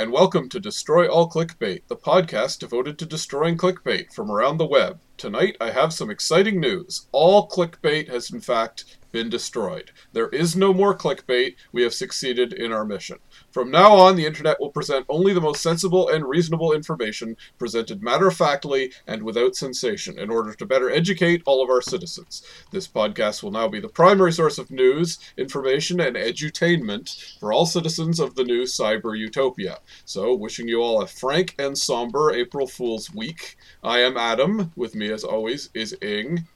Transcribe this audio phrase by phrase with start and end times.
[0.00, 4.64] And welcome to Destroy All Clickbait, the podcast devoted to destroying clickbait from around the
[4.64, 4.98] web.
[5.18, 7.06] Tonight, I have some exciting news.
[7.12, 9.90] All clickbait has, in fact, been destroyed.
[10.14, 11.56] There is no more clickbait.
[11.70, 13.18] We have succeeded in our mission.
[13.50, 18.02] From now on, the internet will present only the most sensible and reasonable information, presented
[18.02, 22.42] matter of factly and without sensation, in order to better educate all of our citizens.
[22.70, 27.66] This podcast will now be the primary source of news, information, and edutainment for all
[27.66, 29.78] citizens of the new cyber utopia.
[30.04, 33.56] So, wishing you all a frank and somber April Fool's week.
[33.82, 34.72] I am Adam.
[34.76, 36.46] With me, as always, is Ing.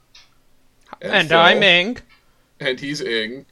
[1.01, 1.37] And Phil.
[1.37, 1.97] I'm Ing.
[2.59, 3.45] And he's Ing.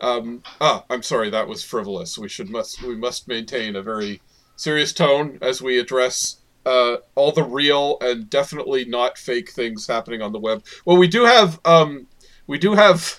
[0.00, 2.18] Um, ah, I'm sorry, that was frivolous.
[2.18, 4.20] We should must we must maintain a very
[4.56, 10.20] serious tone as we address uh, all the real and definitely not fake things happening
[10.20, 10.64] on the web.
[10.84, 12.08] Well, we do have um,
[12.46, 13.18] we do have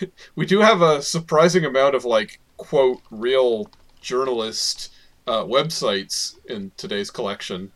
[0.36, 4.92] we do have a surprising amount of like quote real journalist
[5.26, 7.72] uh, websites in today's collection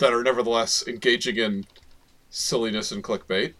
[0.00, 1.64] that are nevertheless engaging in
[2.30, 3.54] silliness and clickbait.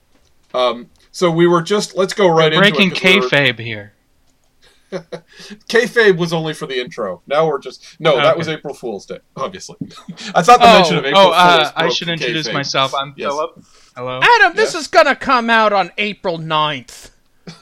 [0.53, 3.93] Um, so we were just let's go right Breaking into we're- kayfabe here.
[5.69, 7.23] Kayfabe was only for the intro.
[7.27, 8.17] Now we're just no.
[8.17, 9.77] That was April Fool's Day, obviously.
[10.35, 11.37] I thought the Oh, mention of April oh Fool's.
[11.37, 12.53] uh, I should the introduce kayfabe.
[12.55, 12.95] myself.
[12.95, 13.31] I'm Yes.
[13.31, 13.65] Philip.
[13.97, 14.21] Hello.
[14.23, 14.81] Adam, this Yeah.
[14.81, 17.11] is gonna come out on April 9th.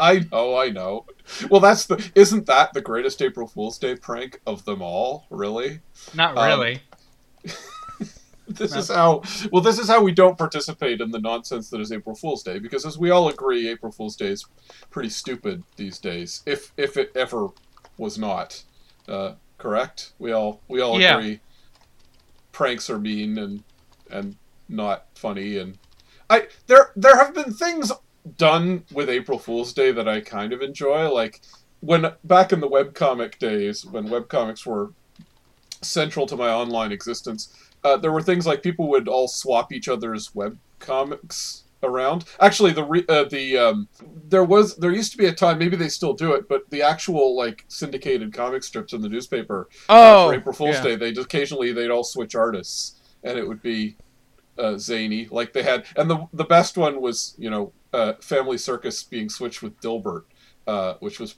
[0.00, 1.06] I know, I know.
[1.50, 2.10] Well, that's the.
[2.16, 5.26] Isn't that the greatest April Fool's Day prank of them all?
[5.30, 5.80] Really?
[6.14, 6.82] Not um, really.
[8.58, 9.22] This is how.
[9.52, 12.58] Well, this is how we don't participate in the nonsense that is April Fool's Day,
[12.58, 14.44] because as we all agree, April Fool's Day is
[14.90, 16.42] pretty stupid these days.
[16.46, 17.48] If if it ever
[17.96, 18.62] was not,
[19.08, 20.12] uh, correct?
[20.18, 21.18] We all we all Yeah.
[21.18, 21.40] agree.
[22.52, 23.62] Pranks are mean and
[24.10, 24.36] and
[24.68, 25.78] not funny, and
[26.28, 27.92] I there there have been things
[28.36, 31.40] done with April Fool's Day that I kind of enjoy, like
[31.80, 34.92] when back in the webcomic days when webcomics were
[35.82, 37.54] central to my online existence
[37.84, 42.24] uh, there were things like people would all swap each other's web comics around.
[42.40, 43.88] Actually, the re- uh, the um,
[44.28, 46.82] there was there used to be a time maybe they still do it, but the
[46.82, 50.82] actual like syndicated comic strips in the newspaper uh, Oh, for April Fool's yeah.
[50.82, 53.96] Day, they occasionally they'd all switch artists, and it would be
[54.58, 55.26] uh, zany.
[55.30, 59.28] Like they had, and the the best one was you know uh, Family Circus being
[59.28, 60.24] switched with Dilbert,
[60.66, 61.36] uh, which was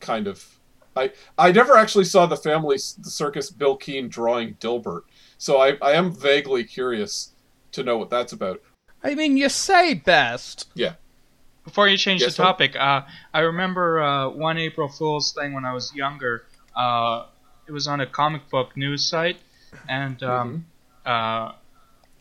[0.00, 0.56] kind of.
[0.96, 5.02] I, I never actually saw the family the circus Bill Keane drawing Dilbert,
[5.40, 7.32] so I, I am vaguely curious
[7.72, 8.60] to know what that's about.
[9.02, 10.68] I mean, you say best.
[10.74, 10.94] Yeah.
[11.64, 13.02] Before you change Yes, the topic, uh,
[13.32, 16.44] I remember uh, one April Fool's thing when I was younger.
[16.76, 17.26] Uh,
[17.66, 19.38] it was on a comic book news site,
[19.88, 20.64] and um,
[21.06, 21.10] Mm-hmm.
[21.10, 21.52] uh,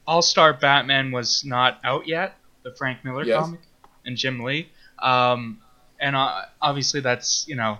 [0.07, 3.43] All Star Batman was not out yet, the Frank Miller Yes.
[3.43, 3.59] comic,
[4.05, 4.69] and Jim Lee.
[5.01, 5.59] Um,
[5.99, 7.79] and uh, obviously, that's you know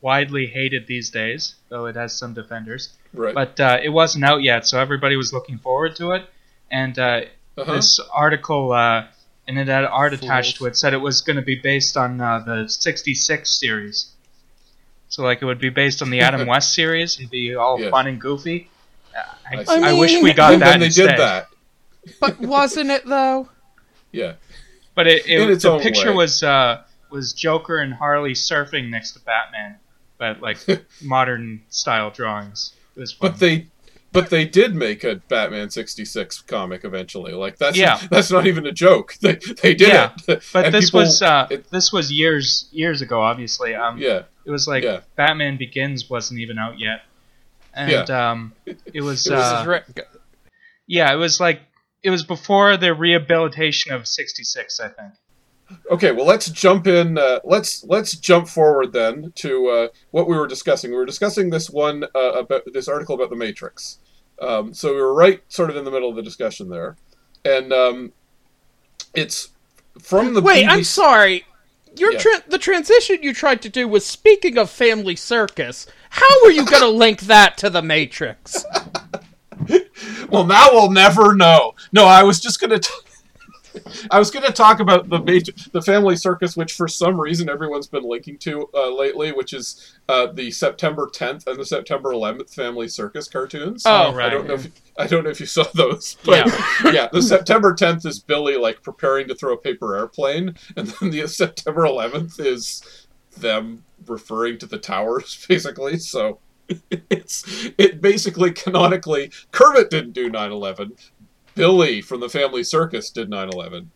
[0.00, 2.96] widely hated these days, though it has some defenders.
[3.14, 3.34] Right.
[3.34, 6.28] But uh, it wasn't out yet, so everybody was looking forward to it.
[6.70, 7.22] And uh,
[7.56, 7.74] uh-huh.
[7.74, 9.06] this article, uh,
[9.46, 12.20] and it had art attached to it, said it was going to be based on
[12.20, 14.10] uh, the 66 series.
[15.08, 17.18] So, like, it would be based on the Adam West series.
[17.18, 17.90] It'd be all Yes.
[17.90, 18.68] fun and goofy.
[19.16, 19.82] Uh, I, I see.
[19.84, 21.08] I, wish we got and that then they instead.
[21.08, 21.48] did that.
[22.20, 23.48] But wasn't it though?
[24.12, 24.34] Yeah.
[24.94, 26.16] But it, it, In its the own picture way.
[26.16, 29.76] was uh, was Joker and Harley surfing next to Batman,
[30.18, 30.58] but like
[31.02, 32.72] modern style drawings.
[32.98, 33.30] It was fun.
[33.30, 33.68] But they
[34.10, 37.32] but they did make a Batman 66 comic eventually.
[37.32, 37.98] Like that's Yeah.
[38.10, 39.14] that's not even a joke.
[39.20, 40.42] They they did Yeah, it.
[40.52, 43.74] But And this people- was uh, it- this was years years ago, obviously.
[43.74, 44.22] Um, yeah.
[44.44, 45.00] It was like Yeah.
[45.16, 47.02] Batman Begins wasn't even out yet,
[47.74, 50.04] and um, it was, It was uh, Re-
[50.86, 51.60] yeah, it was like
[52.02, 55.12] it was before the rehabilitation of '66, I think.
[55.90, 57.18] Okay, well let's jump in.
[57.18, 60.90] Uh, let's let's jump forward then to uh, what we were discussing.
[60.90, 63.98] We were discussing this one uh, about this article about the Matrix.
[64.40, 66.96] Um, so we were right, sort of in the middle of the discussion there,
[67.44, 68.12] and um,
[69.14, 69.48] it's
[70.00, 71.44] from the Wait, I'm sorry.
[71.96, 72.18] Your Yeah.
[72.18, 75.86] tra- the transition you tried to do was speaking of Family Circus.
[76.10, 78.64] How are you going to link that to the Matrix?
[80.30, 81.74] Well, now we'll never know.
[81.92, 82.78] No, I was just gonna.
[82.78, 82.92] T-
[84.10, 87.86] I was gonna talk about the major, the family circus, which for some reason everyone's
[87.86, 92.54] been linking to uh, lately, which is uh, the September 10th and the September 11th
[92.54, 93.84] family circus cartoons.
[93.86, 94.26] Oh, right.
[94.26, 96.46] I don't know if I don't know if you saw those, but
[96.92, 97.08] yeah.
[97.12, 101.26] the September 10th is Billy like preparing to throw a paper airplane, and then the
[101.26, 105.98] September 11th is them referring to the towers, basically.
[105.98, 106.40] So
[106.90, 110.92] it's it basically canonically Kermit didn't do 9/11.
[111.58, 113.88] Billy from the Family Circus did 9/11.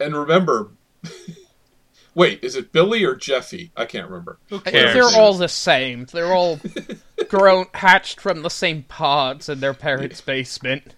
[0.00, 0.70] And remember,
[2.14, 3.70] Wait, is it Billy or Jeffy?
[3.76, 4.38] I can't remember.
[4.48, 4.92] Who cares?
[4.94, 6.06] They're all the same.
[6.12, 6.58] They're all
[7.28, 10.94] grown, hatched from the same pods in their parents' basement.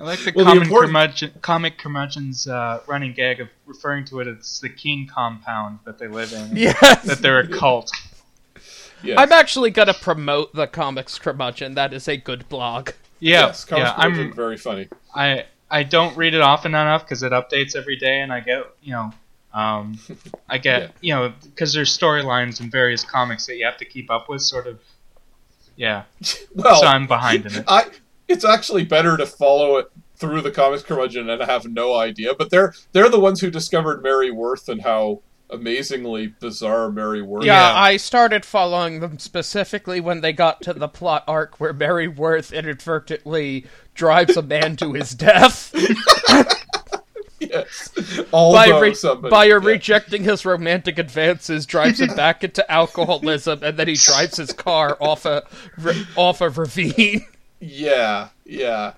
[0.00, 4.04] I like the Well, the common important- curmudgeon, comic curmudgeon's uh, running gag of referring
[4.06, 6.56] to it as the King compound that they live in.
[6.56, 7.02] Yes.
[7.04, 7.90] That they're a cult.
[9.02, 9.16] Yes.
[9.18, 11.74] I'm actually gonna promote the comics curmudgeon.
[11.74, 12.90] That is a good blog.
[13.20, 13.94] Yeah, yes, yeah.
[13.96, 14.88] I'm very funny.
[15.14, 18.64] I I don't read it often enough because it updates every day, and I get
[18.82, 19.10] you know,
[19.52, 19.98] um,
[20.48, 20.88] I get Yeah.
[21.00, 24.42] you know because there's storylines in various comics that you have to keep up with,
[24.42, 24.80] sort of.
[25.76, 26.04] Yeah,
[26.54, 27.64] Well, so I'm behind in it.
[27.68, 27.86] I
[28.26, 32.34] it's actually better to follow it through the comics curmudgeon and have no idea.
[32.34, 37.44] But they're they're the ones who discovered Mary Worth and how amazingly bizarre Mary Worth.
[37.44, 37.78] Yeah, Yeah.
[37.80, 42.52] I started following them specifically when they got to the plot arc where Mary Worth
[42.52, 45.74] inadvertently drives a man to his death
[47.40, 47.90] yes.
[48.32, 49.58] Although by, re- somebody, by yeah.
[49.62, 54.96] rejecting his romantic advances, drives him back into alcoholism, and then he drives his car
[55.00, 55.42] off a
[55.84, 57.24] r- off a ravine.
[57.60, 58.92] Yeah, yeah.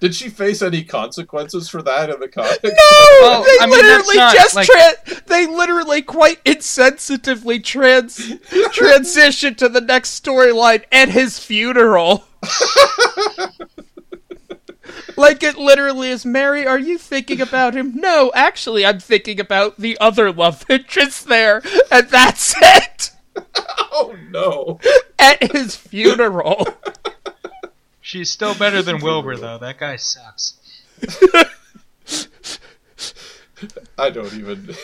[0.00, 2.62] Did she face any consequences for that in the comics?
[2.62, 2.70] No,
[3.20, 8.32] Well, they I mean, literally not, just like- tran- they literally quite insensitively trans
[8.72, 12.24] transition to the next storyline at his funeral.
[15.16, 17.94] like it literally is Mary, are you thinking about him?
[17.96, 23.10] No, actually I'm thinking about the other love interest there, and that's it.
[23.92, 24.80] oh no.
[25.18, 26.66] At his funeral.
[28.06, 29.58] She's still better than Wilbur though.
[29.58, 30.54] That guy sucks.
[33.98, 34.66] I don't even.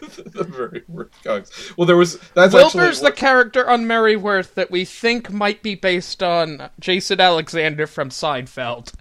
[0.00, 1.76] the very worst comics.
[1.76, 5.64] Well, there was that's actually Wilbur's the character on Mary Worth that we think might
[5.64, 8.92] be based on Jason Alexander from Seinfeld.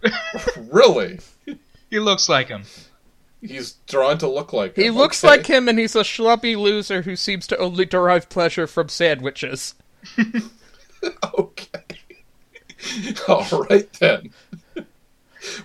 [0.72, 1.20] really.
[1.92, 2.64] He looks like him.
[3.40, 4.76] He's drawn to look like.
[4.78, 4.84] Him.
[4.84, 5.38] He looks Okay.
[5.38, 9.76] like him, and he's a schlubby loser who seems to only derive pleasure from sandwiches.
[11.36, 11.80] Okay.
[13.28, 14.32] All right then.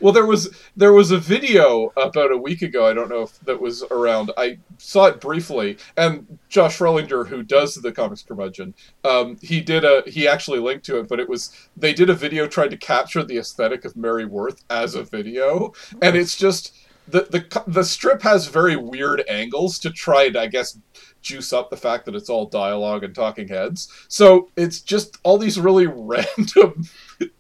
[0.01, 2.87] Well, there was there was a video about a week ago.
[2.87, 4.31] I don't know if that was around.
[4.37, 8.75] I saw it briefly, and Josh Fruhlinger, who does the comics curmudgeon,
[9.05, 11.09] um, he did a he actually linked to it.
[11.09, 14.65] But it was they did a video trying to capture the aesthetic of Mary Worth
[14.71, 16.73] as a video, and it's just
[17.09, 20.79] the the the strip has very weird angles to try and I guess
[21.25, 23.89] juice up the fact that it's all dialogue and talking heads.
[24.09, 26.85] So it's just all these really random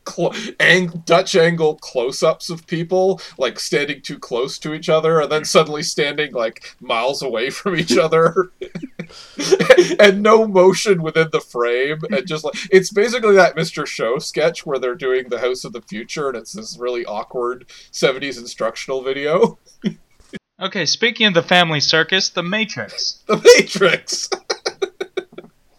[0.08, 5.30] cl- ang- Dutch angle close-ups of people like standing too close to each other and
[5.30, 8.50] then suddenly standing like miles away from each other
[10.00, 13.86] and no motion within the frame and just like it's basically that Mr.
[13.86, 17.66] Show sketch where they're doing the House of the Future and it's this really awkward
[17.92, 19.58] 70s instructional video.
[20.60, 23.22] Okay, speaking of the family circus, The Matrix.
[23.26, 24.30] The Matrix.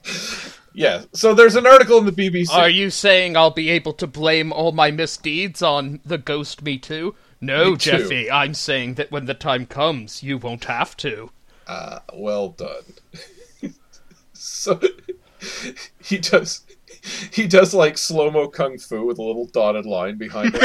[0.73, 1.03] yeah.
[1.13, 2.51] So there's an article in the BBC.
[2.51, 6.77] Are you saying I'll be able to blame all my misdeeds on the ghost Me
[6.77, 7.15] Too?
[7.39, 7.91] No, Me Too.
[7.91, 11.31] Jeffy, I'm saying that when the time comes, you won't have to.
[11.67, 12.83] Uh, well done.
[14.33, 14.81] so
[16.03, 16.65] he does.
[17.31, 20.61] He does like slow mo kung fu with a little dotted line behind it.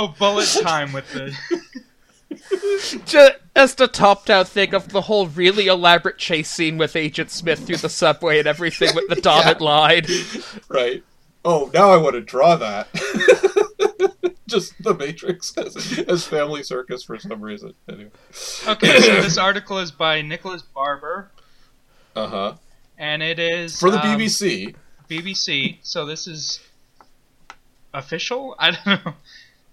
[0.00, 1.36] Oh, bullet time with the.
[3.04, 7.66] Just a topped out thing of the whole really elaborate chase scene with Agent Smith
[7.66, 10.04] through the subway and everything with the dotted line.
[10.68, 11.02] right.
[11.44, 12.86] Oh, now I want to draw that.
[14.46, 17.74] Just the Matrix as, as family circus for some reason.
[17.88, 18.10] Anyway.
[18.68, 21.30] Okay, so this article is by Nicholas Barber,
[22.14, 22.52] Uh huh.
[22.98, 24.74] and it is For the um, BBC.
[25.10, 25.78] BBC.
[25.82, 26.60] So this is
[27.94, 28.54] official.
[28.60, 29.14] I don't know.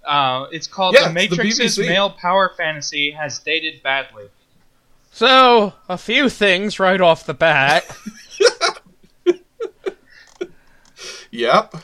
[0.05, 4.25] Uh, it's called Yeah, "The it's the Matrix's Male Power Fantasy Has Dated Badly."
[5.11, 7.85] So, a few things right off the bat.
[11.35, 11.75] Yep.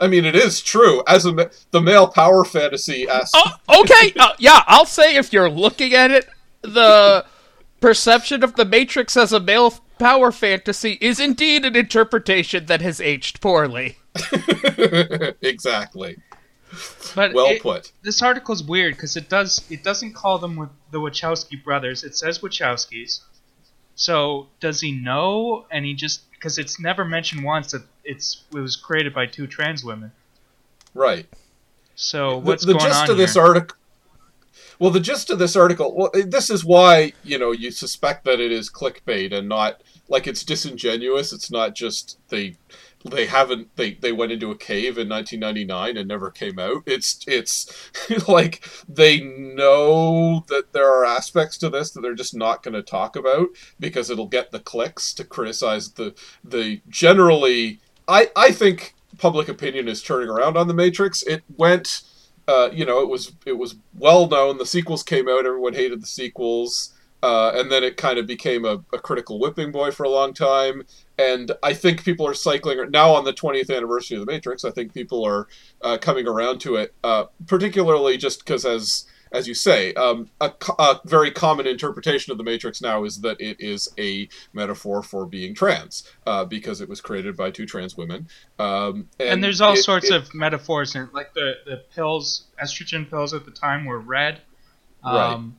[0.00, 1.02] I mean, it is true.
[1.06, 5.32] As a ma- the male power fantasy as Oh, okay, uh, yeah, I'll say if
[5.32, 6.28] you're looking at it,
[6.62, 7.24] the
[7.80, 13.00] perception of the Matrix as a male power fantasy is indeed an interpretation that has
[13.00, 13.98] aged poorly.
[15.42, 16.16] exactly.
[17.14, 17.92] But Well it- put.
[18.02, 22.04] this article's weird because it does it doesn't call them with the Wachowski brothers.
[22.04, 23.20] It says Wachowskis.
[23.94, 25.66] So does he know?
[25.70, 29.46] And he just because it's never mentioned once that it's it was created by two
[29.46, 30.12] trans women.
[30.94, 31.26] Right.
[31.96, 33.42] So what's the, going gist on of this here?
[33.42, 33.76] article?
[34.78, 35.92] Well, the gist of this article.
[35.96, 40.26] Well, this is why you know you suspect that it is clickbait and not like
[40.28, 41.32] it's disingenuous.
[41.32, 42.56] It's not just they
[43.04, 46.82] they haven't they they went into a cave in 1999 and never came out.
[46.86, 47.70] It's it's
[48.28, 52.82] like they know that there are aspects to this that they're just not going to
[52.82, 56.14] talk about because it'll get the clicks to criticize the
[56.44, 61.22] the generally i i think public opinion is turning around on the matrix.
[61.22, 62.02] It went
[62.46, 64.58] uh, you know it was it was well known.
[64.58, 65.46] The sequels came out.
[65.46, 69.72] Everyone hated the sequels uh, and then it kind of became a, a, critical whipping
[69.72, 70.84] boy for a long time.
[71.18, 74.64] And I think people are cycling now on the 20th anniversary of The Matrix.
[74.64, 75.48] I think people are
[75.82, 80.50] uh, coming around to it, uh, particularly just because, as as you say, um, a,
[80.78, 85.26] a, very common interpretation of The Matrix now is that it is a metaphor for
[85.26, 88.26] being trans uh, because it was created by two trans women.
[88.58, 92.46] Um, and, and, there's all it, sorts it, of metaphors, in, like the the pills,
[92.62, 94.40] estrogen pills at the time were red.
[95.04, 95.52] Um, right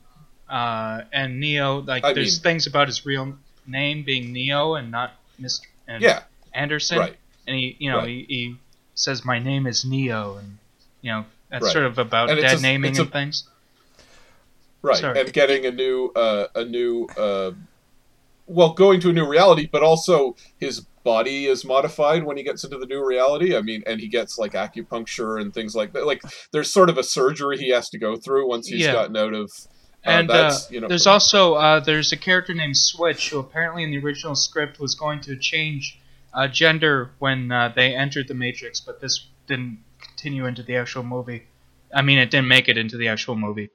[0.50, 3.38] uh, and Neo, like, I there's mean, things about his real
[3.68, 5.62] name being Neo and not Mr.
[5.88, 6.24] And yeah.
[6.54, 7.00] Anderson.
[7.00, 7.16] Right.
[7.48, 8.08] And he, you know, right.
[8.08, 8.56] he, he,
[8.96, 10.58] says, "My name is Neo," and
[11.02, 11.72] you know, that's right.
[11.72, 13.48] sort of about and dead a, naming and things.
[14.82, 15.20] Right, Sorry.
[15.20, 17.52] and getting a new, uh, a new, uh,
[18.46, 22.64] well, going to a new reality, but also his body is modified when he gets
[22.64, 23.56] into the new reality.
[23.56, 26.06] I mean, and he gets like acupuncture and things like that.
[26.06, 28.94] Like, there's sort of a surgery he has to go through once he's yeah.
[28.94, 29.52] gotten out of
[30.04, 33.92] and uh, you know, there's also uh, there's a character named Switch who apparently in
[33.92, 36.00] the original script was going to change
[36.34, 41.04] uh, gender when uh, they entered the Matrix, but this didn't continue into the actual
[41.04, 41.48] movie.
[41.94, 43.70] I mean, it didn't make it into the actual movie.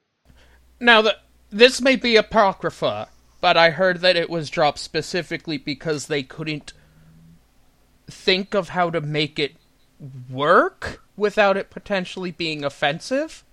[0.81, 1.17] Now, the,
[1.51, 3.09] this may be apocrypha,
[3.41, 6.73] but I heard that it was dropped specifically because they couldn't
[8.09, 9.57] think of how to make it
[10.31, 13.45] work without it potentially being offensive.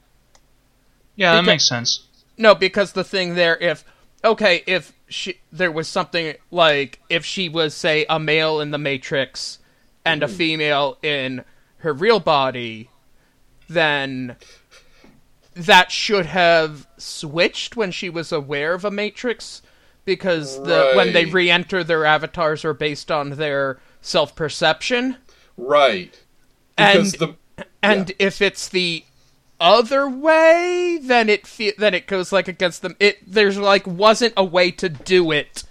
[1.16, 2.08] Yeah, that because, makes sense.
[2.42, 3.86] No, because the thing there, if
[4.24, 8.80] okay, if she there was something like if she was say a male in the
[8.80, 9.60] Matrix
[10.04, 10.32] and a mm.
[10.32, 11.44] female in
[11.78, 12.90] her real body,
[13.70, 14.38] then
[15.54, 19.62] that should have switched when she was aware of a Matrix
[20.04, 20.96] because the right.
[20.96, 25.16] when they re-enter their avatars are based on their self-perception.
[25.58, 26.20] Right.
[26.76, 28.16] Because and the, and yeah.
[28.18, 29.04] if it's the
[29.62, 32.96] other way, then it fe- then it goes like against them.
[33.00, 35.64] It there's like wasn't a way to do it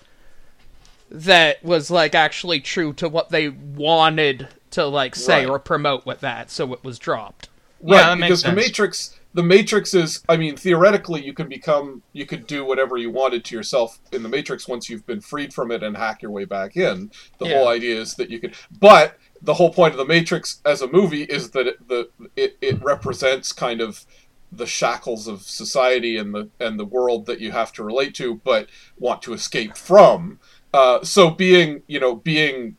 [1.10, 5.50] that was like actually true to what they wanted to like say right.
[5.50, 7.48] or promote with that, so it was dropped.
[7.82, 12.26] Right, yeah, because the Matrix the Matrix is I mean, theoretically you can become you
[12.26, 15.70] could do whatever you wanted to yourself in the Matrix once you've been freed from
[15.70, 17.10] it and hack your way back in.
[17.38, 17.58] The yeah.
[17.58, 20.88] whole idea is that you could but the whole point of the Matrix as a
[20.88, 24.04] movie is that it, the it, it represents kind of
[24.52, 28.36] the shackles of society and the and the world that you have to relate to,
[28.36, 28.68] but
[28.98, 30.38] want to escape from.
[30.74, 32.76] Uh, so being you know being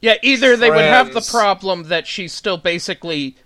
[0.00, 0.60] yeah, either friends...
[0.60, 3.36] they would have the problem that she's still basically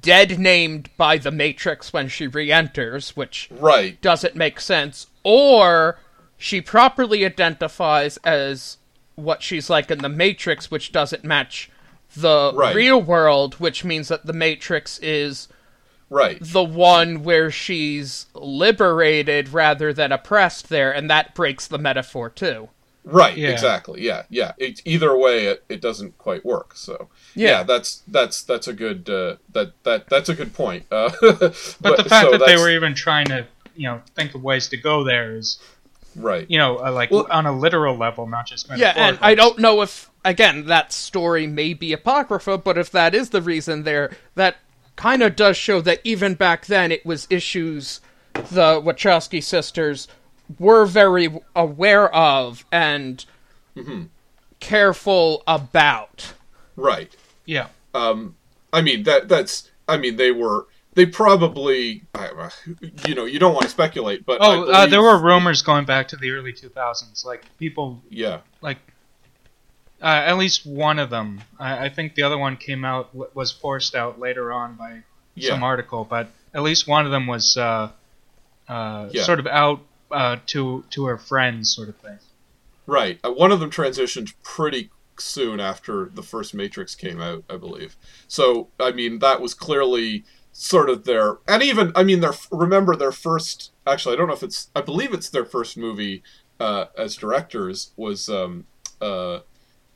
[0.00, 5.98] dead named by the Matrix when she re-enters, which right doesn't make sense, or
[6.36, 8.78] she properly identifies as
[9.14, 11.70] what she's like in the Matrix, which doesn't match
[12.16, 12.74] the right.
[12.74, 15.48] real world, which means that the Matrix is
[16.10, 22.30] right the one where she's liberated rather than oppressed there, and that breaks the metaphor
[22.30, 22.68] too.
[23.04, 23.48] Right, yeah.
[23.48, 24.02] exactly.
[24.02, 24.52] Yeah, yeah.
[24.58, 26.76] It, either way, it, it doesn't quite work.
[26.76, 27.48] So yeah.
[27.48, 30.84] yeah that's that's that's a good uh, that that that's a good point.
[30.90, 34.34] Uh, but, but, the fact so that they were even trying to you know think
[34.34, 35.58] of ways to go there is
[36.16, 36.48] right.
[36.50, 38.92] You know, uh, like well, on a literal level, not just yeah.
[38.96, 43.30] And I don't know if again, that story may be apocrypha, but if that is
[43.30, 44.56] the reason there, that
[44.96, 48.00] kind of does show that even back then it was issues
[48.34, 50.08] the Wachowski sisters
[50.58, 53.24] were very aware of and
[53.76, 54.04] mm-hmm.
[54.60, 56.34] careful about.
[56.76, 57.14] Right.
[57.44, 57.68] Yeah.
[57.94, 58.36] Um,
[58.72, 60.66] I mean that that's I mean they were
[60.98, 62.02] they probably
[63.06, 66.08] you know you don't want to speculate but oh uh, there were rumors going back
[66.08, 68.78] to the early 2000s like people yeah like
[70.00, 71.40] uh, at least one of them.
[71.58, 75.02] I, I, think the other one came out was forced out later on by
[75.34, 75.50] yeah.
[75.50, 77.90] some article, but at least one of them was uh,
[78.68, 79.24] uh, yeah.
[79.24, 79.80] sort of out
[80.12, 82.18] uh, to to her friends, sort of thing.
[82.86, 83.18] Right.
[83.24, 87.96] Uh, one of them transitioned pretty soon after the first Matrix came out, I believe.
[88.28, 90.24] So I mean, that was clearly
[90.60, 94.34] sort of their and even I mean their remember their first actually I don't know
[94.34, 96.24] if it's I believe it's their first movie
[96.58, 98.66] uh, as directors was um,
[99.00, 99.38] uh,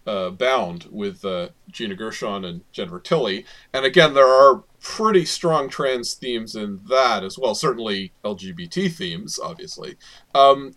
[0.07, 3.45] uh, Bound with uh, Gina Gershon and Jennifer Tilly.
[3.73, 7.57] And again, there are pretty strong trans themes in that as well.
[7.57, 9.97] Certainly LGBT themes, obviously.
[10.33, 10.77] Um,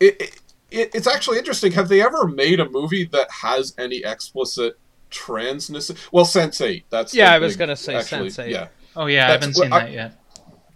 [0.00, 0.40] it,
[0.70, 1.72] it, it's actually interesting.
[1.72, 4.78] Have they ever made a movie that has any explicit
[5.10, 5.94] transness.
[6.12, 6.84] Well, Sense8.
[6.90, 8.50] That's Yeah, I was gonna say actually, Sense8.
[8.50, 10.12] Yeah, Oh yeah, I haven't seen I- that yet.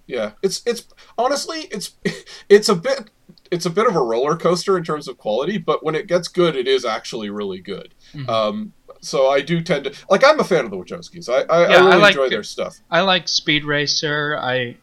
[0.07, 0.33] yeah.
[0.43, 0.85] It's it's
[1.19, 1.93] honestly it's
[2.49, 3.11] it's a bit
[3.51, 6.29] it's a bit of a roller coaster in terms of quality, but when it gets
[6.29, 7.95] good, it is actually really good.
[8.15, 8.29] Mhm.
[8.29, 10.23] Um, so I do tend to like.
[10.23, 11.29] I'm a fan of the Wachowskis.
[11.29, 12.79] I I, Yeah, I really I like enjoy their stuff.
[12.91, 14.37] I like Speed Racer.
[14.39, 14.77] I,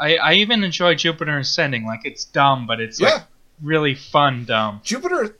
[0.00, 1.84] I, I even enjoy Jupiter Ascending.
[1.84, 3.22] Like it's dumb, but it's Yeah, like
[3.62, 4.80] really fun dumb.
[4.84, 5.36] Jupiter.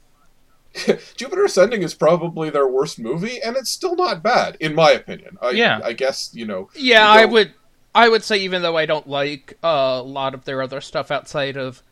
[1.17, 5.37] Jupiter Ascending is probably their worst movie, and it's still not bad, in my opinion.
[5.43, 5.81] I, Yeah.
[5.83, 6.69] I guess you know.
[6.75, 7.53] Yeah, you I would.
[7.95, 11.11] I would say even though I don't like uh, a lot of their other stuff
[11.11, 11.83] outside of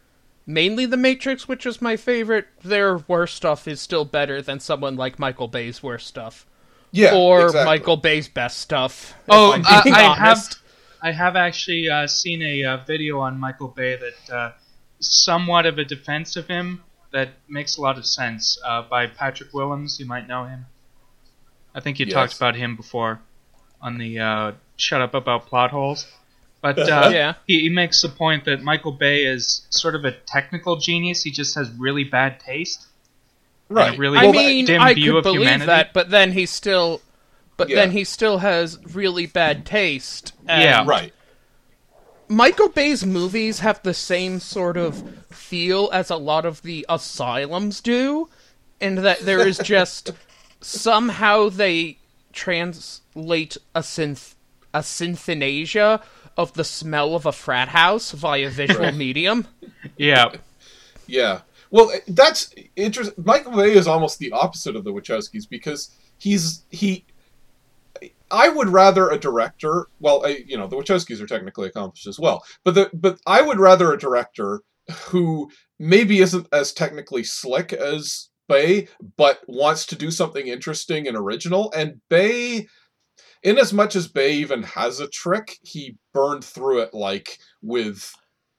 [0.47, 4.95] mainly The Matrix, which is my favorite, their worst stuff is still better than someone
[4.95, 6.47] like Michael Bay's worst stuff,
[6.93, 7.65] Yeah, or exactly.
[7.65, 9.15] Michael Bay's best stuff.
[9.29, 10.55] Oh, I'm I- have-
[11.03, 14.53] I have actually uh, seen a uh, video on Michael Bay that uh,
[15.01, 16.83] somewhat of a defense of him
[17.17, 19.99] that makes a lot of sense uh, by Patrick Willems.
[19.99, 20.67] You might know him.
[21.75, 22.13] I think you Yes.
[22.15, 23.21] talked about him before
[23.81, 26.07] on the uh, Shut Up About Plot Holes.
[26.61, 27.35] But uh, Yeah.
[27.47, 31.23] he, he makes the point that Michael Bay is sort of a technical genius.
[31.23, 32.87] He just has really bad taste.
[33.71, 33.95] right.
[33.95, 35.67] a really I mean, dim I view could of believe humanity.
[35.67, 37.01] that, but then he still,
[37.57, 37.77] but Yeah.
[37.77, 40.33] then he still has really bad taste.
[40.47, 40.85] And Yeah.
[40.87, 41.13] right.
[42.29, 47.81] Michael Bay's movies have the same sort of feel as a lot of the asylums
[47.81, 48.29] do,
[48.81, 50.11] in that there is just
[50.61, 51.99] somehow they
[52.33, 54.35] translate a synth
[54.75, 56.03] a synthenasia
[56.37, 58.95] of the smell of a frat house via visual Right.
[58.95, 59.47] medium.
[59.97, 60.33] Yeah.
[61.07, 61.41] Yeah.
[61.71, 63.25] Well, that's interesting.
[63.25, 67.05] Michael Bay is almost the opposite of the Wachowskis because he's he.
[68.31, 69.87] I would rather a director.
[70.01, 73.43] Well, I, you know, the Wachowskis are technically accomplished as well, but the but I
[73.43, 74.63] would rather a director
[75.09, 81.17] who maybe isn't as technically slick as Bay, but wants to do something interesting and
[81.17, 81.73] original.
[81.77, 82.69] And Bay,
[83.43, 88.13] in as much as Bay even has a trick, he burned through it like with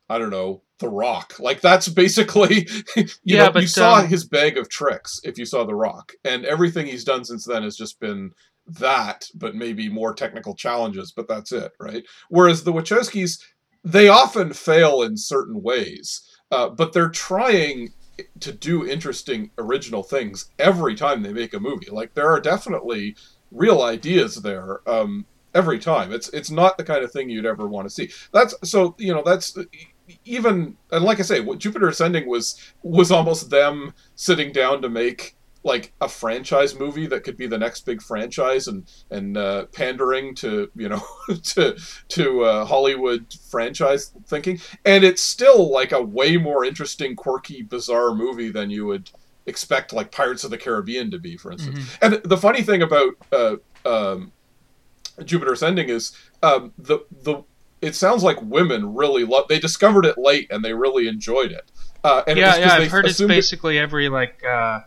[0.10, 1.40] I don't know, The Rock.
[1.40, 5.38] Like that's basically you Yeah, know, but, you saw um, his bag of tricks if
[5.38, 6.14] you saw The Rock.
[6.24, 8.32] And everything he's done since then has just been
[8.68, 12.04] that, but maybe more technical challenges, but that's it, right?
[12.30, 13.42] Whereas the Wachowskis,
[13.84, 17.94] they often fail in certain ways, uh, but they're trying
[18.40, 21.90] to do interesting original things every time they make a movie.
[21.90, 23.16] Like there are definitely
[23.52, 24.82] real ideas there.
[24.90, 25.26] Um,
[25.56, 28.54] every time it's it's not the kind of thing you'd ever want to see that's
[28.70, 29.58] so you know that's
[30.26, 34.90] even and like i say what jupiter ascending was was almost them sitting down to
[34.90, 35.37] make
[35.68, 40.34] like a franchise movie that could be the next big franchise and and uh, pandering
[40.34, 41.02] to you know
[41.44, 41.78] to
[42.08, 48.16] to uh, hollywood franchise thinking and it's still like a way more interesting quirky bizarre
[48.16, 49.12] movie than you would
[49.46, 53.14] expect like pirates of the caribbean to be for instance and the funny thing about
[53.32, 54.32] uh, um,
[55.24, 57.44] Jupiter Ascending is um, the the
[57.82, 59.48] it sounds like women really love.
[59.48, 61.72] They discovered it late and they really enjoyed it.
[62.04, 62.74] Uh, and it yeah, yeah.
[62.74, 64.82] I've heard it's assumed it- basically every like uh,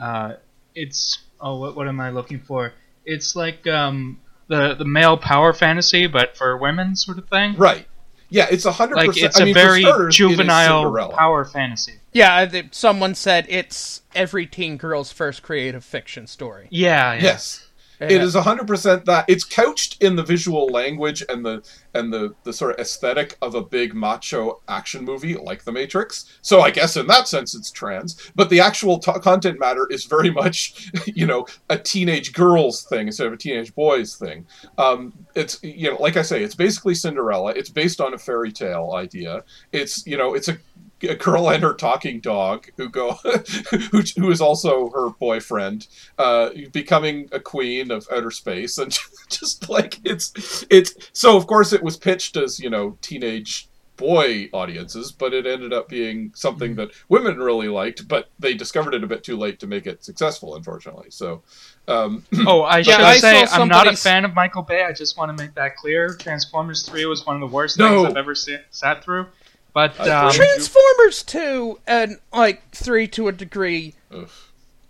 [0.00, 0.34] uh,
[0.74, 2.72] it's oh what what am I looking for?
[3.04, 7.56] It's like um the the male power fantasy, but for women sort of thing.
[7.56, 7.86] right.
[8.32, 9.26] Yeah, it's a hundred Like percent.
[9.26, 11.94] it's I a mean, for very starters, juvenile power fantasy.
[12.12, 16.68] Yeah, I someone said it's every teen girl's first creative fiction story.
[16.70, 17.22] Yeah, yeah.
[17.22, 17.66] Yes.
[18.00, 19.26] It is hundred percent that.
[19.28, 23.54] It's couched in the visual language and the and the the sort of aesthetic of
[23.54, 26.24] a big macho action movie like The Matrix.
[26.40, 30.06] So I guess in that sense it's trans, but the actual t- content matter is
[30.06, 34.46] very much, you know, a teenage girls thing instead of a teenage boys thing.
[34.78, 37.52] Um, it's you know, like I say, it's basically Cinderella.
[37.52, 39.44] It's based on a fairy tale idea.
[39.72, 40.58] It's you know, it's a
[41.02, 43.12] a girl and her talking dog who go
[43.90, 45.86] who, who is also her boyfriend
[46.18, 48.98] uh becoming a queen of outer space and
[49.30, 54.48] just like it's it's so of course it was pitched as you know teenage boy
[54.54, 59.04] audiences but it ended up being something that women really liked but they discovered it
[59.04, 61.42] a bit too late to make it successful unfortunately so
[61.86, 64.84] um Oh, I Yeah, should I say saw I'm not a fan of Michael Bay.
[64.84, 66.14] I just want to make that clear.
[66.14, 68.04] Transformers Three was one of the worst No.
[68.04, 69.26] things I've ever sa- sat through.
[69.72, 70.32] But um.
[70.32, 74.28] Transformers 2 and like 3 to a degree ugh.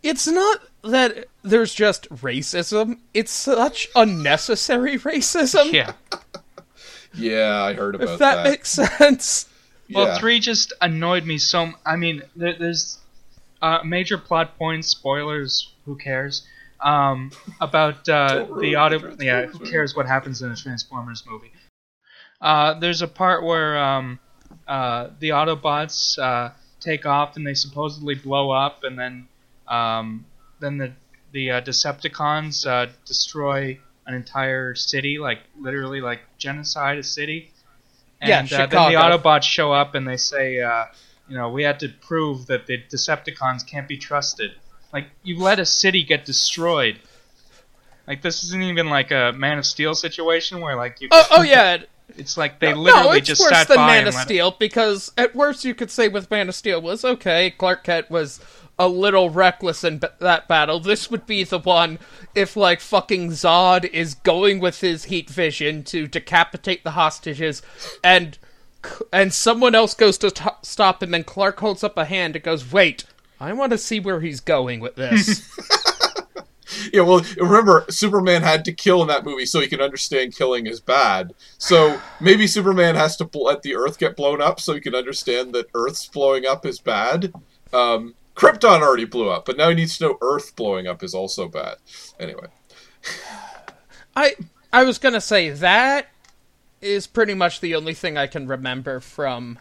[0.03, 2.99] it's not that there's just racism.
[3.13, 5.73] It's such unnecessary racism.
[5.73, 5.93] yeah.
[7.15, 9.47] yeah i heard about if that, that, makes sense.
[9.93, 10.19] Well, yeah.
[10.19, 11.63] three just annoyed me so.
[11.63, 12.99] m- I mean, there, there's
[13.61, 15.73] uh, major plot points, spoilers.
[15.85, 16.47] Who cares?
[16.81, 19.17] Um, about uh, the the auto.
[19.19, 21.53] Yeah, who cares what happens in a Transformers movie?
[22.41, 24.19] Uh, there's a part where um,
[24.71, 29.27] uh, the Autobots uh, take off and they supposedly blow up, and then
[29.67, 30.25] um,
[30.61, 30.93] then the
[31.33, 37.51] the uh, Decepticons uh, destroy an entire city, like literally like genocide a city.
[38.23, 40.85] Yeah, And uh, then the Autobots show up and they say, uh,
[41.29, 44.53] you know, we had to prove that the Decepticons can't be trusted.
[44.93, 47.01] Like you let a city get destroyed.
[48.07, 51.09] Like this isn't even like a Man of Steel situation where like you.
[51.11, 51.79] Oh, oh yeah.
[52.21, 54.21] It's like they no, literally it's just worse sat than by Man and of let
[54.21, 57.51] it- Steel because at worst you could say with Man of Steel was okay.
[57.51, 58.41] Clark Kent was
[58.79, 60.81] a little reckless in b- that battle.
[60.81, 61.99] This would be the one
[62.35, 67.61] if like fucking Zod is going with his heat vision to decapitate the hostages,
[68.05, 68.39] and
[69.13, 72.43] and someone else goes to t- stop him, and Clark holds up a hand and
[72.45, 73.05] goes, "Wait,
[73.39, 75.43] I want to see where he's going with this."
[76.93, 80.67] Yeah, well, remember, Superman had to kill in that movie so he can understand killing
[80.67, 81.35] is bad.
[81.59, 85.53] So maybe Superman has to let the Earth get blown up so he can understand
[85.55, 87.33] that Earth's blowing up is bad.
[87.73, 91.15] Um, Krypton already blew up, but now he needs to know Earth blowing up is
[91.15, 91.77] also bad.
[92.19, 92.47] Anyway,
[94.17, 94.35] I
[94.73, 96.09] I was gonna say that
[96.81, 99.59] is pretty much the only thing I can remember from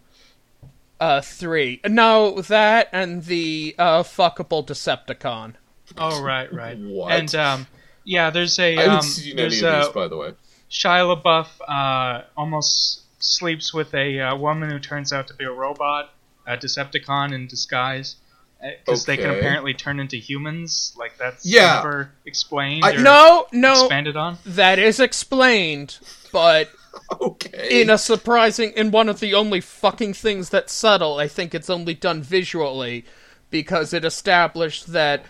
[1.00, 1.82] uh three.
[1.86, 5.56] No, that and the uh fuckable Decepticon.
[5.97, 6.78] Oh right, right.
[6.78, 7.12] What?
[7.12, 7.67] And um,
[8.04, 10.34] yeah, there's a I haven't um, seen any of there's these, a by the way.
[10.71, 15.52] Shia LaBeouf uh, almost sleeps with a uh, woman who turns out to be a
[15.52, 16.13] robot,
[16.47, 18.15] a Decepticon in disguise,
[18.62, 19.39] because they can Okay.
[19.39, 20.93] apparently turn into humans.
[20.97, 21.75] Like that's Yeah.
[21.78, 24.38] never explained I- or No, no, expanded on.
[24.45, 25.97] that is explained,
[26.32, 26.69] but
[27.21, 27.82] Okay.
[27.82, 31.69] in a surprising in one of the only fucking things that's subtle, I think it's
[31.69, 33.06] only done visually
[33.49, 35.25] because it established that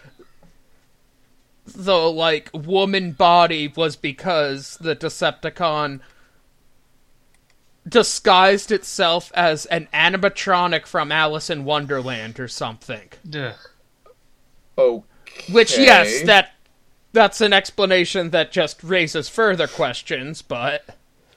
[1.73, 5.99] the like woman body was because the Decepticon
[7.87, 13.09] disguised itself as an animatronic from Alice in Wonderland or something.
[13.33, 13.53] Ugh.
[14.77, 15.05] okay.
[15.51, 16.53] Which yes, that
[17.13, 20.85] that's an explanation that just raises further questions, but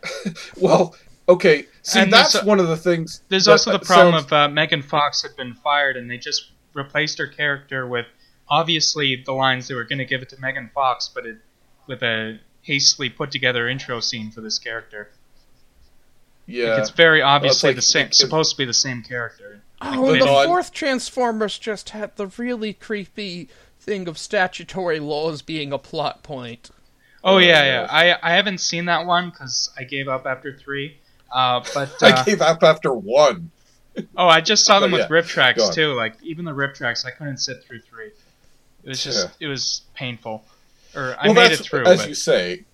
[0.60, 0.96] Well,
[1.28, 1.66] okay.
[1.82, 3.22] See, And that's a- one of the things.
[3.28, 6.18] There's that also the problem sounds- of uh, Megan Fox had been fired, and they
[6.18, 8.06] just replaced her character with
[8.58, 11.38] obviously the lines they were going to give it to Megan Fox, but it
[11.86, 15.10] with a hastily put together intro scene for this character.
[16.46, 16.78] yeah.
[16.78, 19.62] It's very obviously like- the same, it- supposed to be the same character.
[19.80, 23.48] Oh, Like, the on- fourth Transformers just had the really creepy
[23.80, 26.70] thing of statutory laws being a plot point.
[27.24, 27.80] Oh Oh, yeah, yeah.
[27.82, 27.88] yeah.
[28.22, 30.98] I I haven't seen that one because I gave up after three.
[31.32, 33.50] Uh, but I uh, gave up after one.
[34.16, 35.16] oh, I just saw them But with yeah,
[35.52, 35.94] RiffTrax too.
[35.94, 38.10] Like even the RiffTrax, I couldn't sit through three.
[38.84, 40.44] It was just it was painful.
[40.94, 41.84] Or I well, made it through.
[41.86, 42.64] as but- you say.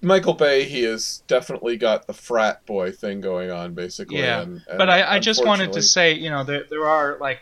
[0.00, 4.18] Michael Bay, he has definitely got the frat boy thing going on, basically.
[4.18, 7.18] Yeah, and, and but I, I just wanted to say, you know, there there are
[7.20, 7.40] like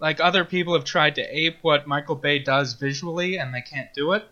[0.00, 3.92] like other people have tried to ape what Michael Bay does visually, and they can't
[3.94, 4.26] do it.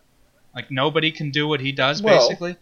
[0.53, 2.57] Like nobody can do what he does, Well, basically.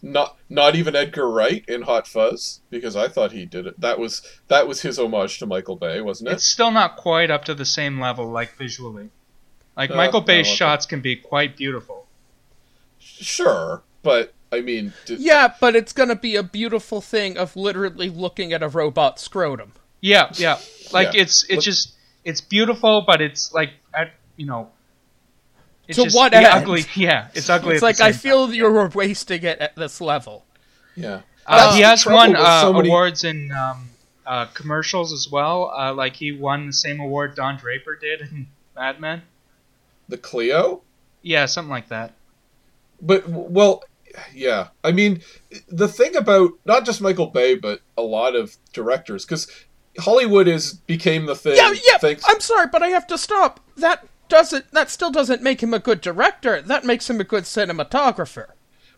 [0.00, 3.80] not not even Edgar Wright in Hot Fuzz because I thought he did it.
[3.80, 6.34] That was that was his homage to Michael Bay, wasn't it?
[6.34, 9.10] It's still not quite up to the same level, like visually.
[9.78, 12.06] Like Uh, Michael Bay's shots can be quite beautiful.
[12.98, 18.10] Sure, but I mean, d- Yeah, but it's gonna be a beautiful thing of literally
[18.10, 19.72] looking at a robot scrotum.
[20.00, 20.58] Yeah, yeah.
[20.92, 21.22] Like Yeah.
[21.22, 21.92] it's it's Look- just
[22.24, 24.70] it's beautiful, but it's like at you know.
[25.86, 26.44] It's To just what end?
[26.46, 26.84] ugly.
[26.94, 27.74] Yeah, it's ugly.
[27.76, 30.44] It's at like the I same feel you're wasting it at this level.
[30.96, 31.20] yeah.
[31.46, 33.88] Uh, That's he has won uh, so many- awards in um,
[34.26, 35.70] uh, commercials as well.
[35.74, 39.22] Uh, like he won the same award Don Draper did in Mad Men.
[40.08, 40.82] The Clio,
[41.22, 42.14] Yeah, something like that.
[43.00, 43.84] but well,
[44.34, 44.68] yeah.
[44.82, 45.20] I mean,
[45.68, 49.46] the thing about not just Michael Bay, but a lot of directors, because
[49.98, 51.56] Hollywood is became the thing.
[51.56, 51.98] Yeah, yeah.
[51.98, 53.60] thanks- I'm sorry, but I have to stop.
[53.76, 54.70] That doesn't.
[54.72, 56.62] That still doesn't make him a good director.
[56.62, 58.46] That makes him a good cinematographer.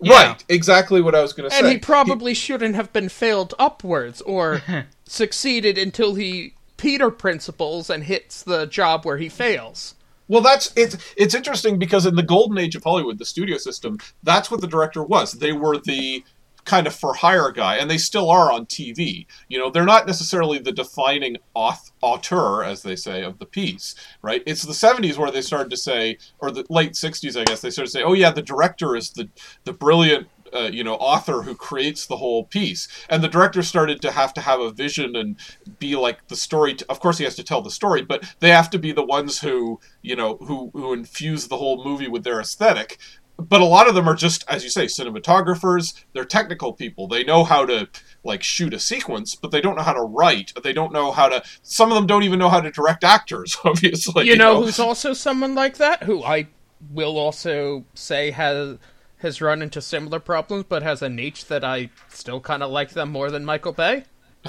[0.02, 0.28] Yeah.
[0.28, 1.60] Right, exactly what I was going to say.
[1.60, 4.62] And he probably shouldn't have been failed upwards or
[5.04, 9.94] succeeded until he Peter principles and hits the job where he fails.
[10.30, 13.98] Well, that's it's it's interesting because in the golden age of Hollywood, the studio system,
[14.22, 15.32] that's what the director was.
[15.32, 16.22] They were the
[16.64, 19.26] kind of for hire guy, and they still are on TV.
[19.48, 23.96] You know, they're not necessarily the defining auth- auteur, as they say, of the piece,
[24.22, 24.44] right?
[24.46, 27.70] It's the '70s where they started to say, or the late '60s, I guess, they
[27.70, 29.28] started to say, "Oh yeah, the director is the
[29.64, 34.02] the brilliant." Uh, you know, author who creates the whole piece, and the director started
[34.02, 35.36] to have to have a vision and
[35.78, 36.74] be like the story.
[36.74, 39.04] T- of course, he has to tell the story, but they have to be the
[39.04, 42.98] ones who, you know, who who infuse the whole movie with their aesthetic.
[43.40, 46.04] But a lot of them are just, as you say, cinematographers.
[46.12, 47.08] They're technical people.
[47.08, 47.88] They know how to
[48.22, 50.52] like shoot a sequence, but they don't know how to write.
[50.62, 51.42] They don't know how to.
[51.62, 53.56] Some of them don't even know how to direct actors.
[53.64, 56.02] Obviously, you know who's also someone like that?
[56.02, 56.48] Who I
[56.90, 58.78] will also say has
[59.20, 62.90] has run into similar problems, but has a niche that I still kind of like
[62.90, 64.04] them more than Michael Bay.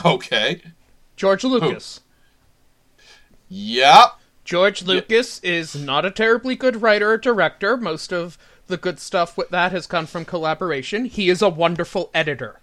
[0.06, 0.62] Okay.
[1.16, 2.00] George Lucas.
[3.50, 4.06] Yeah.
[4.44, 7.78] George Lucas is not a terribly good writer or director.
[7.78, 11.06] Most of the good stuff with that has come from collaboration.
[11.06, 12.62] He is a wonderful editor.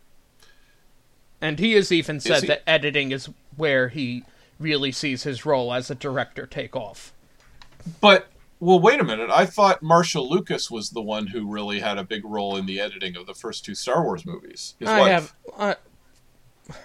[1.41, 4.25] And he has even said he- that editing is where he
[4.59, 7.13] really sees his role as a director take off.
[8.01, 8.29] But
[8.61, 9.31] well, wait a minute.
[9.31, 12.81] I thought Marcia Lucas was the one who really had a big role in the
[12.81, 14.75] editing of the first two Star Wars movies.
[14.79, 15.11] His I wife.
[15.11, 15.35] have.
[15.57, 15.75] Uh,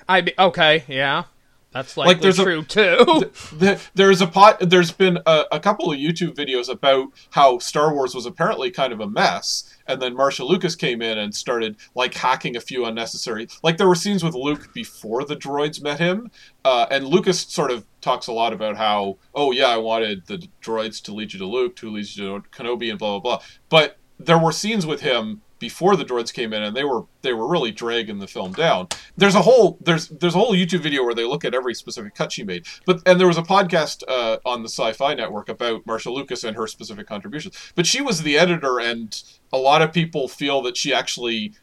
[0.08, 1.26] I be, okay, yeah,
[1.72, 3.32] that's likely there's a- true too.
[3.58, 4.58] The- there's a pot.
[4.62, 8.94] There's been a, a couple of YouTube videos about how Star Wars was apparently kind
[8.94, 12.86] of a mess, and then Marcia Lucas came in and started like hacking a few
[12.86, 13.48] unnecessary.
[13.62, 16.32] Like there were scenes with Luke before the droids met him,
[16.64, 20.48] uh, and Lucas sort of talks a lot about how, oh yeah, I wanted the
[20.62, 23.46] droids to lead you to Luke, to lead you to Kenobi, and blah blah blah.
[23.70, 27.32] But there were scenes with him before the droids came in and they were they
[27.32, 28.86] were really dragging the film down.
[29.16, 32.16] There's a whole there's there's a whole youtube video where they look at every specific
[32.16, 32.66] cut she made.
[32.86, 36.58] But and there was a podcast uh, on the sci-fi network about marcia lucas and
[36.58, 37.56] her specific contributions.
[37.76, 41.54] But she was the editor and a lot of people feel that she actually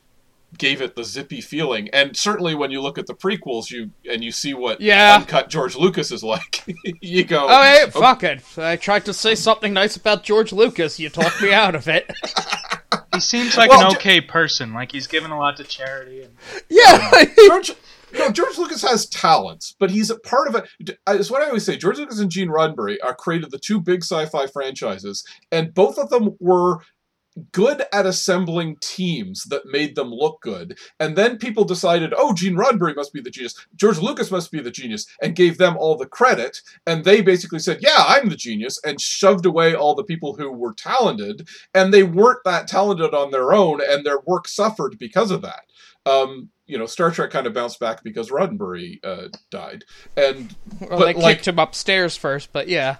[0.58, 4.22] gave it the zippy feeling and certainly when you look at the prequels you and
[4.24, 5.16] you see what Yeah.
[5.20, 6.64] uncut george lucas is like
[7.00, 7.90] you go Oh, hey, oh.
[8.00, 8.42] fuck it.
[8.58, 10.98] I tried to say something nice about George Lucas.
[10.98, 12.10] You talked me out of it.
[13.14, 14.72] He seems like Well, an Ju- okay person.
[14.72, 16.22] Like he's given a lot to charity.
[16.22, 16.34] And
[16.68, 17.24] yeah.
[17.46, 17.72] George,
[18.16, 20.98] no, George Lucas has talents, but he's a part of it.
[21.06, 21.76] Uh, it's what I always say.
[21.76, 26.08] George Lucas and Gene Roddenberry are created the two big sci-fi franchises, and both of
[26.10, 26.78] them were
[27.52, 30.78] good at assembling teams that made them look good.
[30.98, 33.54] And then people decided, oh, Gene Roddenberry must be the genius.
[33.76, 36.60] George Lucas must be the genius, and gave them all the credit.
[36.86, 40.50] And they basically said, yeah, I'm the genius, and shoved away all the people who
[40.52, 41.48] were talented.
[41.74, 45.62] And they weren't that talented on their own, and their work suffered because of that.
[46.06, 49.84] Um, you know, Star Trek kind of bounced back because Roddenberry uh, died.
[50.16, 52.96] And Well, But, they like- kicked him upstairs first, but yeah.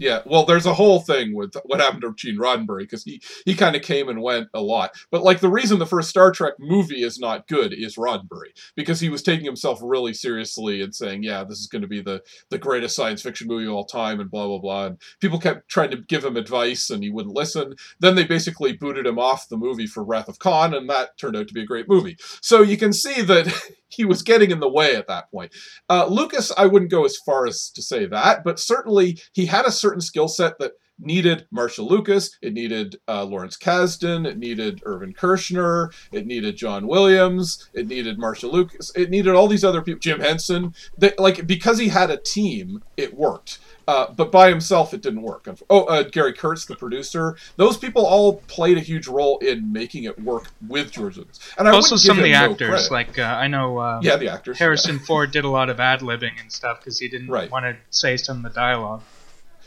[0.00, 3.54] Yeah, well, there's a whole thing with what happened to Gene Roddenberry because he he
[3.54, 4.92] kind of came and went a lot.
[5.10, 9.00] But like the reason the first Star Trek movie is not good is Roddenberry because
[9.00, 12.22] he was taking himself really seriously and saying, "Yeah, this is going to be the
[12.48, 14.86] the greatest science fiction movie of all time," and blah blah blah.
[14.86, 17.74] And people kept trying to give him advice and he wouldn't listen.
[17.98, 21.36] Then they basically booted him off the movie for Wrath of Khan, and that turned
[21.36, 22.16] out to be a great movie.
[22.40, 23.54] So you can see that
[23.90, 25.52] he was getting in the way at that point.
[25.88, 29.66] Uh, Lucas, I wouldn't go as far as to say that, but certainly he had
[29.66, 30.72] a certain skill set that
[31.02, 36.86] needed Marcia Lucas, it needed uh, Lawrence Kasdan, it needed Irvin Kershner, it needed John
[36.86, 40.74] Williams, it needed Marcia Lucas, it needed all these other people, Jim Henson.
[40.98, 43.58] That like because he had a team, it worked.
[43.90, 45.48] Uh, but by himself, it didn't work.
[45.68, 50.04] Oh, uh, Gary Kurtz, the producer, those people all played a huge role in making
[50.04, 51.40] it work with George Lucas.
[51.58, 52.90] And I also some of the him no actors.
[52.90, 54.58] like uh, I know uh, yeah, the actors.
[54.60, 54.64] yeah.
[54.64, 57.50] Harrison Ford did a lot of ad libbing and stuff because he didn't Right.
[57.50, 59.02] want to say some of the dialogue.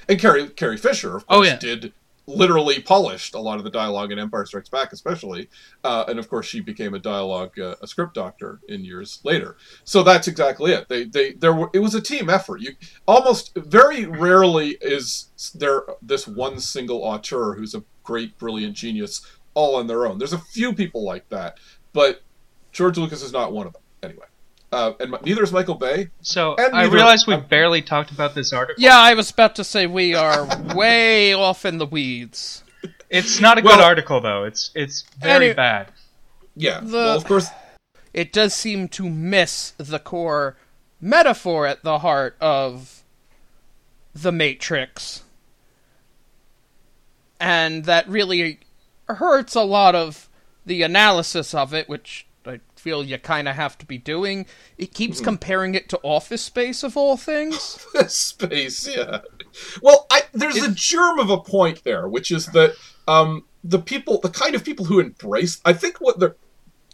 [0.08, 1.56] And Carrie Carrie Fisher, of Oh, course, yeah.
[1.58, 1.94] did
[2.26, 5.50] literally polished a lot of the dialogue in Empire Strikes Back, especially.
[5.84, 9.58] Uh, and of course, she became a dialogue, uh, a script doctor in years later.
[9.84, 10.88] So that's exactly it.
[10.90, 12.62] They they there were it was a team effort.
[12.62, 12.72] You
[13.08, 19.76] almost very rarely is there this one single auteur who's a great, brilliant genius all
[19.76, 20.18] on their own.
[20.18, 21.60] There's a few people like that,
[21.94, 22.22] but
[22.72, 23.82] George Lucas is not one of them.
[24.02, 24.26] Anyway.
[24.74, 26.10] Uh, and neither is Michael Bay.
[26.22, 28.82] So And I neither- realize we I'm- barely talked about this article.
[28.82, 32.64] Yeah, I was about to say we are way off in the weeds.
[33.10, 34.44] It's not a Well- good article though.
[34.46, 35.92] It's it's very Any- bad.
[36.56, 36.80] Yeah.
[36.82, 37.48] The- well, of course,
[38.14, 40.56] It does seem to miss the core
[41.02, 43.04] metaphor at the heart of
[44.14, 45.24] the Matrix.
[47.40, 48.60] And that really
[49.10, 50.30] hurts a lot of
[50.66, 52.33] the analysis of it, which I
[52.84, 54.46] feel you kind of have to be doing.
[54.78, 57.86] It keeps comparing it to Office Space, of all things.
[58.08, 59.20] space yeah
[59.82, 62.76] well I, there's a germ of a point there which is that
[63.08, 66.36] um, the people the kind of people who embrace i think what the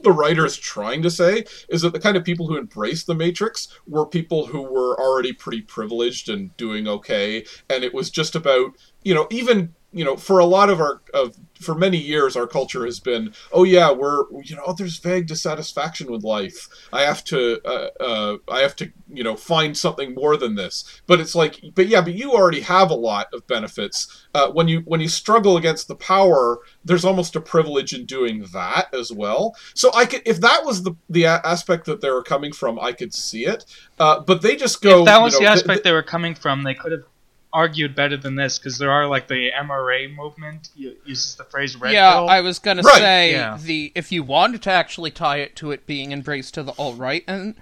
[0.01, 3.15] the writer is trying to say is that the kind of people who embraced the
[3.15, 8.35] matrix were people who were already pretty privileged and doing okay and it was just
[8.35, 8.71] about
[9.03, 12.47] you know even you know for a lot of our of for many years our
[12.47, 16.67] culture has been oh yeah we're you know there's vague dissatisfaction with life.
[16.93, 21.01] I have to uh, uh, i have to you know find something more than this.
[21.07, 24.25] But it's like but yeah but you already have a lot of benefits.
[24.33, 28.45] Uh, when you when you struggle against the power there's almost a privilege in doing
[28.53, 29.55] that as well.
[29.73, 32.79] So i could if that was the the a- aspect that they were coming from
[32.79, 33.65] i could see it.
[33.97, 36.03] Uh, but they just go if that was you know, the th- aspect they were
[36.03, 37.03] coming from, they could have
[37.51, 41.93] argued better than this because there are like the MRA movement uses the phrase red
[41.93, 42.29] yeah, pill.
[42.29, 42.97] I was gonna Right.
[42.97, 43.57] say Yeah.
[43.59, 46.97] the if you wanted to actually tie it to it being embraced to the alt
[46.97, 47.55] right and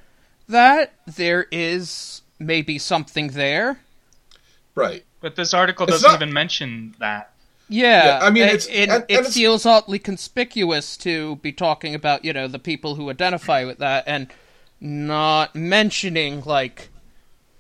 [0.50, 3.80] that there is maybe something there.
[4.76, 5.04] Right.
[5.21, 7.32] but this article It's doesn't not- even mention that.
[7.69, 11.38] Yeah, Yeah, I mean, it, it's- it, and- and it it's- feels oddly conspicuous to
[11.38, 14.28] be talking about you know the people who identify with that and
[14.80, 16.89] not mentioning like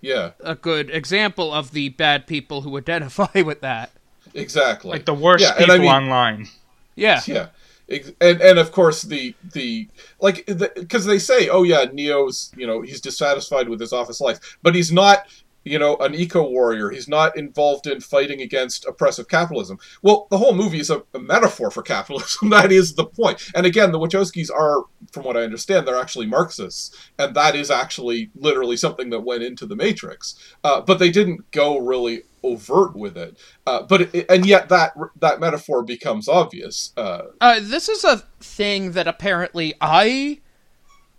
[0.01, 0.31] Yeah.
[0.41, 3.91] a good example of the bad people who identify with that.
[4.33, 4.91] Exactly.
[4.91, 6.47] Like the worst Yeah, people I mean- online.
[6.95, 7.47] Yeah, Yeah.
[7.89, 9.87] And and of course the the
[10.19, 14.57] like because they say oh yeah Neo's you know he's dissatisfied with his office life
[14.61, 15.25] but he's not
[15.67, 16.89] you know an eco warrior.
[16.89, 19.77] He's not involved in fighting against oppressive capitalism.
[20.01, 22.49] Well the whole movie is a, a metaphor for capitalism.
[22.57, 23.51] That is the point.
[23.55, 26.95] and again the Wachowskis are from what I understand they're actually Marxists.
[27.19, 30.35] And that is actually literally something that went into the Matrix.
[30.63, 33.37] Uh, but they didn't go really overt with it.
[33.65, 36.93] Uh, but it, and yet that that metaphor becomes obvious.
[36.97, 40.39] Uh, uh, this is a thing that apparently I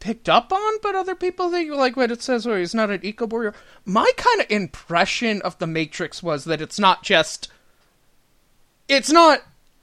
[0.00, 3.00] picked up on, but other people think like what it says, or he's not an
[3.02, 3.54] eco warrior.
[3.84, 7.48] My kind of impression of the Matrix was that it's not just,
[8.88, 9.40] it's not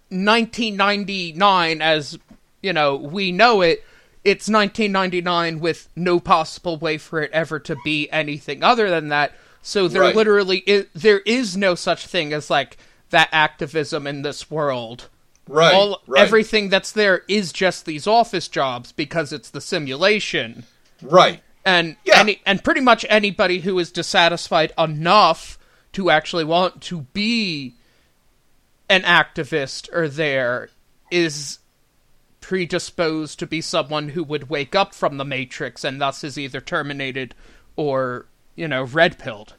[0.10, 2.18] 1999 as
[2.62, 3.84] you know we know it.
[4.24, 9.34] It's 1999 with no possible way for it ever to be anything other than that.
[9.62, 10.16] So there Right.
[10.16, 12.78] literally is, there is no such thing as like
[13.12, 15.10] that activism in this world
[15.48, 15.74] Right.
[15.74, 20.64] all right, everything that's there is just these office jobs because it's the simulation
[21.02, 21.44] Right.
[21.64, 22.20] and Yeah.
[22.20, 25.60] any and pretty much anybody who is dissatisfied enough
[25.94, 27.74] to actually want to be
[28.90, 30.70] an activist or there
[31.12, 31.60] is
[32.42, 36.62] predisposed to be someone who would wake up from the matrix and thus is either
[36.62, 37.34] terminated
[37.76, 39.54] or you know red pilled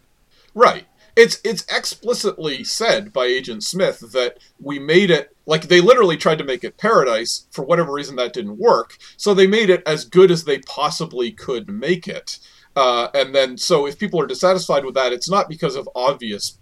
[0.54, 0.86] Right.
[1.16, 6.38] It's it's explicitly said by Agent Smith that we made it like they literally tried
[6.38, 8.98] to make it paradise for whatever reason that didn't work.
[9.16, 12.38] So they made it as good as they possibly could make it.
[12.76, 16.58] Uh, and then so if people are dissatisfied with that, it's not because of obvious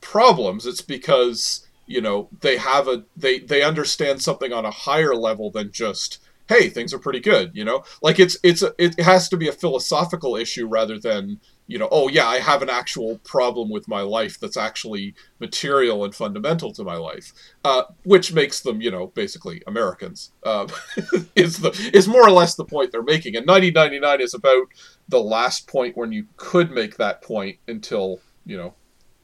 [0.00, 0.66] problems.
[0.66, 5.50] It's because you know they have a they they understand something on a higher level
[5.50, 7.52] than just hey things are pretty good.
[7.54, 11.40] You know like it's it's a, it has to be a philosophical issue rather than
[11.66, 16.04] you know, oh yeah, I have an actual problem with my life that's actually material
[16.04, 17.32] and fundamental to my life,
[17.64, 20.32] uh, which makes them, you know, basically Americans.
[20.42, 20.66] Uh,
[21.36, 24.66] is the is more or less the point they're making, and 1999 is about
[25.08, 28.74] the last point when you could make that point until you know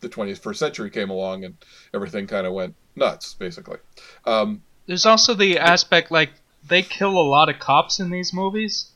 [0.01, 1.57] the 21st century came along and
[1.93, 3.79] everything kind of went nuts, basically.
[4.25, 6.31] Um, There's also the aspect like
[6.67, 8.93] they kill a lot of cops in these movies.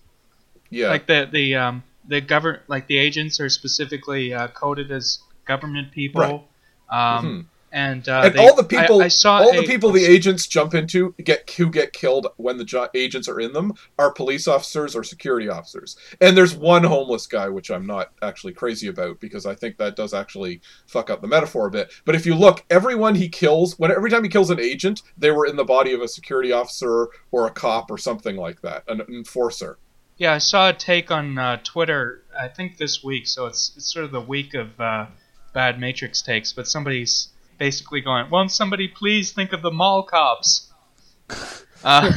[0.71, 5.21] yeah, Like the the um the govern like the agents are specifically uh, coded as
[5.47, 6.21] government people.
[6.21, 7.19] Right.
[7.19, 7.47] Um, Mhm.
[7.75, 10.05] and uh, and they- all the people, I, I saw all a- the people the
[10.05, 14.13] agents jump into get who get killed when the jo- agents are in them are
[14.13, 15.97] police officers or security officers.
[16.21, 19.97] And there's one homeless guy, which I'm not actually crazy about because I think that
[19.97, 21.91] does actually fuck up the metaphor a bit.
[22.05, 25.31] But if you look, everyone he kills, when every time he kills an agent, they
[25.31, 28.85] were in the body of a security officer or a cop or something like that,
[28.89, 29.79] an enforcer.
[30.23, 32.23] Yeah, I saw a take on uh, Twitter.
[32.39, 35.07] I think this week, so it's it's sort of the week of uh,
[35.53, 36.53] bad Matrix takes.
[36.53, 40.71] But somebody's basically going, "Won't somebody please think of the mall cops?"
[41.85, 42.13] Uh,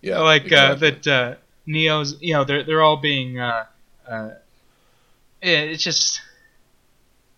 [0.00, 0.90] yeah, like uh, exactly.
[0.90, 1.34] that uh,
[1.66, 3.40] Neo's, you know, they're they're all being.
[3.40, 3.64] Uh,
[4.08, 4.30] uh,
[5.42, 6.20] it's just.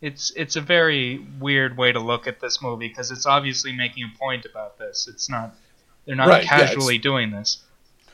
[0.03, 4.05] It's it's a very weird way to look at this movie because it's obviously making
[4.15, 5.09] a point about this.
[5.11, 5.55] It's not.
[6.05, 7.63] They're not Right, yeah, casually doing this.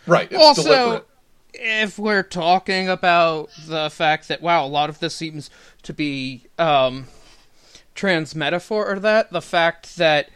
[0.06, 0.30] right.
[0.30, 1.08] It's also deliberate.
[1.56, 5.50] If we're talking about the fact that wow a lot of this seems
[5.82, 7.06] to be um
[7.94, 10.28] trans metaphor or that the fact that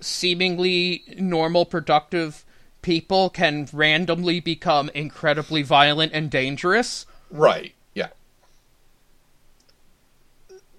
[0.00, 2.44] seemingly normal productive
[2.82, 7.74] people can randomly become incredibly violent and dangerous Right.
[7.94, 8.08] Yeah.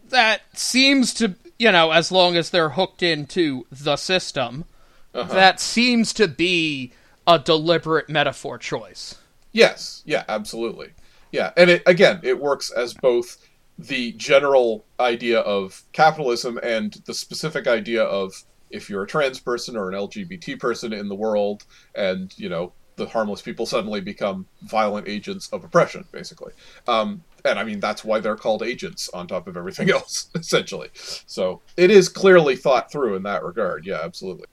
[0.09, 4.65] that seems to you know as long as they're hooked into the system
[5.13, 5.33] Uh-huh.
[5.33, 6.91] that seems to be
[7.25, 9.15] a deliberate metaphor choice
[9.57, 10.89] Yes, yeah, absolutely.
[11.31, 13.37] Yeah, and it again, it works as both
[13.79, 18.33] the general idea of capitalism and the specific idea of
[18.69, 22.73] if you're a trans person or an LGBT person in the world and, you know,
[22.97, 26.53] the harmless people suddenly become violent agents of oppression, basically.
[26.87, 30.89] Um, and I mean, that's why they're called agents on top of everything else, essentially.
[30.93, 33.87] So it is clearly thought through in that regard.
[33.87, 34.45] Yeah, absolutely.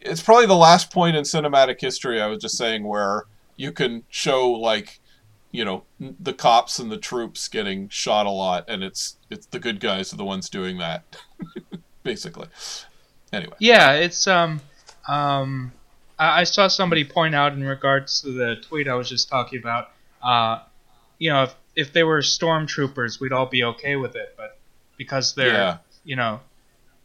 [0.00, 3.24] It's probably the last point in cinematic history I was just saying where
[3.56, 5.00] you can show like
[5.50, 9.58] you know the cops and the troops getting shot a lot, and it's it's the
[9.58, 11.04] good guys are the ones doing that,
[12.02, 12.48] basically.
[13.32, 14.60] Anyway, Yeah, it's um
[15.08, 15.72] um
[16.18, 19.88] I, saw somebody point out in regards to the tweet I was just talking about.
[20.22, 20.60] Uh,
[21.18, 24.58] you know, if if they were stormtroopers, we'd all be okay with it, but
[24.96, 26.40] because they're yeah, you know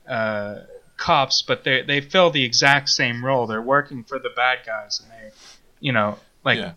[0.07, 0.59] uh,
[0.97, 3.47] cops, but they they fill the exact same role.
[3.47, 5.35] They're working for the bad guys, and they
[5.79, 6.71] you know like yeah.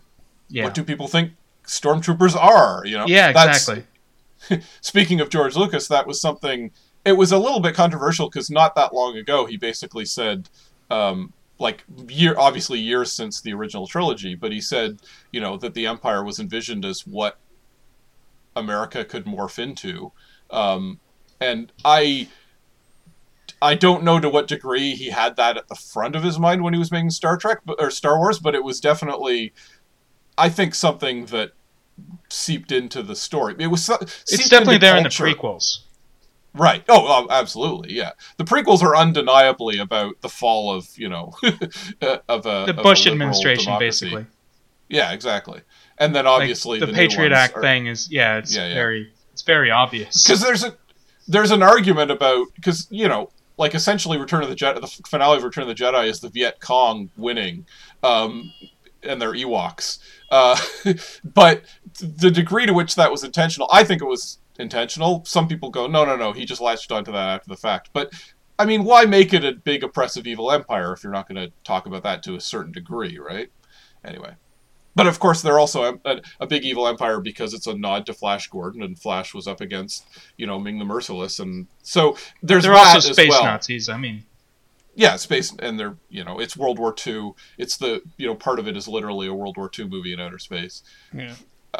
[0.49, 1.31] yeah What do people think
[1.65, 2.83] stormtroopers are?
[2.85, 3.85] You know, yeah That's- exactly.
[4.81, 6.71] speaking of George Lucas, that was something.
[7.05, 10.49] It was a little bit controversial because not that long ago he basically said,
[10.89, 14.99] um, like year obviously years since the original trilogy, but he said,
[15.31, 17.37] you know, that the Empire was envisioned as what
[18.55, 20.11] America could morph into,
[20.51, 20.99] um,
[21.39, 22.27] and I.
[23.61, 26.63] I don't know to what degree he had that at the front of his mind
[26.63, 29.53] when he was making Star Trek or Star Wars, but it was definitely,
[30.37, 31.51] I think, something that
[32.29, 33.55] seeped into the story.
[33.59, 35.79] It was It's definitely there in the prequels.
[36.53, 36.83] Right.
[36.89, 37.93] Oh, absolutely.
[37.93, 38.11] Yeah.
[38.37, 41.33] The prequels are undeniably about the fall of, you know,
[42.01, 44.05] uh, of a The a Bush liberal administration, democracy.
[44.07, 44.25] basically.
[44.89, 45.61] Yeah, exactly.
[45.97, 48.73] And then Like, obviously the, Patriot Act are- thing is yeah, it's Yeah, yeah.
[48.73, 50.23] very it's very obvious.
[50.23, 50.75] because there's a
[51.27, 55.37] there's an argument about because you know like essentially Return of the Jedi the finale
[55.37, 57.65] of Return of the Jedi is the Viet Cong winning
[58.03, 58.51] um,
[59.03, 59.99] and their Ewoks.
[60.29, 60.57] Uh,
[61.23, 61.63] but
[61.99, 65.23] the degree to which that was intentional I think it was intentional.
[65.25, 67.89] Some people go no no no he just latched onto that after the fact.
[67.93, 68.13] But
[68.57, 71.53] I mean why make it a big oppressive evil empire if you're not going to
[71.63, 73.49] talk about that to a certain degree right?
[74.03, 74.35] Anyway
[74.95, 78.13] but of course, they're also a, a, big evil empire because it's a nod to
[78.13, 80.05] Flash Gordon, and Flash was up against,
[80.37, 83.43] you know, Ming the Merciless, and so there's They're also space well.
[83.43, 83.87] Nazis.
[83.89, 84.25] I mean,
[84.95, 87.33] Yeah, space, and they're you know, it's World War II.
[87.57, 90.19] It's the you know, part of it is literally a World War II movie in
[90.19, 90.83] outer space.
[91.13, 91.35] Yeah.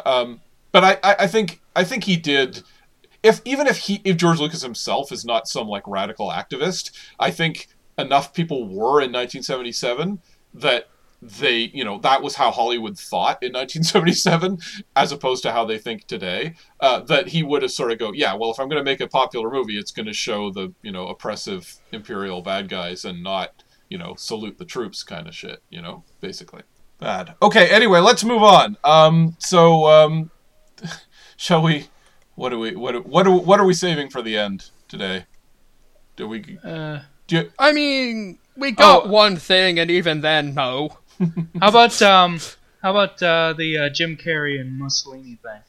[0.06, 0.40] Um,
[0.70, 2.62] but I, I, I think I think he did.
[3.22, 6.90] If even if he if George Lucas himself is not some like radical activist,
[7.20, 10.20] I think enough people were in 1977
[10.54, 10.88] that
[11.24, 14.58] they you know that was how Hollywood thought in 1977
[14.96, 16.54] as opposed to how they think today.
[16.80, 19.00] Uh, that he would have sort of go yeah well if I'm going to make
[19.00, 23.22] a popular movie it's going to show the you know oppressive imperial bad guys and
[23.22, 26.62] not you know salute the troops kind of shit you know basically
[26.98, 27.34] bad.
[27.42, 28.76] Okay, anyway, let's move on.
[28.84, 30.30] Um, so um,
[31.36, 31.88] shall we?
[32.34, 32.74] What do we?
[32.76, 33.06] What?
[33.06, 33.26] What?
[33.26, 35.26] Are, what are we saving for the end today?
[36.16, 36.58] Do we?
[36.64, 39.08] uh, Do you, I mean, we got Oh.
[39.08, 40.98] one thing, and even then, no.
[41.60, 42.38] How about um,
[42.82, 45.60] how about uh, the uh, Jim Carrey and Mussolini thing?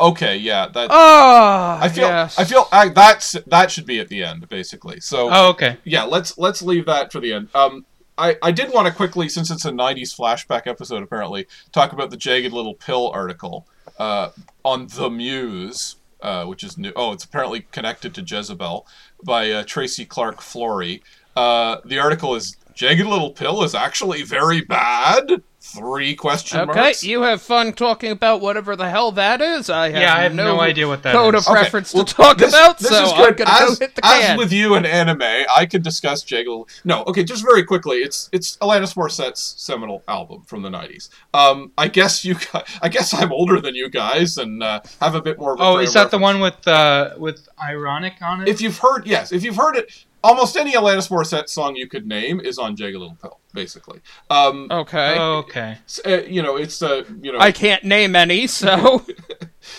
[0.00, 0.68] okay, yeah.
[0.68, 2.08] That Ah, I feel.
[2.08, 2.38] yes.
[2.38, 5.00] I feel I, that's that should be at the end, basically.
[5.00, 5.78] So Oh, okay.
[5.84, 7.48] yeah, let's let's leave that for the end.
[7.54, 7.86] Um,
[8.18, 12.10] I, I did want to quickly, since it's a '90s flashback episode, apparently, talk about
[12.10, 13.66] the Jagged Little Pill article
[13.98, 14.30] uh,
[14.64, 16.92] on the Muse, uh, which is new.
[16.96, 18.86] Oh, it's apparently connected to Jezebel
[19.22, 21.02] by uh, Tracy Clark Flory.
[21.36, 25.42] Uh, the article is Jagged Little Pill is actually very bad.
[25.60, 27.02] Three question Okay, marks.
[27.02, 29.68] you have fun talking about whatever the hell that is.
[29.68, 31.44] I have, Yeah, I have no idea what that code is.
[31.48, 33.48] of Okay, reference well, to talk this- about, this so is I'm good.
[33.48, 36.68] as, go hit the as with you and anime, I can discuss Jaggle.
[36.84, 37.96] No, okay, just very quickly.
[37.98, 41.08] It's it's Alanis Morissette's seminal album from the '90s.
[41.34, 45.16] Um, I guess you, gu- I guess I'm older than you guys and uh, have
[45.16, 45.54] a bit more.
[45.54, 48.48] Of a Oh, is of that the one with uh, with ironic on it?
[48.48, 52.06] If you've heard, yes, if you've heard it, almost any Alanis Morissette song you could
[52.06, 54.00] name is on Jagged Little Pill, basically.
[54.30, 55.18] Um, okay.
[55.18, 55.78] Okay.
[55.84, 59.04] s- uh, you know, it's uh, you know, I can't name any, so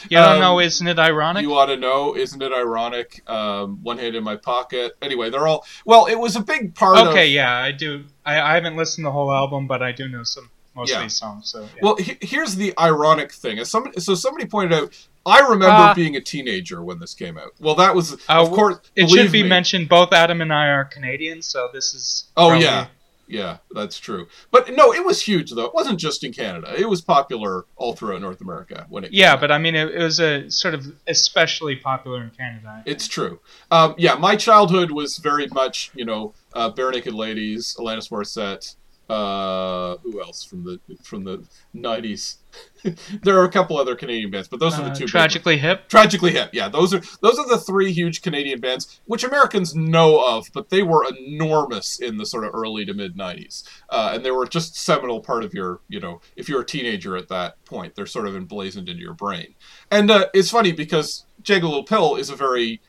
[0.10, 1.42] You don't Um, know, isn't it ironic?
[1.42, 3.24] You ought to know, isn't it ironic?
[3.28, 4.92] Um, one hand in my pocket.
[5.02, 6.06] Anyway, they're all well.
[6.06, 7.08] It was a big part of.
[7.08, 8.04] Okay, yeah, I do.
[8.26, 10.98] I, I haven't listened to the whole album, but I do know some most Yeah.
[10.98, 11.50] of these songs.
[11.52, 11.68] So yeah.
[11.82, 13.60] Well, he- here's the ironic thing.
[13.60, 14.94] As somebody, so somebody pointed out,
[15.26, 17.52] I remember Uh, being a teenager when this came out.
[17.60, 19.50] Well, that was, Uh, of course, it should be me.
[19.50, 19.88] mentioned.
[19.90, 22.26] Both Adam and I are Canadians, so this is.
[22.36, 22.88] Oh probably- yeah,
[23.28, 24.28] yeah, that's true.
[24.50, 25.66] But no, it was huge though.
[25.66, 26.74] It wasn't just in Canada.
[26.76, 29.12] It was popular all throughout North America when it.
[29.14, 29.40] Yeah, came out.
[29.42, 32.82] but I mean, it, it was a sort of especially popular in Canada.
[32.86, 33.40] It's true.
[33.70, 38.76] Um, yeah, my childhood was very much, you know, uh, Barenaked Ladies, Alanis Morissette.
[39.10, 41.44] Uh, who else from the from the
[41.74, 42.38] nineties?
[43.24, 45.08] there are a couple other Canadian bands, but those are the Uh, two.
[45.08, 45.90] tragically hip.
[45.90, 50.20] Tragically Hip, yeah, those are those are the three huge Canadian bands which Americans know
[50.24, 54.24] of, but they were enormous in the sort of early to mid '90s, uh, and
[54.24, 57.64] they were just seminal part of your, you know, if you're a teenager at that
[57.66, 59.56] point, they're sort of emblazoned into your brain.
[59.90, 62.80] And uh, it's funny because Jagged Little Pill is a very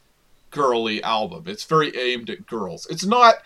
[0.51, 1.45] girly album.
[1.47, 2.87] It's very aimed at girls.
[2.91, 3.37] It's not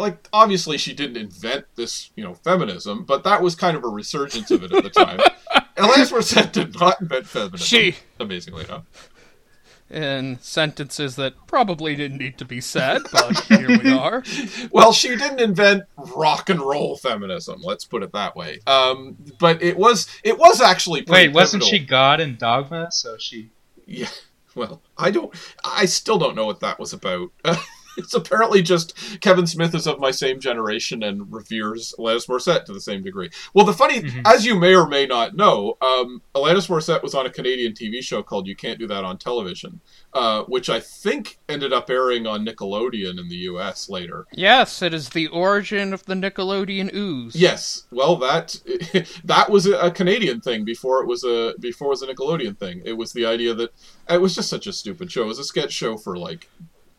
[0.00, 3.88] like obviously she didn't invent this, you know, feminism, but that was kind of a
[3.88, 5.18] resurgence of it at the time.
[5.76, 7.58] Alanis Morissette did not invent feminism.
[7.66, 8.84] She- amazingly enough.
[9.90, 14.22] in sentences that probably didn't need to be said, but here we are.
[14.70, 15.82] Well, she didn't invent
[16.14, 17.60] rock and roll feminism.
[17.62, 18.60] Let's put it that way.
[18.68, 21.78] Um, but it was it was actually pretty Wait, wasn't pivotal.
[21.80, 22.92] she God in Dogma?
[22.92, 23.50] So she.
[23.86, 24.08] Yeah.
[24.54, 25.34] Well, I don't.
[25.64, 27.30] I still don't know what that was about.
[27.96, 32.72] it's apparently just Kevin Smith is of my same generation and reveres Alanis Morissette to
[32.72, 33.30] the same degree.
[33.54, 34.22] Well, the funny, Mhm.
[34.26, 38.02] as you may or may not know, um, Alanis Morissette was on a Canadian TV
[38.02, 39.80] show called "You Can't Do That on Television,"
[40.14, 43.88] uh, which I think ended up airing on Nickelodeon in the U.S.
[43.88, 44.26] later.
[44.32, 47.34] Yes, it is the origin of the Nickelodeon ooze.
[47.36, 48.60] Yes, well, that
[49.24, 52.58] that was a, a Canadian thing before it was a before it was a Nickelodeon
[52.58, 52.82] thing.
[52.84, 53.72] It was the idea that
[54.08, 55.22] it was just such a stupid show.
[55.22, 56.48] It was a sketch show for like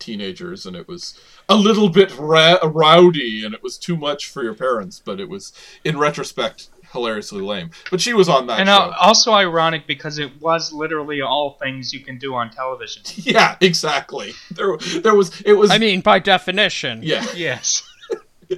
[0.01, 4.43] teenagers, and it was a little bit ra- rowdy, and it was too much for
[4.43, 5.01] your parents.
[5.03, 5.53] But it was,
[5.85, 7.71] in retrospect, hilariously lame.
[7.89, 8.73] But she was on that And show.
[8.73, 13.03] uh, also ironic because it was literally all things you can do on television.
[13.15, 14.33] yeah, exactly.
[14.51, 15.39] There, there was.
[15.41, 15.71] It was.
[15.71, 16.99] I mean, by definition.
[17.03, 17.25] yeah.
[17.35, 17.83] Yes.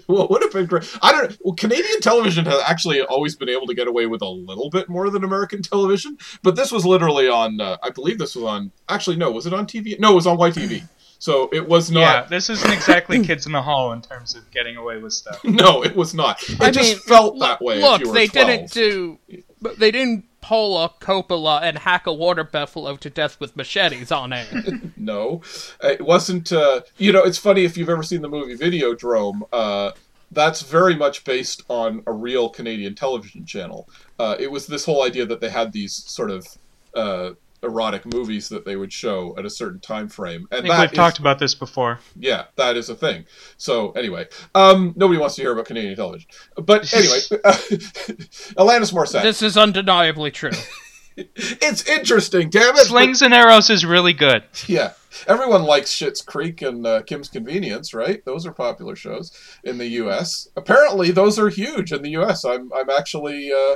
[0.08, 0.90] Well, would have been great.
[1.04, 1.38] I don't.
[1.44, 4.90] Well, Canadian television has actually always been able to get away with a little bit
[4.90, 7.62] more than American television, but this was literally on.
[7.62, 8.72] Uh, I believe this was on.
[8.90, 9.30] Actually, no.
[9.30, 10.00] Was it on TV?
[10.00, 10.88] No, it was on YTV.
[11.24, 12.00] So it was not.
[12.02, 15.40] yeah, this isn't exactly Kids in the Hall in terms of getting away with stuff.
[15.46, 16.44] No, it was not.
[16.50, 17.78] It I just mean, felt look- that way.
[17.78, 18.48] if Look, you were they 12.
[18.48, 19.20] didn't do.
[19.62, 24.12] but They didn't pull a Coppola and hack a water buffalo to death with machetes
[24.12, 24.46] on air.
[24.98, 25.42] No,
[25.82, 26.52] it wasn't.
[26.52, 29.42] Uh, you know, it's funny if you've ever seen the movie Videodrome.
[29.54, 29.92] Uh,
[30.32, 33.88] that's very much based on a real Canadian television channel.
[34.20, 36.46] Uh, it was this whole idea that they had these sort of
[36.96, 37.32] uh,
[37.64, 40.82] erotic movies that they would show at a certain time frame, I and think that
[40.82, 42.00] we've is- talked about this before.
[42.20, 43.26] yeah, that is a thing.
[43.58, 47.20] So anyway, um, nobody wants to hear about Canadian television, but anyway,
[48.58, 49.24] Alanis Morissette.
[49.24, 50.52] this is undeniably true.
[51.18, 52.86] it's interesting, damn it.
[52.86, 54.44] Slings and Arrows is really good.
[54.68, 54.94] Yeah,
[55.28, 58.24] everyone likes Schitt's Creek and uh, Kim's Convenience, right?
[58.26, 59.32] Those are popular shows
[59.64, 60.48] in the U.S.
[60.56, 62.44] Apparently, those are huge in the U.S.
[62.46, 63.76] I'm, I'm actually, uh,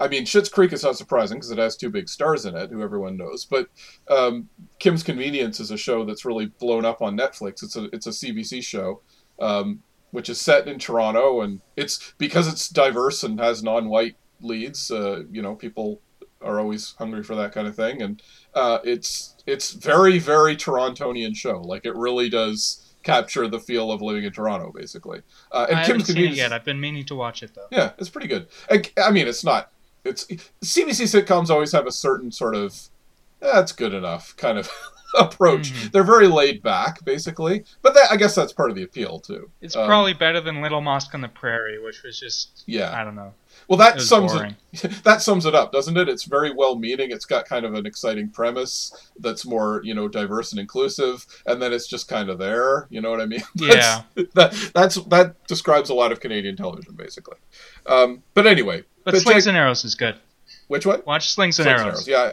[0.00, 2.70] I mean, Schitt's Creek is not surprising because it has two big stars in it,
[2.70, 3.44] who everyone knows.
[3.44, 3.68] But
[4.08, 7.62] um, Kim's Convenience is a show that's really blown up on Netflix.
[7.62, 9.02] It's a, it's a CBC show.
[9.40, 9.82] Um,
[10.14, 14.88] which is set in Toronto, and it's because it's diverse and has non-white leads.
[14.88, 16.00] Uh, you know, people
[16.40, 18.22] are always hungry for that kind of thing, and
[18.54, 21.60] uh, it's it's very very Torontonian show.
[21.60, 25.22] Like it really does capture the feel of living in Toronto, basically.
[25.50, 26.52] Uh, and I Kim's haven't seen it Convenience, yet.
[26.52, 27.66] I've been meaning to watch it though.
[27.72, 28.46] yeah, it's pretty good.
[28.70, 29.72] I, I mean, it's not.
[30.04, 30.24] It's
[30.62, 32.78] CBC sitcoms always have a certain sort of
[33.40, 34.70] that's good enough kind of
[35.18, 35.72] approach.
[35.72, 35.92] Mhm.
[35.92, 39.50] They're very laid back, basically, but that, I guess that's part of the appeal too.
[39.60, 42.98] It's Um, probably better than Little Mosque on the Prairie, which was just yeah.
[42.98, 43.34] I don't know.
[43.68, 44.56] Well, that It sums boring.
[44.72, 44.92] it.
[45.04, 46.08] That sums it up, doesn't it?
[46.08, 47.10] It's very well meaning.
[47.12, 51.62] It's got kind of an exciting premise that's more, you know, diverse and inclusive, and
[51.62, 52.86] then it's just kind of there.
[52.90, 53.42] You know what I mean?
[53.56, 54.02] Yeah.
[54.34, 57.36] That that's that describes a lot of Canadian television, basically.
[57.86, 60.16] Um, but anyway, But, but Slings Jake- and Arrows is good.
[60.68, 61.02] which one?
[61.06, 62.08] Watch Slings and Slings and Arrows.
[62.08, 62.32] Yeah,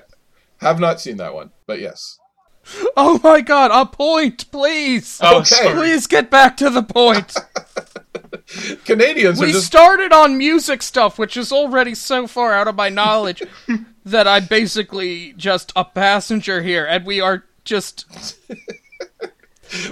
[0.62, 2.18] I have not seen that one, but yes.
[2.98, 5.20] oh my god, a point, please!
[5.22, 5.46] Oh, Okay.
[5.46, 5.74] sorry.
[5.76, 7.36] Please get back to the point.
[8.86, 12.76] Canadians are we just started on music stuff, which is already so far out of
[12.76, 13.42] my knowledge
[14.06, 18.06] that I'm basically just a passenger here, and we are just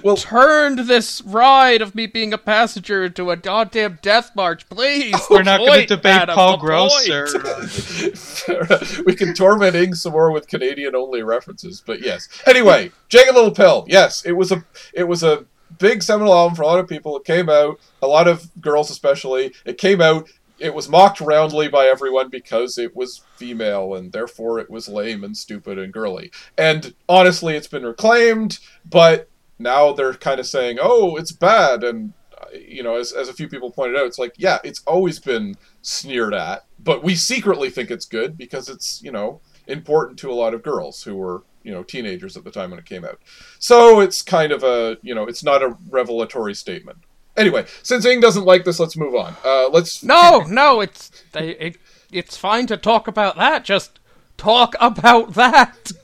[0.04, 0.18] well.
[0.18, 4.68] turned this ride of me being a passenger into a goddamn death march.
[4.70, 7.36] Please, We're not going to debate Adam, Paul the Gross point.
[8.50, 12.28] or uh, we can torment Ing some more with Canadian only references, but yes.
[12.46, 13.86] Anyway, Jagged Little Pill.
[13.88, 14.64] Yes, it was a
[14.94, 15.46] it was a
[15.78, 17.18] big seminal album for a lot of people.
[17.18, 19.54] It came out, a lot of girls especially.
[19.66, 20.30] It came out.
[20.58, 25.24] It was mocked roundly by everyone because it was female and therefore it was lame
[25.24, 26.32] and stupid and girly.
[26.58, 29.30] And honestly, it's been reclaimed, but
[29.60, 33.34] now they're kind of saying, "Oh, it's bad." And uh, you know, as as a
[33.34, 37.70] few people pointed out, it's like, yeah, it's always been sneered at, but we secretly
[37.70, 41.44] think it's good because it's, you know, important to a lot of girls who were,
[41.64, 43.20] you know, teenagers at the time when it came out.
[43.60, 47.00] So it's kind of a, you know, it's not a revelatory statement.
[47.38, 49.36] Anyway, since Ing doesn't like this, let's move on.
[49.46, 50.04] Uh, let's.
[50.04, 51.78] No, no, it's it,
[52.12, 53.64] it's fine to talk about that.
[53.64, 54.00] Just
[54.38, 55.92] talk about that.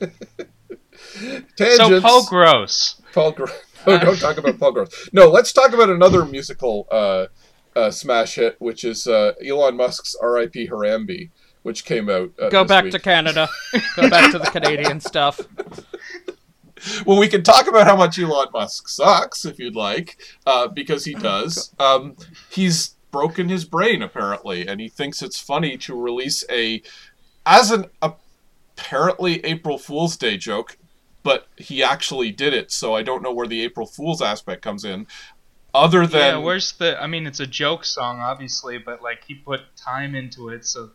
[1.56, 1.76] Tangents.
[1.76, 3.00] so Paul Gross.
[3.16, 3.46] Paul Gr-
[3.86, 5.08] no, don't talk about Paul Gross.
[5.12, 7.26] No, let's talk about another musical uh,
[7.74, 10.68] uh, smash hit, which is uh, Elon Musk's R.I.P.
[10.68, 11.30] Harambe,
[11.62, 12.30] which came out.
[12.40, 12.92] Uh, Go back week.
[12.92, 13.48] to Canada.
[13.96, 15.40] Go back to the Canadian stuff.
[17.06, 21.06] Well, we can talk about how much Elon Musk sucks if you'd like, uh, because
[21.06, 21.74] he does.
[21.78, 22.16] Um,
[22.50, 26.82] he's broken his brain apparently, and he thinks it's funny to release a
[27.46, 30.76] as an apparently April Fool's Day joke,
[31.26, 34.84] but he actually did it, so I don't know where the April Fool's aspect comes
[34.84, 35.08] in.
[35.74, 37.02] Other than yeah, where's the?
[37.02, 40.90] I mean, it's a joke song, obviously, but like he put time into it, so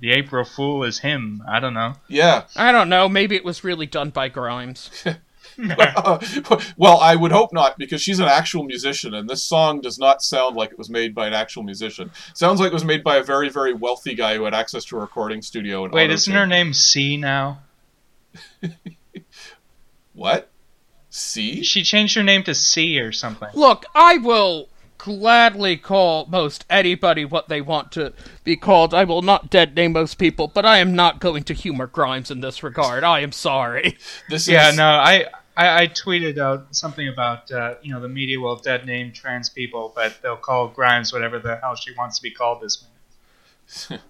[0.00, 1.42] the April Fool is him.
[1.46, 1.96] I don't know.
[2.08, 3.10] yeah, I don't know.
[3.10, 4.90] Maybe it was really done by Grimes.
[6.78, 10.22] well, I would hope not because she's an actual musician, and this song does not
[10.22, 12.10] sound like it was made by an actual musician.
[12.32, 14.96] Sounds like it was made by a very, very wealthy guy who had access to
[14.96, 15.84] a recording studio.
[15.84, 17.60] And Wait, isn't her name C now?
[20.14, 20.50] what?
[21.10, 21.62] C?
[21.62, 23.50] She changed her name to C or something.
[23.54, 28.12] Look, I will gladly call most anybody what they want to
[28.42, 28.94] be called.
[28.94, 32.30] I will not dead name most people, but I am not going to humor Grimes
[32.30, 33.04] in this regard.
[33.04, 33.98] I am sorry.
[34.28, 38.08] This Yeah, is no, I, I, I tweeted out something about uh, you know the
[38.08, 42.16] media will dead name trans people, but they'll call Grimes whatever the hell she wants
[42.18, 44.02] to be called this minute.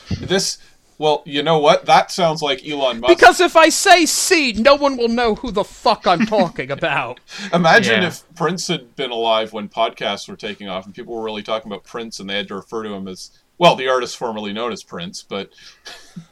[0.20, 0.58] this.
[0.98, 1.86] Well, you know what?
[1.86, 3.08] That sounds like Elon Musk.
[3.16, 7.20] Because if I say C, no one will know who the fuck I'm talking about.
[7.52, 8.08] Imagine Yeah.
[8.08, 11.70] if Prince had been alive when podcasts were taking off and people were really talking
[11.70, 14.72] about Prince and they had to refer to him as well, the artist formerly known
[14.72, 15.50] as Prince, but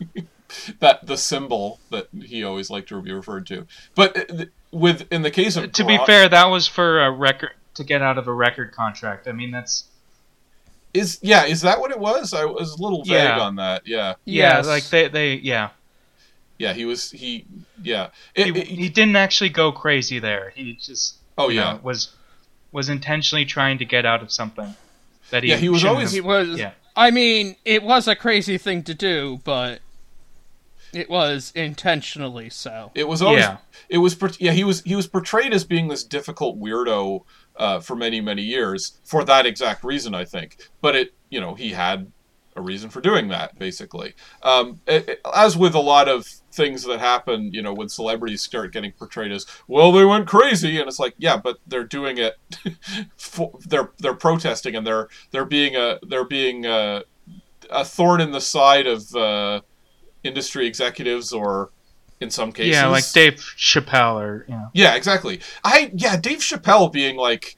[0.80, 3.66] that the symbol that he always liked to be referred to.
[3.94, 7.52] But uh, with in the case of To be fair, that was for a record
[7.74, 9.26] to get out of a record contract.
[9.26, 9.84] I mean, that's
[10.94, 12.32] is yeah, is that what it was?
[12.34, 13.40] I was a little vague Yeah.
[13.40, 13.86] on that.
[13.86, 14.66] Yeah, yeah, Yes.
[14.66, 15.70] like they they yeah.
[16.58, 17.44] yeah, he was he
[17.82, 18.08] yeah.
[18.34, 20.52] He, It- it- he didn't actually go crazy there.
[20.54, 22.10] He just oh yeah, know, was
[22.72, 24.74] was intentionally trying to get out of something
[25.30, 26.58] that he Yeah, he was shouldn't always- have- It was.
[26.58, 26.72] Yeah.
[26.94, 29.80] I mean, it was a crazy thing to do, but
[30.92, 32.90] it was intentionally so.
[32.94, 33.56] It was always Yeah.
[33.88, 37.24] it was yeah he was he was portrayed as being this difficult weirdo
[37.56, 40.56] uh, for many many years for that exact reason I think.
[40.80, 42.10] But it you know he had
[42.54, 44.14] a reason for doing that basically.
[44.42, 48.42] Um, it- it- as with a lot of things that happen, you know, when celebrities
[48.42, 52.18] start getting portrayed as well, they went crazy, and it's like yeah, but they're doing
[52.18, 52.34] it.
[53.16, 57.04] for, they're they're protesting and they're they're being a they're being a,
[57.70, 59.14] a thorn in the side of.
[59.14, 59.60] Uh,
[60.24, 61.70] industry executives or
[62.22, 64.68] in some cases yeah, like Dave Chappelle or you know.
[64.72, 65.40] yeah, exactly.
[65.64, 67.56] I yeah, Dave Chappelle being like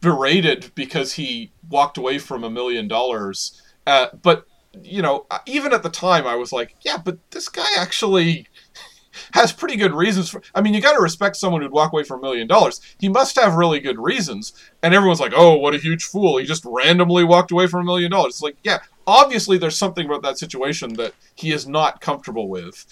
[0.00, 3.62] berated because he walked away from a million dollars.
[3.86, 4.46] Uh, but
[4.82, 8.46] you know, even at the time, I was like, yeah, but this guy actually
[9.32, 10.42] has pretty good reasons for.
[10.54, 12.80] I mean, you got to respect someone who'd walk away from a million dollars.
[12.98, 14.52] He must have really good reasons.
[14.82, 16.36] And everyone's like, oh, what a huge fool!
[16.36, 18.34] He just randomly walked away from a million dollars.
[18.34, 22.86] It's like, yeah, obviously there's something about that situation that he is not comfortable with.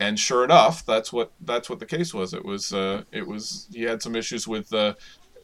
[0.00, 2.34] And sure enough, that's what that's what the case was.
[2.34, 4.94] It was uh, it was he had some issues with uh,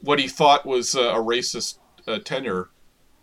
[0.03, 2.71] what he thought was uh, a racist uh, tenure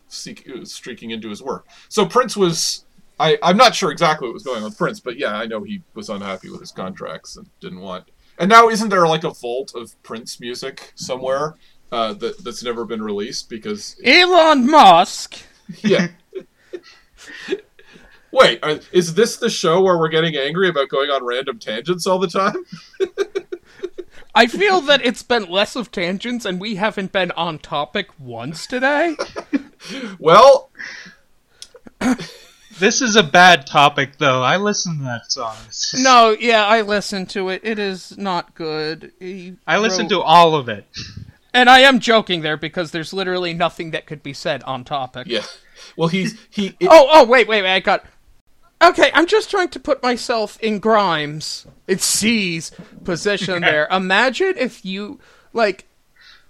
[0.07, 1.67] seek, streaking into his work.
[1.89, 2.83] So Prince was.
[3.19, 5.63] I, I'm not sure exactly what was going on with Prince, but yeah, I know
[5.63, 8.03] he was unhappy with his contracts and didn't want.
[8.37, 11.55] And now, isn't there like a vault of Prince music somewhere
[11.91, 13.49] uh, that that's never been released?
[13.49, 15.35] Because Elon Musk.
[15.81, 16.09] yeah.
[18.31, 22.05] Wait, are, is this the show where we're getting angry about going on random tangents
[22.05, 22.55] all the time?
[24.35, 28.67] I feel that it's been less of tangents and we haven't been on topic once
[28.67, 29.15] today.
[30.19, 30.69] Well,
[32.79, 34.43] This is a bad topic though.
[34.43, 35.55] I listened to that song.
[35.67, 37.61] Just- No, yeah, I listened to it.
[37.63, 39.13] It is not good.
[39.19, 40.85] He I listened wrote- to all of it.
[41.53, 45.25] And I am joking there because there's literally nothing that could be said on topic.
[45.27, 45.43] yeah.
[45.95, 46.75] Well, he's he.
[46.79, 48.05] it- Oh, oh, wait, wait, wait, I got.
[48.81, 51.65] Okay, I'm just trying to put myself in Grimes.
[51.87, 52.71] It's C's
[53.03, 53.87] position there.
[53.89, 55.19] Imagine if you
[55.51, 55.85] like,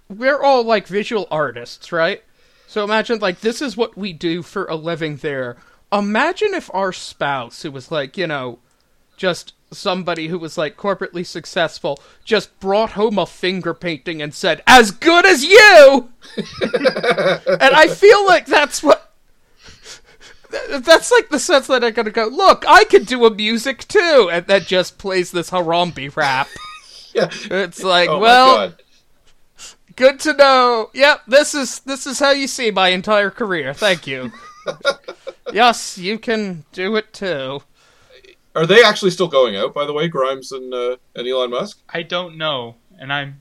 [0.08, 2.22] we're all like visual artists, right?
[2.66, 5.16] So imagine like this is what we do for a living.
[5.16, 5.56] There.
[5.90, 8.58] Imagine if our spouse, who was like, you know,
[9.16, 14.62] just somebody who was like corporately successful, just brought home a finger painting and said,
[14.66, 19.07] "As good as you." and I feel like that's what
[20.50, 24.28] that's like the sense that I'm gonna go, look, I could do a music too,
[24.32, 26.48] and that just plays this Harambe rap.
[27.14, 27.28] yeah.
[27.50, 28.74] It's like, Oh well,
[29.96, 30.90] good to know.
[30.94, 33.74] Yep, this is this is how you see my entire career.
[33.74, 34.32] Thank you.
[35.52, 37.60] yes, you can do it too.
[38.54, 39.74] Are they actually still going out?
[39.74, 41.80] By the way, Grimes and uh, and Elon Musk.
[41.88, 43.40] I don't know, and I'm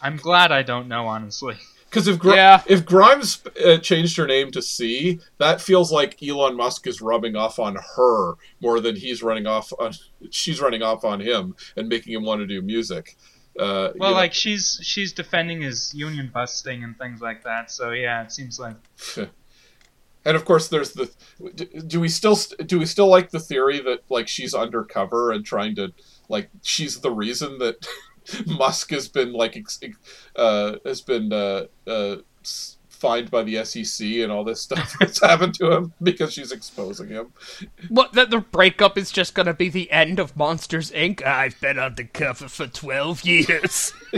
[0.00, 1.56] I'm glad I don't know honestly.
[1.88, 2.62] Because if Gri- Yeah.
[2.66, 7.36] if Grimes uh, changed her name to C, that feels like Elon Musk is rubbing
[7.36, 9.92] off on her more than he's running off on.
[10.30, 13.16] She's running off on him and making him want to do music.
[13.58, 17.70] Uh, Well, know- like she's she's defending his union busting and things like that.
[17.70, 18.76] So yeah, it seems like
[20.24, 21.08] And of course, there's the.
[21.86, 25.76] Do we still do we still like the theory that like she's undercover and trying
[25.76, 25.92] to
[26.28, 27.86] like she's the reason that
[28.46, 29.80] Musk has been like ex-
[30.36, 32.16] uh, has been uh, uh,
[32.88, 37.08] fined by the SEC and all this stuff that's happened to him because she's exposing
[37.08, 37.32] him.
[37.88, 41.24] What that the breakup is just gonna be the end of Monsters Inc.
[41.24, 43.92] I've been undercover for twelve years.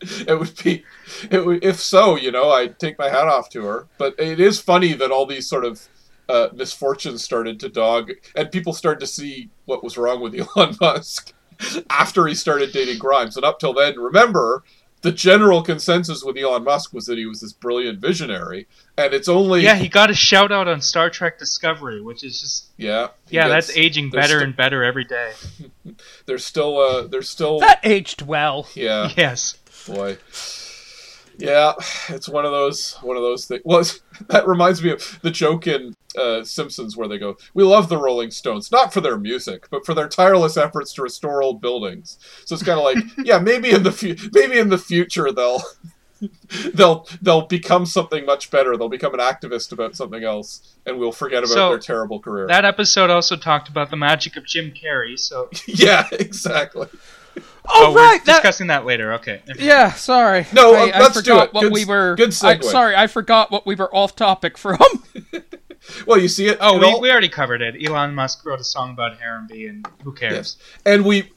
[0.00, 0.84] it would be
[1.30, 4.40] it would, if so you know i'd take my hat off to her but it
[4.40, 5.88] is funny that all these sort of
[6.28, 10.74] uh, misfortunes started to dog and people started to see what was wrong with elon
[10.80, 11.34] musk
[11.90, 14.62] after he started dating grimes and up till then remember
[15.02, 18.66] the general consensus with Elon Musk was that he was this brilliant visionary,
[18.98, 22.38] and it's only yeah he got a shout out on Star Trek Discovery, which is
[22.38, 25.32] just yeah yeah gets, that's aging better st- and better every day.
[26.26, 28.68] there's still uh there's still that aged well.
[28.74, 29.10] Yeah.
[29.16, 29.56] Yes
[29.86, 30.18] boy.
[31.38, 31.72] Yeah,
[32.08, 33.62] it's one of those one of those things.
[33.64, 33.84] Well,
[34.28, 37.98] that reminds me of the joke in uh, Simpsons where they go, "We love the
[37.98, 42.18] Rolling Stones, not for their music, but for their tireless efforts to restore old buildings."
[42.44, 45.62] So it's kind of like, yeah, maybe in the fu- maybe in the future they'll
[46.74, 48.76] they'll they'll become something much better.
[48.76, 52.46] They'll become an activist about something else, and we'll forget about so, their terrible career.
[52.46, 55.18] That episode also talked about the magic of Jim Carrey.
[55.18, 56.88] So yeah, exactly.
[57.36, 59.14] Oh, oh right, we're discussing that later.
[59.14, 59.42] Okay.
[59.58, 60.46] Yeah, sorry.
[60.52, 61.54] No, I, let's I forgot do it.
[61.54, 62.16] what good, we were.
[62.16, 62.44] Good segue.
[62.44, 64.78] I, sorry, I forgot what we were off topic from.
[66.06, 66.58] Well, you see it.
[66.60, 67.00] Oh, we, all...
[67.00, 67.76] we already covered it.
[67.86, 70.32] Elon Musk wrote a song about Harambe, and who cares?
[70.32, 70.56] Yes.
[70.84, 71.32] And we,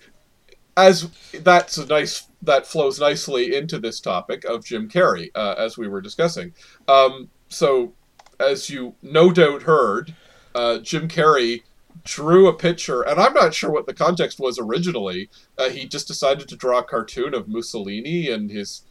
[0.77, 5.77] as that's a nice that flows nicely into this topic of Jim Carrey, uh, as
[5.77, 6.53] we were discussing.
[6.87, 7.93] Um, so,
[8.39, 10.13] as you no doubt heard,
[10.53, 11.63] uh, Jim Carrey
[12.03, 15.29] drew a picture, and I'm not sure what the context was originally.
[15.57, 18.83] Uh, he just decided to draw a cartoon of Mussolini and his.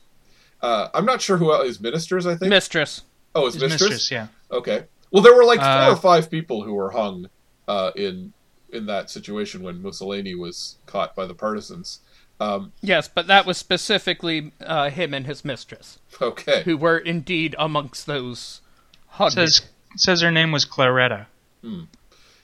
[0.61, 2.27] Uh, I'm not sure who his ministers.
[2.27, 3.03] I think mistress.
[3.35, 3.91] Oh, his, his mistress?
[3.91, 4.11] mistress.
[4.11, 4.27] Yeah.
[4.51, 4.85] Okay.
[5.13, 7.29] Well, there were like four uh, or five people who were hung
[7.69, 8.33] uh, in
[8.73, 12.01] in that situation when Mussolini was caught by the partisans.
[12.41, 15.99] Um, yes, but that was specifically uh, him and his mistress.
[16.21, 16.63] Okay.
[16.65, 18.63] Who were indeed amongst those
[19.07, 19.35] hugged.
[19.35, 19.63] Says
[19.97, 21.27] says her name was Claretta.
[21.63, 21.83] Hmm.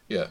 [0.09, 0.29] Yeah.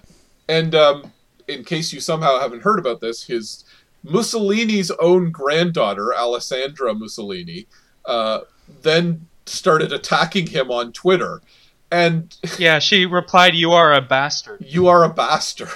[0.48, 1.12] And um,
[1.48, 3.66] in case you somehow haven't heard about this, his
[4.04, 7.68] Mussolini's own granddaughter, Alessandra Mussolini,
[8.06, 8.42] uh,
[8.82, 11.42] then started attacking him on Twitter.
[11.92, 14.66] And yeah, she replied, "You are a bastard.
[14.66, 15.70] You are a bastard."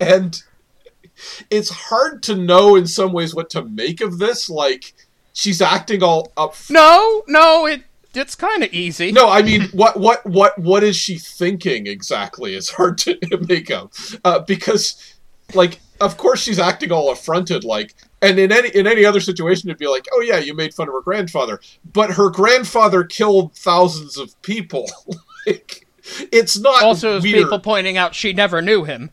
[0.00, 0.42] and
[1.50, 4.48] it's hard to know in some ways what to make of this.
[4.48, 4.94] Like
[5.32, 6.54] she's acting all up.
[6.70, 7.82] No, no, it
[8.14, 9.12] it's kind of easy.
[9.12, 12.54] No, I mean, what what what what is she thinking exactly?
[12.54, 13.92] It's hard to make out
[14.24, 15.14] uh, because,
[15.54, 17.94] like, of course she's acting all affronted, like,
[18.24, 20.88] and in any in any other situation it'd be like, oh yeah, you made fun
[20.88, 21.60] of her grandfather,
[21.92, 24.90] but her grandfather killed thousands of people.
[25.46, 25.86] like,
[26.32, 29.10] it's not also people pointing out she never knew him.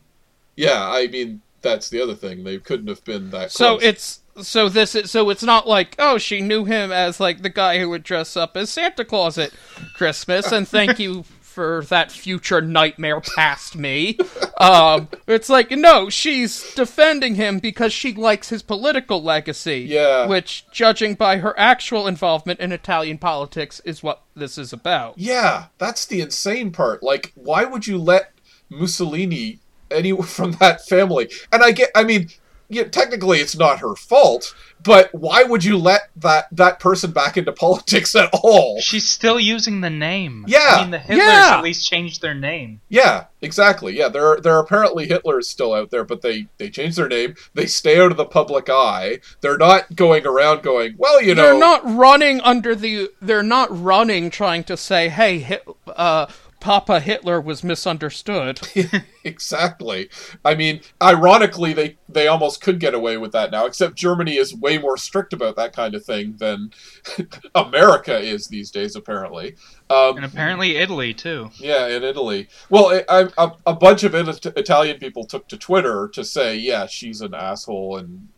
[0.56, 2.44] Yeah, I mean that's the other thing.
[2.44, 3.52] They couldn't have been that.
[3.52, 3.54] Close.
[3.54, 7.42] So it's so this is so it's not like oh she knew him as like
[7.42, 9.52] the guy who would dress up as Santa Claus at
[9.94, 14.18] Christmas and thank you for that future nightmare past me.
[14.62, 19.80] Um, it's like no, she's defending him because she likes his political legacy.
[19.88, 25.18] Yeah, which, judging by her actual involvement in Italian politics, is what this is about.
[25.18, 27.02] Yeah, that's the insane part.
[27.02, 28.32] Like, why would you let
[28.70, 29.58] Mussolini
[29.90, 31.28] any from that family?
[31.50, 32.28] And I get, I mean,
[32.72, 37.36] yeah, technically it's not her fault, but why would you let that that person back
[37.36, 38.80] into politics at all?
[38.80, 40.44] She's still using the name.
[40.48, 41.56] Yeah, I mean the Hitlers yeah.
[41.58, 42.80] at least changed their name.
[42.88, 43.96] Yeah, exactly.
[43.96, 47.08] Yeah, there are, there are apparently Hitlers still out there, but they they changed their
[47.08, 47.34] name.
[47.54, 49.20] They stay out of the public eye.
[49.42, 53.10] They're not going around going, well, you know, they're not running under the.
[53.20, 56.26] They're not running trying to say, hey, hit, uh,
[56.62, 58.60] Papa Hitler was misunderstood.
[59.24, 60.08] exactly.
[60.44, 64.54] I mean, ironically, they they almost could get away with that now, except Germany is
[64.54, 66.70] way more strict about that kind of thing than
[67.56, 69.56] America is these days, apparently.
[69.90, 71.50] Um, and apparently Italy too.
[71.56, 72.46] Yeah, in Italy.
[72.70, 77.22] Well, I, I, a bunch of Italian people took to Twitter to say, "Yeah, she's
[77.22, 78.28] an asshole," and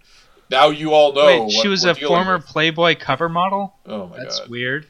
[0.51, 1.45] now you all know.
[1.45, 2.47] Wait, she was a former with.
[2.47, 3.77] Playboy cover model.
[3.85, 4.87] Oh my That's god, that's weird.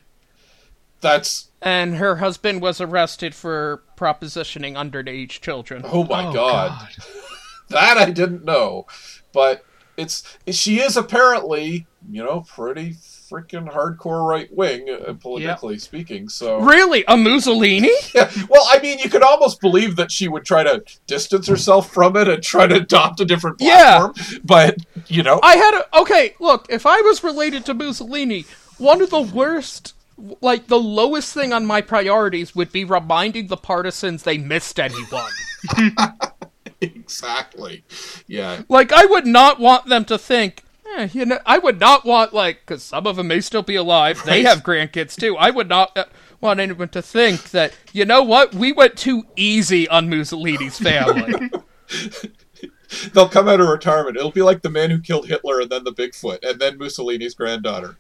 [1.01, 5.83] That's and her husband was arrested for propositioning underage children.
[5.85, 6.79] Oh my Oh, god.
[6.79, 7.05] God.
[7.71, 8.87] that I didn't know.
[9.33, 9.65] But
[9.97, 16.29] it's she is apparently, you know, pretty freaking hardcore right wing uh, politically speaking.
[16.29, 17.91] So Really, a Mussolini?
[18.15, 21.91] yeah, well, I mean, you could almost believe that she would try to distance herself
[21.93, 24.39] from it and try to adopt a different platform, Yeah.
[24.45, 24.77] But
[25.09, 26.35] you know, I had a okay.
[26.39, 28.45] Look, if I was related to Mussolini,
[28.77, 29.94] one of the worst
[30.41, 35.31] like the lowest thing on my priorities would be reminding the partisans they missed anyone.
[36.81, 37.85] exactly.
[38.27, 38.63] Yeah.
[38.69, 40.63] like I would not want them to think.
[40.97, 43.75] Eh, you know, I would not want like because some of them may still be
[43.77, 44.23] alive.
[44.25, 45.37] They have grandkids too.
[45.37, 46.05] I would not uh,
[46.41, 51.51] want anyone to think that you know what we went too easy on Mussolini's family.
[53.13, 54.17] They'll come out of retirement.
[54.17, 57.35] It'll be like the man who killed Hitler and then the Bigfoot and then Mussolini's
[57.35, 57.99] granddaughter.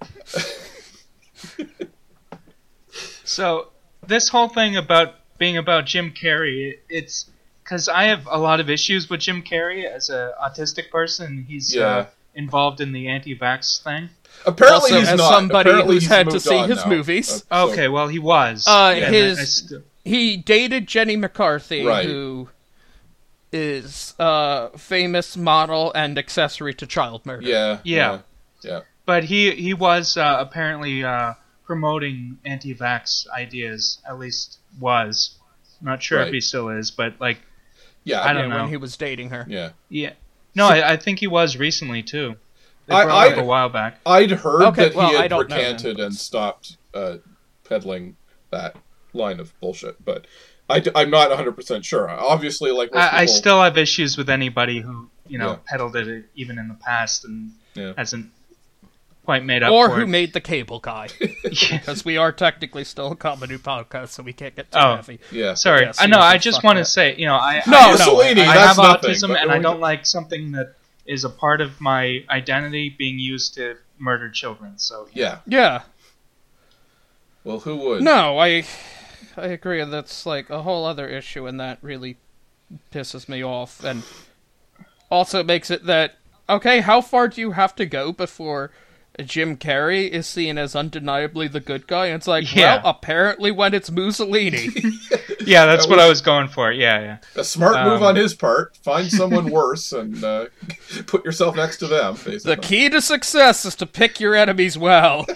[3.24, 3.68] So
[4.06, 7.26] this whole thing about being about Jim Carrey, it's
[7.62, 11.44] because I have a lot of issues with Jim Carrey as an autistic person.
[11.48, 11.84] He's Yeah.
[11.86, 14.10] uh, involved in the anti-vax thing.
[14.46, 15.30] Apparently also, he's as not.
[15.32, 16.86] somebody Apparently who's he's had to see his now.
[16.90, 17.44] movies.
[17.50, 18.66] Uh, so- Okay, well he was.
[18.66, 22.06] Uh, Yeah, his- I st- he dated Jenny McCarthy, Right.
[22.06, 22.48] who
[23.52, 27.46] is a famous model and accessory to child murder.
[27.46, 27.78] yeah.
[27.84, 28.18] Yeah.
[28.62, 28.80] Yeah.
[29.06, 31.32] but he he was uh, apparently uh,
[31.74, 34.00] promoting anti-vax ideas.
[34.08, 35.36] At least was.
[35.80, 36.26] Not sure Right.
[36.26, 37.38] if he still is, but like
[38.02, 38.22] Yeah.
[38.24, 38.56] I don't know.
[38.62, 39.46] when he was dating her.
[39.48, 39.70] yeah.
[39.88, 40.14] yeah.
[40.56, 42.34] No, I, I think he was recently too.
[42.86, 44.00] They I- brought it up I- a while back.
[44.04, 45.74] I'd heard Okay, that well, he had don't know then.
[45.76, 47.18] recanted and stopped uh,
[47.62, 48.16] peddling
[48.50, 48.74] that
[49.12, 50.26] line of bullshit, but
[50.68, 52.10] I, am not 100% sure.
[52.10, 55.56] Obviously, like most I, I still have issues with anybody who you know Yeah.
[55.66, 57.92] peddled it even in the past and Yeah.
[57.96, 58.32] hasn't
[59.30, 60.06] quite made up Or for who it.
[60.08, 61.06] made the cable guy.
[61.42, 64.96] Because we are technically still a comedy podcast, so we can't get too Oh.
[64.96, 65.20] heavy.
[65.30, 65.54] Yeah.
[65.54, 66.18] Sorry, Yes, I know.
[66.18, 68.76] I just want to say, you know, I No, I, no, Mussolini, I, I have
[68.76, 70.74] nothing, autism, and I don't like something that
[71.06, 74.78] is a part of my identity being used to murder children.
[74.78, 75.38] So Yeah.
[75.46, 75.82] Yeah.
[77.44, 78.02] Well, who would?
[78.02, 78.64] No, I
[79.36, 79.82] I agree.
[79.84, 82.16] That's like a whole other issue, and that really
[82.92, 83.82] pisses me off.
[83.84, 84.02] And
[85.10, 86.16] also makes it that
[86.48, 88.72] okay, how far do you have to go before
[89.26, 92.06] Jim Carrey is seen as undeniably the good guy?
[92.06, 92.76] And it's like, Yeah.
[92.82, 94.68] well, apparently when it's Mussolini.
[95.40, 96.70] yeah, that's That what was- I was going for.
[96.72, 97.16] Yeah, yeah.
[97.36, 98.76] A smart move Um, on his part.
[98.78, 100.46] Find someone worse and uh,
[101.06, 102.14] put yourself next to them.
[102.14, 105.26] Basically, the key to success is to pick your enemies well.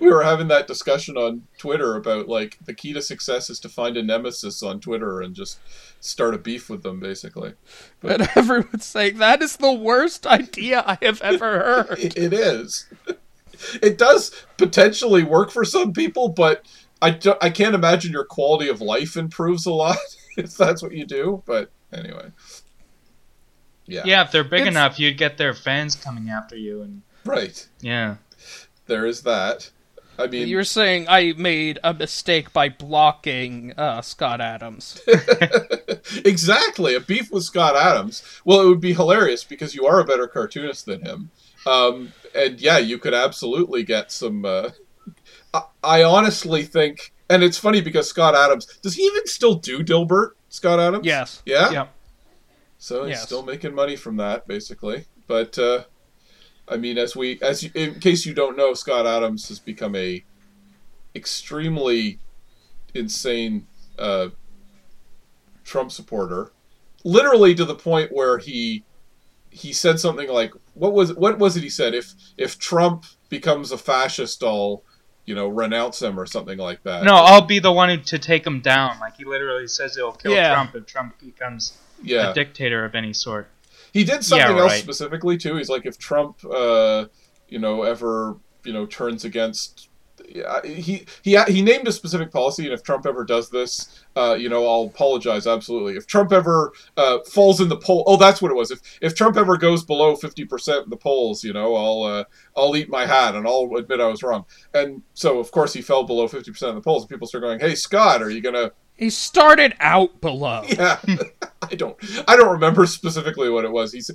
[0.00, 3.68] We were having that discussion on Twitter about like the key to success is to
[3.68, 5.58] find a nemesis on Twitter and just
[6.00, 7.00] start a beef with them.
[7.00, 7.54] Basically,
[8.02, 11.98] And everyone's saying that is the worst idea I have ever heard.
[12.00, 12.86] it, it is.
[13.82, 16.66] It does potentially work for some people, but
[17.00, 19.96] I do, I can't imagine your quality of life improves a lot
[20.36, 21.42] if that's what you do.
[21.46, 22.30] But anyway,
[23.86, 27.02] yeah, Yeah, if they're big It's- enough, you'd get their fans coming after you, and
[27.24, 27.66] right.
[27.80, 28.16] yeah.
[28.86, 29.70] There is that.
[30.18, 35.00] I mean, You're saying I made a mistake by blocking uh, Scott Adams.
[36.24, 38.22] exactly a beef with Scott Adams.
[38.44, 41.30] Well, it would be hilarious because you are a better cartoonist than him,
[41.66, 44.44] um, and yeah, you could absolutely get some.
[44.44, 44.70] Uh,
[45.54, 49.82] I, I honestly think, and it's funny because Scott Adams does he even still do
[49.82, 50.32] Dilbert?
[50.50, 51.06] Scott Adams?
[51.06, 51.42] Yes.
[51.46, 51.70] Yeah.
[51.70, 51.86] Yeah.
[52.78, 53.22] So he's Yes.
[53.22, 55.06] still making money from that, basically.
[55.26, 55.84] But uh,
[56.72, 59.94] I mean, as we, as you, in case you don't know, Scott Adams has become
[59.94, 60.24] a
[61.14, 62.18] extremely
[62.94, 63.66] insane
[63.98, 64.28] uh,
[65.64, 66.52] Trump supporter,
[67.04, 68.84] literally to the point where he
[69.50, 73.70] he said something like, "What was what was it?" He said, "If if Trump becomes
[73.72, 74.82] a fascist, I'll."
[75.24, 77.04] You know, renounce him or something like that.
[77.04, 78.98] No, I'll be the one who, to take him down.
[78.98, 80.52] Like he literally says he'll kill Yeah.
[80.52, 83.48] Trump if Trump becomes yeah, a dictator of any sort.
[83.92, 85.56] He did something Yeah, else specifically too.
[85.56, 87.06] He's like, if Trump, uh,
[87.48, 89.88] you know, ever you know turns against,
[90.26, 94.34] yeah, he he he named a specific policy, and if Trump ever does this, uh,
[94.38, 95.96] you know, I'll apologize absolutely.
[95.96, 98.70] If Trump ever uh, falls in the poll, oh, that's what it was.
[98.70, 102.24] If if Trump ever goes below fifty percent in the polls, you know, I'll uh,
[102.56, 104.44] I'll eat my hat and I'll admit I was wrong.
[104.74, 107.42] And so, of course, he fell below fifty percent of the polls, and people start
[107.42, 110.62] going, "Hey, Scott, are you gonna?" He started out below.
[110.68, 110.98] Yeah,
[111.70, 111.96] I don't,
[112.28, 113.92] I don't remember specifically what it was.
[113.92, 114.10] He's,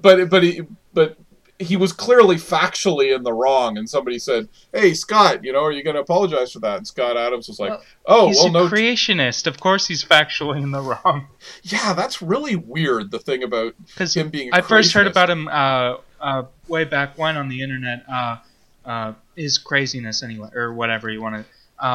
[0.00, 0.62] but but he
[0.94, 1.16] but
[1.58, 5.72] he was clearly factually in the wrong, and somebody said, "Hey, Scott, you know, are
[5.72, 8.46] you going to apologize for that?" And Scott Adams was like, Well, "Oh, he's well,
[8.48, 9.46] a no, creationist.
[9.46, 11.26] Of course, he's factually in the wrong.
[11.62, 15.30] yeah, that's really weird." The thing about Because him being, a I first heard about
[15.30, 18.04] him uh, uh, way back when on the internet.
[18.08, 18.36] Uh,
[18.84, 21.46] uh, his craziness, anyway, or whatever you want
[21.80, 21.86] to.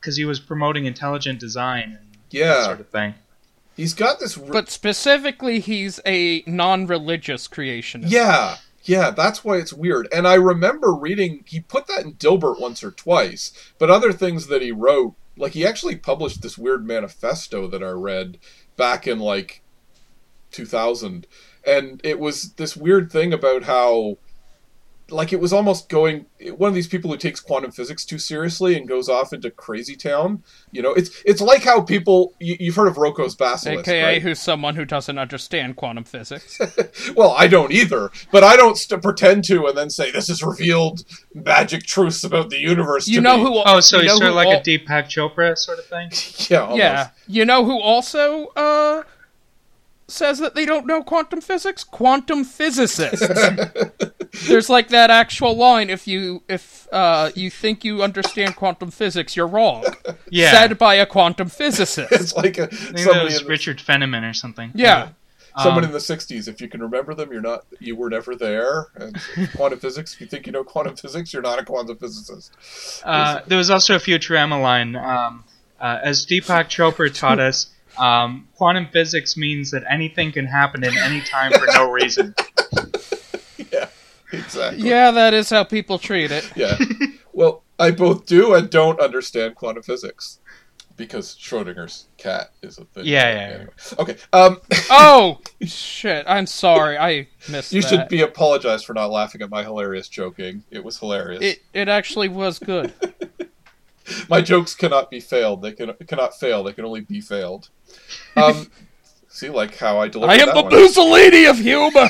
[0.00, 3.14] Because he was promoting intelligent design and Yeah, that sort of thing.
[3.76, 4.36] he's got this.
[4.38, 8.10] Re- But specifically, he's a non-religious creationist.
[8.10, 10.08] Yeah, yeah, that's why it's weird.
[10.12, 14.46] And I remember reading he put that in Dilbert once or twice, but other things
[14.46, 18.38] that he wrote, like he actually published this weird manifesto that I read
[18.76, 19.62] back in like
[20.52, 21.26] 2000,
[21.66, 24.16] and it was this weird thing about how
[25.10, 28.76] like it was almost going one of these people who takes quantum physics too seriously
[28.76, 30.42] and goes off into crazy town.
[30.70, 34.22] You know, it's it's like how people you, you've heard of Roko's basilisk, AKA right?
[34.22, 36.58] who's someone who doesn't understand quantum physics.
[37.14, 40.42] Well, I don't either, but I don't st- pretend to and then say this has
[40.42, 41.04] revealed
[41.34, 43.08] magic truths about the universe.
[43.08, 43.42] You to know me.
[43.44, 43.62] who?
[43.64, 46.10] Oh, so you he's sort of like al- a Deepak Chopra sort of thing.
[46.50, 46.78] Yeah, almost.
[46.78, 49.02] Yeah, you know who also uh
[50.08, 51.84] says that they don't know quantum physics?
[51.84, 53.28] Quantum physicists.
[54.48, 59.36] There's like that actual line: if you if uh you think you understand quantum physics,
[59.36, 59.84] you're wrong.
[60.30, 60.50] Yeah.
[60.50, 62.12] Said by a quantum physicist.
[62.12, 64.72] It's like a, I think that somebody, was the, Richard Feynman or something.
[64.74, 65.10] Yeah.
[65.58, 66.48] someone Um, in the '60s.
[66.48, 67.64] If you can remember them, you're not.
[67.78, 68.88] You were never there.
[68.94, 69.18] And
[69.56, 70.14] quantum physics.
[70.14, 72.52] If you think you know quantum physics, you're not a quantum physicist.
[73.04, 74.96] Uh, there was also a Futurama line.
[74.96, 75.44] Um,
[75.80, 80.96] uh, as Deepak Chopra taught us, um, quantum physics means that anything can happen in
[80.96, 82.34] any time for no reason.
[83.72, 83.88] Yeah,
[84.32, 84.88] exactly.
[84.88, 86.50] Yeah, that is how people treat it.
[86.56, 86.78] Yeah.
[87.32, 90.38] Well, I both do and don't understand quantum physics
[90.96, 93.04] because Schrodinger's cat is a thing.
[93.06, 93.54] Yeah, yeah, yeah.
[93.54, 93.72] Anyway.
[93.98, 94.16] Okay.
[94.32, 96.24] Um, Oh shit!
[96.28, 97.72] I'm sorry, I missed.
[97.72, 97.88] you that.
[97.88, 100.64] should be apologized for not laughing at my hilarious joking.
[100.70, 101.42] It was hilarious.
[101.42, 102.92] It it actually was good.
[104.28, 105.62] my jokes cannot be failed.
[105.62, 106.62] They can cannot fail.
[106.64, 107.68] They can only be failed.
[108.36, 108.70] Um,
[109.28, 110.72] see, like how I delivered I am that the one.
[110.72, 112.08] Mussolini of humor.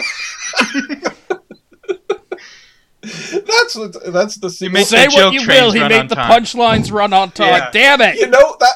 [3.02, 4.74] That's what- that's the sequel.
[4.74, 5.72] makes Say the what you will.
[5.72, 6.30] He made the time.
[6.42, 7.48] punchlines run on time.
[7.48, 7.70] Yeah.
[7.72, 8.16] Damn it!
[8.16, 8.74] you know that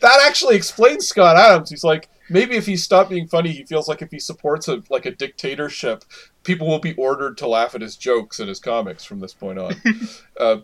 [0.00, 1.70] that actually explains Scott Adams.
[1.70, 4.82] He's like maybe if he stopped being funny, he feels like if he supports a
[4.90, 6.04] like a dictatorship,
[6.44, 9.58] people will be ordered to laugh at his jokes and his comics from this point
[9.58, 9.74] on.
[10.40, 10.56] uh,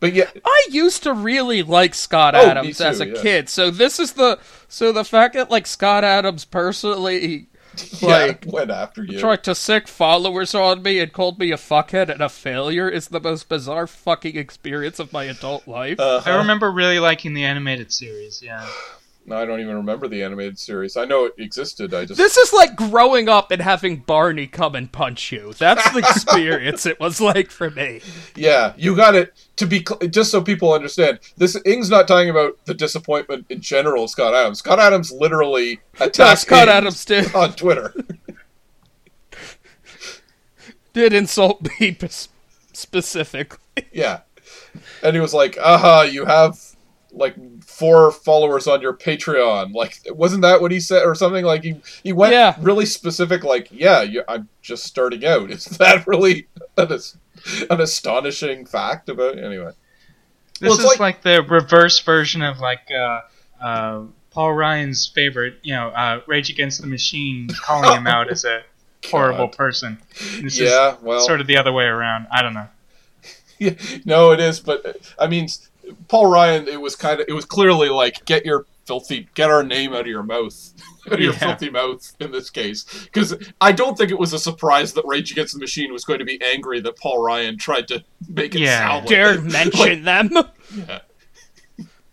[0.00, 3.20] but yeah, I used to really like Scott Oh, me Adams as a yeah.
[3.22, 3.48] kid.
[3.48, 4.38] So this is the
[4.68, 7.48] so the fact that like Scott Adams personally
[8.00, 9.18] yeah, like went after you.
[9.20, 13.08] tried to sick followers on me and called me a fuckhead and a failure is
[13.08, 16.00] the most bizarre fucking experience of my adult life.
[16.00, 16.28] Uh-huh.
[16.30, 18.42] I remember really liking the animated series.
[18.42, 18.66] Yeah.
[19.28, 20.96] No, I don't even remember the animated series.
[20.96, 21.92] I know it existed.
[21.92, 25.52] I just this is like growing up and having Barney come and punch you.
[25.58, 28.00] That's the experience it was like for me.
[28.34, 29.34] yeah, you got it.
[29.56, 33.60] To be cl- just so people understand, this Ing's not talking about the disappointment in
[33.60, 34.04] general.
[34.04, 34.60] of Scott Adams.
[34.60, 37.92] Scott Adams literally No, attacked Scott Ing Adams did on Twitter.
[40.92, 41.96] did insult me
[42.72, 43.58] specifically.
[43.92, 44.20] Yeah.
[45.02, 46.58] And he was like, aha, you have
[47.12, 47.34] like
[47.78, 49.72] four followers on your Patreon.
[49.72, 51.44] Like, wasn't that what he said or something?
[51.44, 52.56] Like, he, he went Yeah.
[52.60, 55.50] really specific, like, yeah, you, I'm just starting out.
[55.52, 56.90] Is that really an,
[57.70, 59.72] an astonishing fact about Anyway.
[60.60, 63.20] This Well, is like- like, the reverse version of like uh,
[63.62, 64.02] uh,
[64.32, 68.62] Paul Ryan's favorite, you know, uh, Rage Against the Machine, calling him out as a
[69.08, 69.56] horrible God.
[69.56, 69.98] person.
[70.42, 71.20] This Yeah, is well.
[71.20, 72.26] sort of the other way around.
[72.32, 72.66] I don't know.
[73.60, 73.74] Yeah,
[74.04, 75.67] no, it is, but uh, I mean, s-
[76.08, 76.68] Paul Ryan.
[76.68, 80.00] It was kind of, it was clearly like, get your filthy, get our name out
[80.00, 80.72] of your mouth,
[81.06, 84.38] out of your filthy mouth in this case, because I don't think it was a
[84.38, 87.88] surprise that Rage Against the Machine was going to be angry that Paul Ryan tried
[87.88, 88.78] to make it Yeah.
[88.78, 89.42] sound like Dare it.
[89.44, 90.30] mention them.
[90.74, 90.98] Yeah.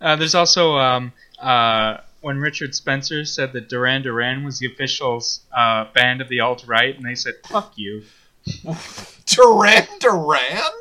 [0.01, 5.23] Uh, there's also um, uh, when Richard Spencer said that Duran Duran was the official
[5.55, 8.03] uh, band of the alt right, and they said "fuck you."
[9.25, 10.71] Duran Duran.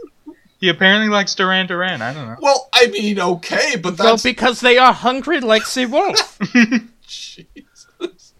[0.64, 2.00] He apparently likes Duran Duran.
[2.00, 2.36] I don't know.
[2.40, 6.38] Well, I mean, okay, but Well, that's because they are hungry like the wolf,
[7.06, 8.32] Jesus.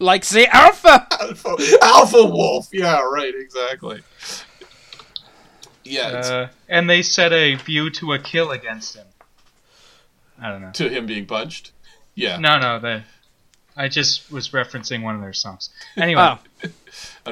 [0.00, 1.06] like the alpha.
[1.20, 2.66] Alpha, Alpha Wolf.
[2.72, 3.32] Yeah, right.
[3.32, 4.00] Exactly.
[5.84, 9.06] Yeah, Uh, and they set a view to a kill against him.
[10.40, 10.72] I don't know.
[10.72, 11.70] to him being punched.
[12.16, 12.38] Yeah.
[12.38, 13.04] No, no, the.
[13.76, 15.70] I just was referencing one of their songs.
[15.96, 16.38] Anyway, Oh.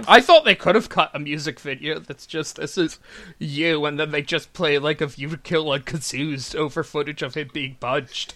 [0.07, 2.99] I thought they could have cut a music video that's just this is
[3.39, 7.34] you, and then they just play like a you kill on kazoos over footage of
[7.34, 8.34] him being punched.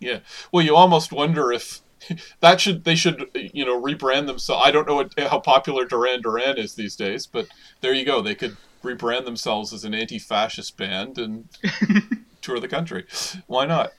[0.00, 0.20] Yeah.
[0.50, 1.80] Well, you almost wonder if
[2.40, 4.62] that should they should you know rebrand themselves.
[4.66, 7.46] I don't know what, how popular Duran Duran is these days, but
[7.80, 8.20] there you go.
[8.20, 11.48] They could rebrand themselves as an anti-fascist band and
[12.42, 13.06] tour the country.
[13.46, 13.92] Why not?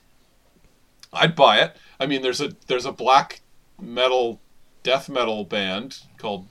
[1.13, 1.77] I'd buy it.
[1.99, 3.41] I mean, there's a there's a black
[3.81, 4.39] metal
[4.83, 6.47] death metal band called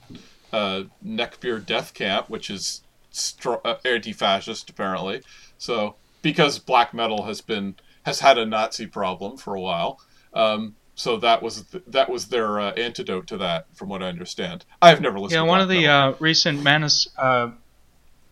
[0.51, 2.81] uh, Neckbeard Death Camp, which is
[3.11, 5.21] str- uh, anti-fascist apparently.
[5.57, 7.75] So because black metal has been
[8.05, 9.99] has had a Nazi problem for a while,
[10.33, 14.07] um, so that was th- that was their uh, antidote to that, from what I
[14.07, 14.65] understand.
[14.81, 15.35] I've never listened.
[15.37, 17.51] yeah, to one of the uh, recent Manos, uh,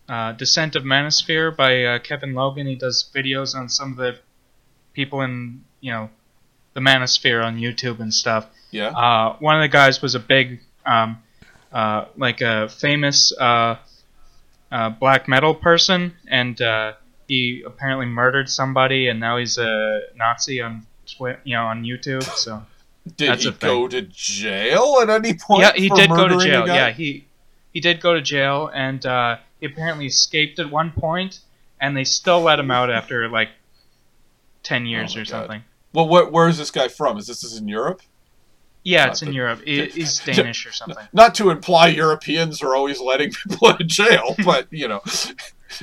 [0.08, 2.66] uh, Descent of Manosphere by uh, Kevin Logan.
[2.66, 4.18] He does videos on some of the
[4.92, 6.10] people in you know
[6.74, 8.46] the Manosphere on YouTube and stuff.
[8.70, 8.88] yeah.
[8.88, 11.18] Uh, one of the guys was a big, um,
[11.72, 13.76] uh, like a famous uh,
[14.70, 16.92] uh, black metal person, and uh,
[17.28, 22.22] he apparently murdered somebody, and now he's a Nazi on Twi- you know on YouTube.
[22.22, 22.62] So
[23.16, 25.62] Did he go to jail at any point?
[25.62, 26.66] yeah, he did go to jail.
[26.66, 27.26] Yeah, he
[27.72, 31.40] he did go to jail, and uh, he apparently escaped at one point,
[31.80, 33.50] and they still let him out after like
[34.62, 35.28] ten years Oh or God.
[35.28, 35.62] something.
[35.92, 37.18] Well, where is this guy from?
[37.18, 38.02] Is this is in Europe?
[38.84, 39.60] Yeah, Not it's in Europe.
[39.64, 41.06] He's Danish or something.
[41.12, 45.00] Not to imply Europeans are always letting people in jail, but you know,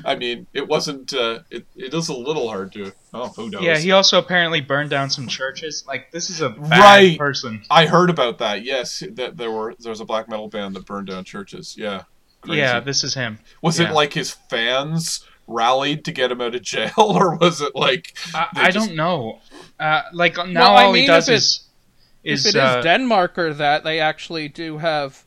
[0.04, 1.14] I mean, it wasn't.
[1.14, 2.92] Uh, it it is a little hard to.
[3.14, 3.62] Oh, who knows?
[3.62, 5.86] Yeah, he also apparently burned down some churches.
[5.88, 7.18] Like this is a bad Right.
[7.18, 7.64] person.
[7.72, 8.64] I heard about that.
[8.66, 11.76] Yes, that there were there was a black metal band that burned down churches.
[11.78, 12.04] Yeah.
[12.42, 12.60] Crazy.
[12.60, 13.40] Yeah, this is him.
[13.62, 13.90] Was yeah.
[13.90, 18.14] it like his fans rallied to get him out of jail, or was it like
[18.34, 19.40] I, I just- don't know.
[19.80, 21.64] Uh, like now, Well, I all he mean, does if it- is
[22.24, 25.24] is if it is uh, Denmark or that, they actually do have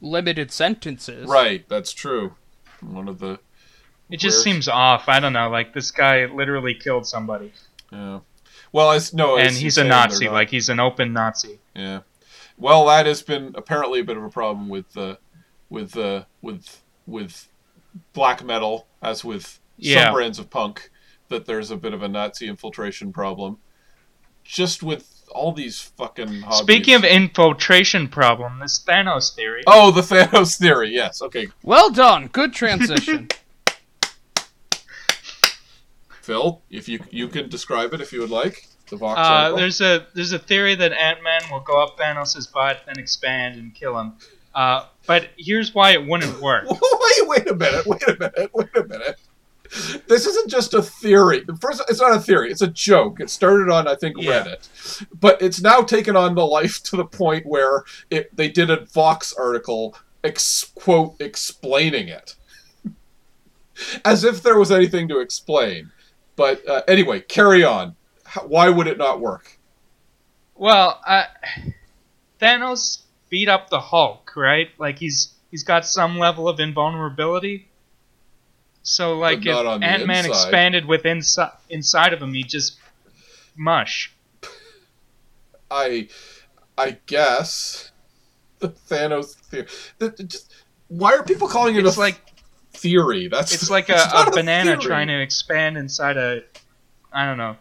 [0.00, 1.28] limited sentences.
[1.28, 1.68] right?
[1.68, 2.34] That's true.
[2.80, 3.38] One of the
[4.10, 5.08] it just seems off.
[5.08, 5.48] I don't know.
[5.50, 7.52] Like this guy literally killed somebody,
[7.92, 8.20] yeah.
[8.72, 10.28] Well, as no, and as he's a Nazi.
[10.28, 11.58] Like he's an open Nazi.
[11.74, 12.00] Yeah.
[12.56, 15.16] Well, that has been apparently a bit of a problem with uh,
[15.70, 17.48] with uh, with with
[18.14, 20.04] black metal, as with Yeah.
[20.04, 20.90] some brands of punk.
[21.28, 23.58] That there's a bit of a Nazi infiltration problem.
[24.44, 26.42] Just with all these fucking.
[26.42, 26.58] Hobbies.
[26.58, 29.62] Speaking of infiltration problem, this Thanos theory.
[29.66, 30.90] oh, the Thanos theory.
[30.90, 31.22] Yes.
[31.22, 32.28] Okay, Well done.
[32.28, 33.28] Good transition.
[36.22, 38.68] Phil, if you you can describe it if you would like.
[38.88, 42.50] The Vox Uh, there's a there's a theory that Ant Man will go up Thanos'
[42.52, 44.12] butt, and expand and kill him.
[44.54, 46.66] Uh, but here's why it wouldn't work.
[46.70, 49.18] wait, wait a minute, wait a minute, wait a minute.
[50.06, 51.44] This isn't just a theory.
[51.60, 52.50] First, it's not a theory.
[52.50, 53.20] It's a joke.
[53.20, 54.44] It started on, I think, Yeah.
[54.44, 58.68] Reddit, but it's now taken on the life to the point where it, they did
[58.68, 62.34] a Vox article, ex, quote, explaining it,
[64.04, 65.90] as if there was anything to explain.
[66.36, 67.96] But uh, anyway, carry on.
[68.24, 69.58] How, why would it not work?
[70.54, 71.24] Well, uh,
[72.40, 74.68] Thanos beat up the Hulk, right?
[74.78, 77.68] Like he's he's got some level of invulnerability.
[78.82, 82.78] So like if Ant Man expanded within insi- inside of him, he just
[83.56, 84.12] mush.
[85.70, 86.08] I,
[86.76, 87.92] I guess
[88.58, 89.66] the Thanos theory.
[89.98, 90.52] The, the- just,
[90.88, 92.20] why are people calling it It's a like
[92.72, 93.28] theory?
[93.28, 94.82] That's it's like a, not a banana theory.
[94.82, 96.42] trying to expand inside a
[97.12, 97.56] I don't know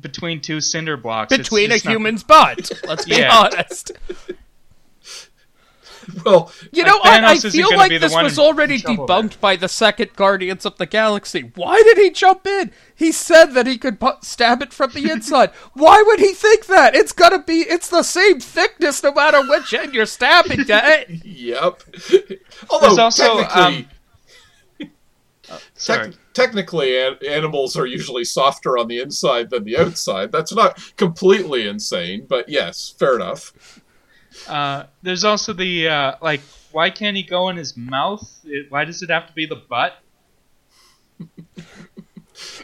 [0.00, 1.32] between two cinder blocks.
[1.32, 2.70] It's Between a not- human's butt.
[2.86, 3.34] Let's be Yeah.
[3.34, 3.92] honest.
[6.24, 7.24] Well, You know what?
[7.24, 10.86] I Thanos feel like this was already trouble debunked by the second Guardians of the
[10.86, 11.50] Galaxy.
[11.54, 12.70] Why did he jump in?
[12.94, 15.50] He said that he could pu- stab it from the inside.
[15.74, 16.94] Why would he think that?
[16.94, 21.10] It's gonna be, it's the same thickness no matter which end you're stabbing at.
[21.24, 21.82] yep.
[22.70, 23.88] Although There's also, technically,
[24.80, 24.90] um,
[25.74, 26.10] Sorry.
[26.10, 30.32] tec- technically, an- animals are usually softer on the inside than the outside.
[30.32, 33.80] That's not completely insane, but yes, fair enough.
[34.48, 36.40] Uh, there's also the uh, like,
[36.72, 38.22] why can't he go in his mouth?
[38.44, 39.94] It, why does it have to be the butt?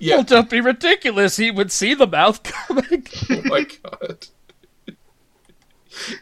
[0.00, 0.16] Yeah.
[0.16, 1.38] Well, don't be ridiculous.
[1.38, 3.06] He would see the mouth coming.
[3.30, 4.26] oh my god.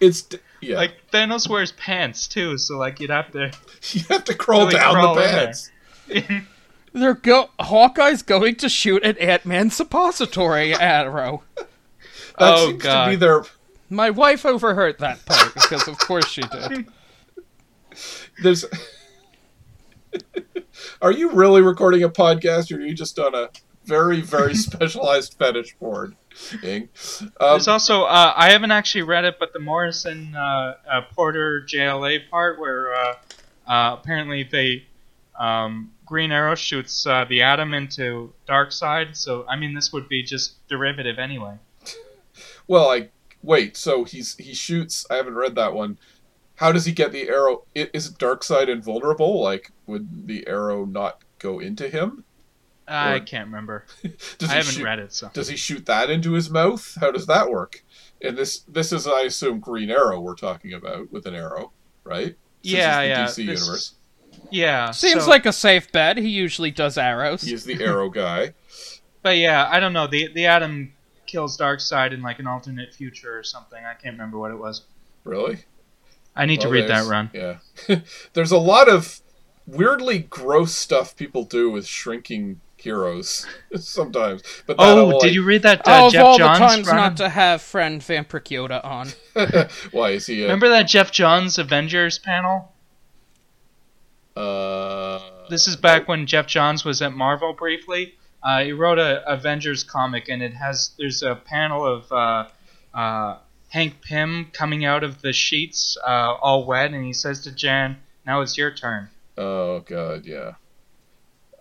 [0.00, 0.28] It's
[0.60, 0.76] yeah.
[0.76, 3.50] Like Thanos wears pants too, so like you'd have to.
[3.90, 5.70] you have to crawl really down crawl the in pants.
[6.92, 7.50] They're go.
[7.58, 11.42] Hawkeye's going to shoot an Ant Man suppository arrow.
[11.56, 11.68] That
[12.38, 13.04] Oh, seems God.
[13.06, 13.42] to be their
[13.90, 16.86] My wife overheard that part because, of course, she did.
[18.42, 18.64] There's.
[21.02, 23.50] are you really recording a podcast, or are you just on a
[23.84, 26.14] very, very specialized fetish board?
[26.62, 26.88] Ing?
[27.20, 31.66] Um, There's also uh, I haven't actually read it, but the Morrison uh, uh, Porter
[31.66, 33.14] JLA part where uh,
[33.66, 34.84] uh, apparently they
[35.38, 39.16] um, Green Arrow shoots uh, the Atom into Darkseid.
[39.16, 41.56] So I mean, this would be just derivative anyway.
[42.68, 43.08] well, I
[43.42, 43.76] wait.
[43.76, 45.06] So he's he shoots.
[45.10, 45.98] I haven't read that one.
[46.56, 47.64] How does he get the arrow?
[47.76, 49.40] i- Is Darkseid invulnerable?
[49.42, 52.24] Like, would the arrow not go into him?
[52.86, 53.86] I Or- can't remember.
[54.38, 56.96] Does I he haven't shoot, read it, so Does he shoot that into his mouth?
[57.00, 57.84] How does that work?
[58.20, 61.70] And this this is, I assume, Green Arrow we're talking about with an arrow,
[62.04, 62.34] right?
[62.62, 63.24] Since yeah, the yeah.
[63.26, 63.94] DC this- universe.
[64.50, 66.16] Yeah, Seems so- like a safe bet.
[66.18, 67.42] He usually does arrows.
[67.42, 68.54] He's the arrow guy.
[69.22, 70.06] But yeah, I don't know.
[70.06, 70.94] The the Atom
[71.30, 73.84] kills Darkseid in like an alternate future or something.
[73.84, 74.82] I can't remember what it was.
[75.24, 75.64] Really?
[76.34, 77.30] I need Well, to read that run.
[77.32, 77.58] Yeah.
[78.32, 79.20] there's a lot of
[79.66, 83.46] weirdly gross stuff people do with shrinking heroes
[83.76, 84.42] sometimes.
[84.66, 86.86] But that'll, Oh, like, did you read that oh, uh, of all Johns the times
[86.88, 86.96] run?
[86.96, 89.08] not to have friend Vampiric Yoda on.
[89.92, 90.40] Why is he?
[90.40, 92.72] A, Remember that Geoff Johns Avengers panel?
[94.36, 95.20] Uh,
[95.50, 98.14] this is back when Geoff Johns was at Marvel briefly.
[98.42, 102.48] Uh, he wrote a Avengers comic, and it has there's a panel of uh,
[102.94, 103.38] uh,
[103.68, 107.98] Hank Pym coming out of the sheets, uh, all wet, and he says to Jan,
[108.26, 110.52] "Now it's your turn." Oh god, yeah.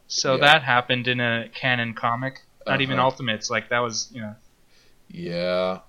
[0.08, 0.42] So Yeah.
[0.42, 3.06] that happened in a canon comic, not even Uh-huh.
[3.08, 3.50] Ultimates.
[3.50, 4.36] Like that was, you know.
[5.10, 5.80] Yeah.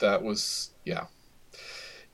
[0.00, 1.06] That was yeah.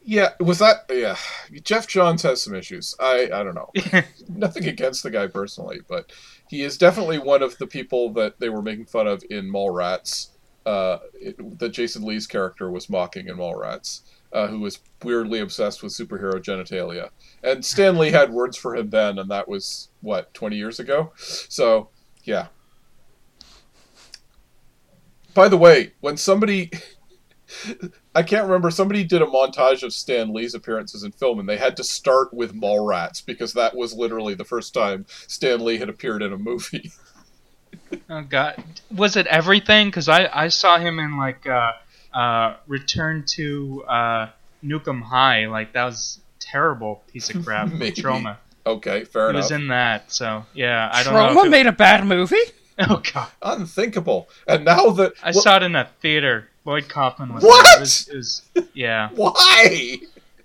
[0.03, 1.17] Yeah, was that yeah.
[1.65, 2.95] Geoff Johns has some issues.
[3.01, 3.71] I I don't know.
[4.29, 6.13] Nothing against the guy personally, but
[6.49, 10.29] he is definitely one of the people that they were making fun of in Mallrats.
[10.67, 14.03] Uh, it, that Jason Lee's character was mocking in Mallrats,
[14.35, 17.09] uh, who was weirdly obsessed with superhero genitalia.
[17.43, 21.13] And Stan Lee had words for him then, and that was what twenty years ago.
[21.17, 21.89] So
[22.25, 22.49] yeah.
[25.33, 26.71] By the way, when somebody
[28.19, 28.73] I can't remember.
[28.73, 32.35] Somebody did a montage of Stan Lee's appearances in film, and they had to start
[32.35, 36.39] with Mallrats because that was literally the first time Stan Lee had appeared in a
[36.39, 36.91] movie.
[38.11, 38.63] Oh God,
[38.95, 39.89] was it everything?
[39.89, 41.73] Because I I saw him in like uh,
[42.13, 44.29] uh, Return to uh,
[44.65, 45.47] Nuke 'Em High.
[45.47, 47.71] Like that was a terrible piece of crap.
[47.73, 48.03] Maybe.
[48.03, 48.37] Troma.
[48.67, 49.49] okay, fair enough.
[49.49, 50.13] He was in that.
[50.13, 51.29] So yeah, I don't know.
[51.29, 52.37] Troma if it- made a bad movie.
[52.79, 54.29] oh God, Unthinkable.
[54.47, 56.49] And now that I well, saw it in a theater.
[56.69, 57.43] Lloyd Kaufman was.
[57.43, 57.79] What?
[57.79, 58.43] It was, it was
[58.75, 59.99] yeah, why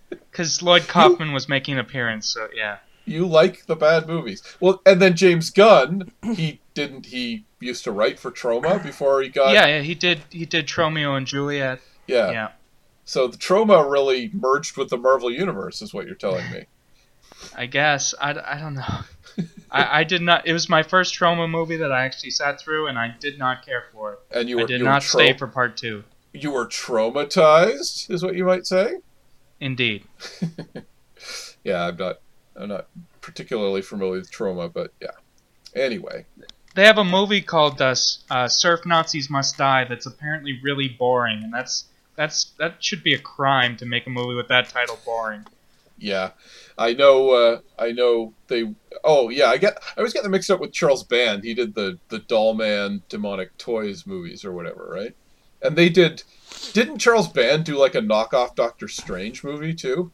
[0.09, 2.27] because Lloyd Kaufman was making an appearance.
[2.27, 2.77] So yeah.
[3.03, 4.41] you like the bad movies?
[4.61, 7.07] Well, and then James Gunn, he didn't.
[7.07, 10.21] He used to write for Troma before he got yeah, yeah, he did.
[10.29, 11.79] He did Tromeo and Juliet.
[12.07, 12.31] yeah.
[12.31, 12.47] Yeah.
[13.03, 16.67] So the Troma really merged with the Marvel universe, is what you're telling me.
[17.57, 18.99] I guess I, I don't know.
[19.71, 20.47] I, I did not.
[20.47, 23.65] It was my first Troma movie that I actually sat through, and I did not
[23.65, 24.19] care for it.
[24.31, 26.05] And you were I did you not were stay for part two.
[26.33, 28.97] You were traumatized, is what you might say.
[29.59, 30.03] Indeed.
[31.63, 32.19] Yeah, I'm not.
[32.57, 32.87] I'm not
[33.21, 35.11] particularly familiar with Troma, but yeah.
[35.73, 36.25] Anyway,
[36.75, 37.95] They have a movie called uh,
[38.29, 41.85] uh, "Surf Nazis Must Die" that's apparently really boring, and that's
[42.17, 45.45] that's that should be a crime to make a movie with that title boring.
[45.97, 46.31] yeah,
[46.77, 47.29] I know.
[47.31, 48.75] Uh, I know they.
[49.05, 49.77] Oh yeah, I get.
[49.95, 51.45] I always get them mixed up with Charles Band.
[51.45, 55.15] He did the the Doll Man Demonic Toys movies or whatever, right?
[55.63, 56.23] And they did.
[56.73, 60.11] Didn't Charles Band do like a knockoff Doctor Strange movie too?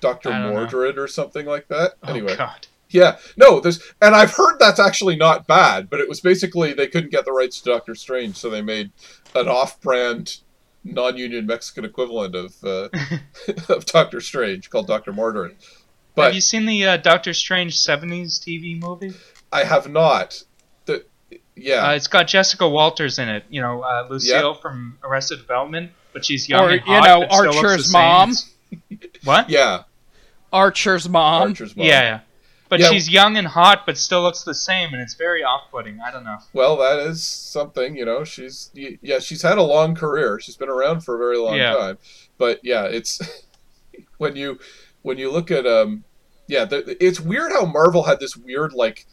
[0.00, 0.66] Doctor don't know.
[0.66, 1.94] Mordrid or something like that.
[2.06, 2.66] Anyway, Oh God.
[2.90, 6.86] Yeah, no, there's, and I've heard that's actually not bad, but it was basically they
[6.86, 8.92] couldn't get the rights to Doctor Strange, so they made
[9.34, 10.38] an off-brand,
[10.84, 12.88] non-union Mexican equivalent of uh,
[13.68, 15.54] of Doctor Strange called Doctor Mordrid.
[16.16, 19.14] have you seen the uh, Doctor Strange '70s TV movie?
[19.52, 20.42] I have not.
[21.58, 23.44] The yeah, Uh, it's got Jessica Walters in it.
[23.48, 27.20] You know, uh, Lucille from Arrested Development, but she's young Or, and you hot, know,
[27.26, 28.00] but still looks the Archer's same.
[28.00, 28.32] mom.
[29.24, 29.50] What?
[29.50, 29.82] yeah,
[30.52, 31.48] Archer's mom.
[31.48, 31.86] Archer's mom.
[31.86, 32.20] Yeah, yeah.
[32.68, 32.90] But Yeah.
[32.90, 36.00] she's young and hot, but still looks the same, and it's very off-putting.
[36.02, 36.36] I don't know.
[36.52, 38.24] Well, that is something, you know.
[38.24, 40.38] She's yeah, she's had a long career.
[40.38, 41.72] She's been around for a very long Yeah.
[41.74, 41.98] time.
[42.36, 43.20] But yeah, it's
[44.18, 44.58] when you
[45.02, 46.04] when you look at um
[46.46, 49.06] yeah, the, it's weird how Marvel had this weird like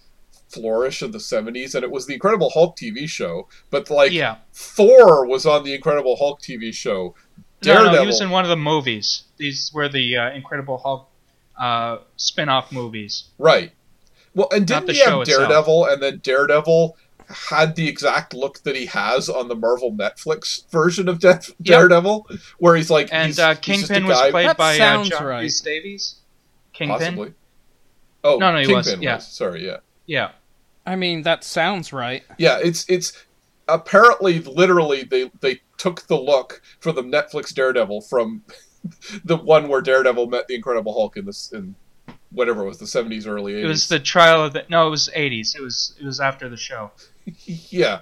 [0.50, 4.38] flourish in the 70s and it was the Incredible Hulk TV show, but like yeah.
[4.54, 7.16] Thor was on the Incredible Hulk TV show.
[7.62, 9.24] Daredevil no, he was in one of the movies.
[9.38, 11.10] These were the uh, Incredible Hulk
[11.60, 13.26] uh, spin-off movies.
[13.38, 13.72] Right.
[14.34, 15.40] Well, and didn't the he have show itself.
[15.40, 16.98] Daredevil and then Daredevil
[17.28, 22.28] had the exact look that he has on the Marvel Netflix version of De- Daredevil,
[22.60, 24.78] where he's like, And he's, uh, he's just a Kingpin was played That by uh,
[24.78, 25.52] sounds John right.
[25.64, 26.16] Davies.
[26.74, 26.98] Kingpin.
[27.00, 27.34] possibly.
[28.24, 29.18] Oh, No, no, he was, Kingpin yeah.
[29.20, 30.32] Sorry, yeah, Yeah.
[30.86, 32.24] I mean, that sounds right.
[32.38, 32.60] yeah.
[32.62, 33.26] It's it's
[33.68, 38.44] apparently literally they they took the look for the Netflix Daredevil from
[39.26, 41.76] the one where Daredevil met the Incredible Hulk in this in
[42.32, 43.66] whatever it was the seventies early eighties.
[43.66, 44.66] It was the trial of the.
[44.70, 45.56] No, it was 80s.
[45.56, 46.92] It was it was after the show.
[47.46, 48.02] yeah.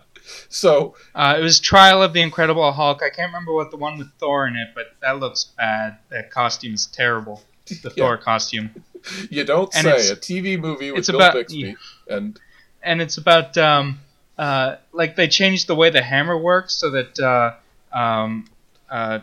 [0.50, 3.02] So Uh, it was Trial of the Incredible Hulk.
[3.04, 5.98] I can't remember what the one with Thor in it, but that looks bad.
[6.10, 7.42] That costume is terrible.
[7.68, 8.04] The Yeah.
[8.06, 8.72] Thor costume.
[9.30, 11.76] you don't And say a TV movie with Bill about- Bixby
[12.10, 12.40] and
[12.82, 14.00] and it's about um,
[14.38, 18.46] uh, like they changed the way the hammer works so that uh, um,
[18.90, 19.20] uh,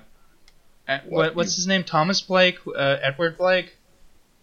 [0.87, 1.85] What, what, what's his name?
[1.85, 3.77] Thomas Blake, uh, Edward Blake.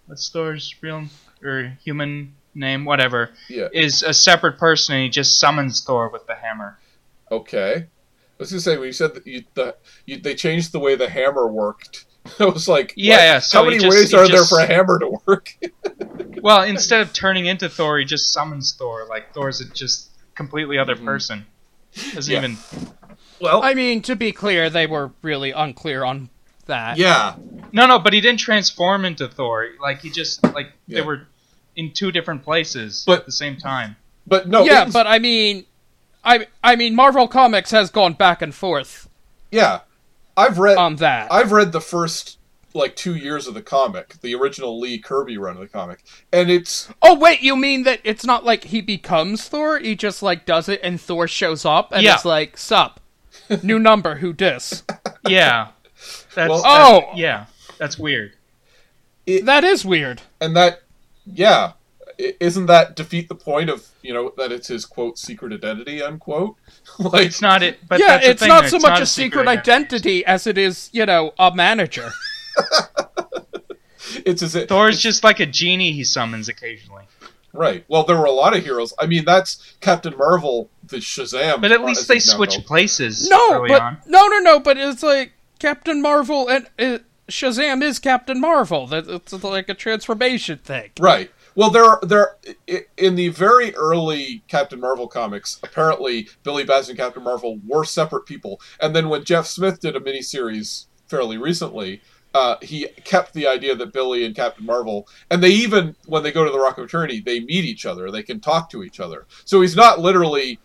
[0.06, 1.06] What's Thor's real
[1.44, 2.86] or human name?
[2.86, 3.68] Whatever yeah.
[3.74, 6.78] is a separate person, and he just summons Thor with the hammer.
[7.32, 7.88] Okay.
[8.40, 10.96] I was gonna say when you said that you, the, you they changed the way
[10.96, 12.06] the hammer worked.
[12.40, 13.22] I was like, Yeah, what?
[13.24, 15.54] yeah, so How many just- ways are just- there for a hammer to work?
[16.40, 19.06] Well, instead of turning into Thor, he just summons Thor.
[19.10, 21.04] Like Thor's a just completely other Mhm.
[21.06, 21.46] person.
[22.14, 22.38] Doesn't Yeah.
[22.40, 22.58] even.
[23.42, 26.30] well, I mean, to be clear, they were really unclear on
[26.68, 26.98] that.
[26.98, 27.36] yeah,
[27.72, 29.68] No, no, but he didn't transform into Thor.
[29.82, 31.00] Like he just like Yeah.
[31.00, 31.28] they were.
[31.76, 33.96] in two different places But- at the same time.
[34.26, 35.66] But no, yeah, was- but I mean,
[36.24, 39.08] I I mean, Marvel Comics has gone back and forth
[39.52, 39.80] yeah,
[40.38, 41.32] I've read on that.
[41.32, 42.38] I've read the first
[42.74, 46.50] like two years of the comic, the original Lee Kirby run of the comic, and
[46.52, 49.80] it's oh wait, you mean that it's not like he becomes Thor?
[49.80, 52.14] He just like does it, and Thor shows up, and Yeah.
[52.16, 53.00] it's like, "Sup,
[53.64, 54.84] new number, who dis?"
[55.28, 55.70] Yeah.
[56.36, 57.12] That's, Well- that's- Oh!
[57.16, 57.46] yeah.
[57.80, 58.34] That's weird.
[59.44, 60.22] that is weird.
[60.40, 60.84] and that
[61.26, 61.74] yeah, i-
[62.18, 66.56] isn't that defeat the point of you know that it's his quote secret identity unquote?
[67.00, 69.06] like It's not it, but yeah, that's it's thing, not it's so much not a
[69.06, 72.10] secret identity as it is, you know, a manager.
[74.26, 77.04] it's as it, Thor's just like a genie he summons occasionally.
[77.54, 77.86] right.
[77.88, 78.94] Well, there were a lot of heroes.
[79.00, 81.62] I mean, that's Captain Marvel, the Shazam.
[81.62, 82.64] But at least they switch known.
[82.64, 83.98] places No, early but on.
[84.08, 84.60] no, no, no.
[84.60, 87.00] But it's like Captain Marvel and uh,
[87.30, 88.88] Shazam is Captain Marvel.
[88.88, 90.92] That it's like a transformation thing.
[91.00, 91.32] Right.
[91.58, 92.36] Well, there, there,
[92.98, 98.28] in the very early Captain Marvel comics, apparently Billy Batson and Captain Marvel were separate
[98.28, 102.00] people, and then when Jeff Smith did a miniseries fairly recently,
[102.36, 106.32] uh, he kept the idea that Billy and Captain Marvel, and they even when they
[106.32, 109.00] go to the Rock of Eternity, they meet each other, they can talk to each
[109.00, 109.26] other.
[109.44, 110.60] So he's not literally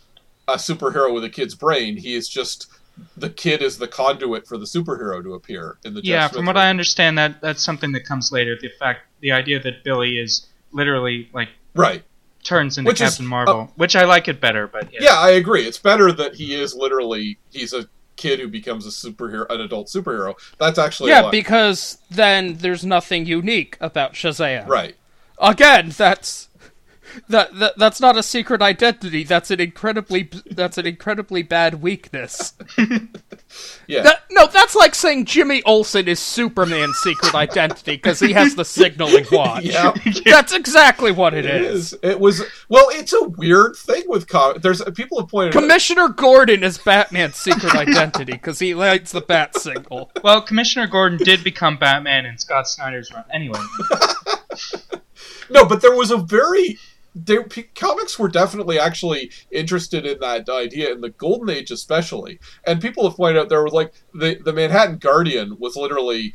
[0.46, 1.96] a superhero with a kid's brain.
[1.96, 2.70] He is just
[3.16, 6.02] the kid is the conduit for the superhero to appear in the.
[6.02, 6.58] Jeff Yeah, from what.
[6.58, 8.58] I understand, that that's something that comes later.
[8.60, 12.02] The fact, the idea that Billy is literally like right.
[12.42, 14.66] turns into Which is- Captain Marvel, which I like it better.
[14.66, 15.62] But yeah, Yeah, I agree.
[15.66, 17.86] It's better that he is literally he's a
[18.16, 20.34] kid who becomes a superhero, an adult superhero.
[20.58, 24.66] That's actually Yeah, lot- because then there's nothing unique about Shazam.
[24.68, 24.96] right.
[25.40, 26.48] Again, that's
[27.28, 29.24] that, that that's not a secret identity.
[29.24, 32.54] That's an incredibly that's an incredibly bad weakness.
[33.88, 38.54] Yeah, That, no, that's like saying Jimmy Olsen is Superman's secret identity because he has
[38.54, 39.64] the signaling watch.
[39.64, 39.92] yeah.
[40.24, 41.92] That's exactly what it It is.
[41.92, 41.98] is.
[42.02, 42.86] It was well.
[42.90, 44.62] It's a weird thing with comic.
[44.62, 45.56] There's people have pointed.
[45.56, 50.10] out, Commissioner Gordon is Batman's secret identity because he lights the bat signal.
[50.22, 53.24] Well, Commissioner Gordon did become Batman in Scott Snyder's run.
[53.32, 53.58] Anyway,
[55.50, 56.78] no, but there was a very.
[57.14, 62.38] They, p- comics were definitely actually interested in that idea in the Golden Age, especially.
[62.66, 66.34] And people have pointed out there was like the the Manhattan Guardian was literally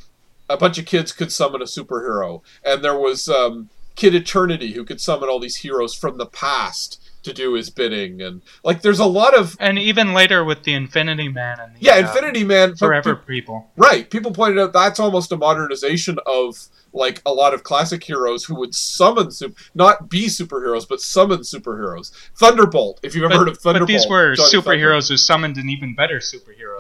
[0.50, 4.86] a bunch of kids could summon a superhero, and there was um, Kid Eternity who
[4.86, 9.00] could summon all these heroes from the past to do his bidding, and like there's
[9.00, 12.44] a lot of and even later with the Infinity Man and the yeah, uh, Infinity
[12.44, 13.70] Man Forever pe- people.
[13.76, 14.10] right.
[14.10, 16.68] People pointed out that's almost a modernization of
[16.98, 21.40] like a lot of classic heroes who would summon super, not be superheroes but summon
[21.40, 22.12] superheroes.
[22.36, 25.58] Thunderbolt, if you've ever But, heard of Thunderbolt, but these were Johnny superheroes who summoned
[25.58, 26.78] an even better superhero.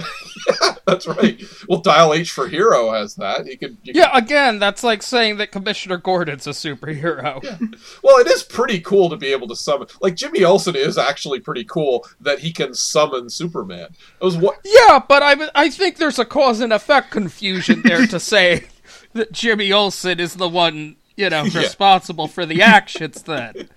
[0.86, 1.42] That's right.
[1.68, 3.46] Well, Dial H for Hero has that.
[3.46, 3.78] He could.
[3.84, 7.42] You Yeah, again, that's like saying that Commissioner Gordon's a superhero.
[7.42, 9.88] could- well, it is pretty cool to be able to summon.
[10.02, 13.88] Like Jimmy Olsen is actually pretty cool that he can summon Superman.
[14.22, 14.60] It was what.
[14.64, 18.64] Yeah, but I, I think there's a cause and effect confusion there to say
[19.14, 21.60] that Jimmy Olsen is the one, you know, Yeah.
[21.62, 23.70] responsible for the actions then.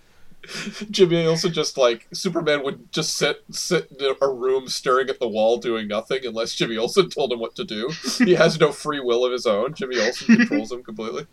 [0.90, 5.28] Jimmy Olsen just like Superman would just sit sit in a room staring at the
[5.28, 7.90] wall doing nothing unless Jimmy Olsen told him what to do.
[8.18, 9.74] He has no free will of his own.
[9.74, 11.26] Jimmy Olsen controls him completely.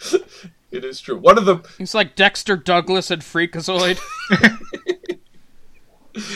[0.70, 1.18] it is true.
[1.18, 3.98] One of the He's like Dexter Douglas and Freakazoid.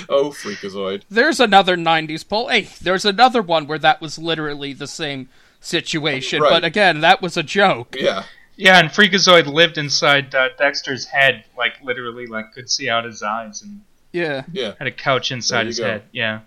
[0.09, 1.03] oh Freakazoid.
[1.09, 2.49] There's another 90s poll.
[2.49, 5.28] Hey, there's another one where that was literally the same
[5.62, 6.51] situation, Right.
[6.51, 7.97] but again, that was a joke.
[7.98, 8.24] Yeah.
[8.56, 13.22] Yeah, and Freakazoid lived inside uh, Dexter's head, like literally, like could see out his
[13.22, 13.80] eyes, and
[14.12, 14.43] Yeah.
[14.52, 14.74] Yeah.
[14.78, 15.86] had a couch inside his go.
[15.86, 16.02] head.
[16.12, 16.40] Yeah,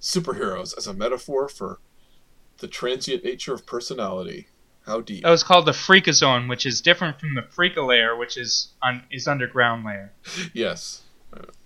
[0.00, 1.78] Superheroes as a metaphor for
[2.58, 4.48] the transient nature of personality.
[4.86, 5.22] How deep.
[5.22, 9.04] that was called the Freakazone, which is different from the Freaka layer, which is on
[9.10, 10.10] his underground layer.
[10.52, 11.02] Yes.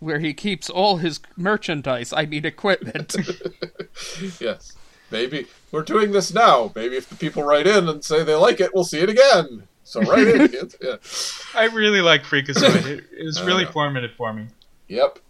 [0.01, 3.15] Where he keeps all his merchandise, I mean equipment.
[4.41, 4.77] Yes.
[5.11, 6.73] Maybe we're doing this now.
[6.75, 9.65] Maybe if the people write in and say they like it, we'll see it again.
[9.85, 10.77] So write in, kids.
[10.83, 10.97] Yeah.
[11.55, 12.85] I really like Freakazoid.
[12.87, 13.71] It, it was really know.
[13.71, 14.47] formative for me.
[14.89, 15.21] Yep.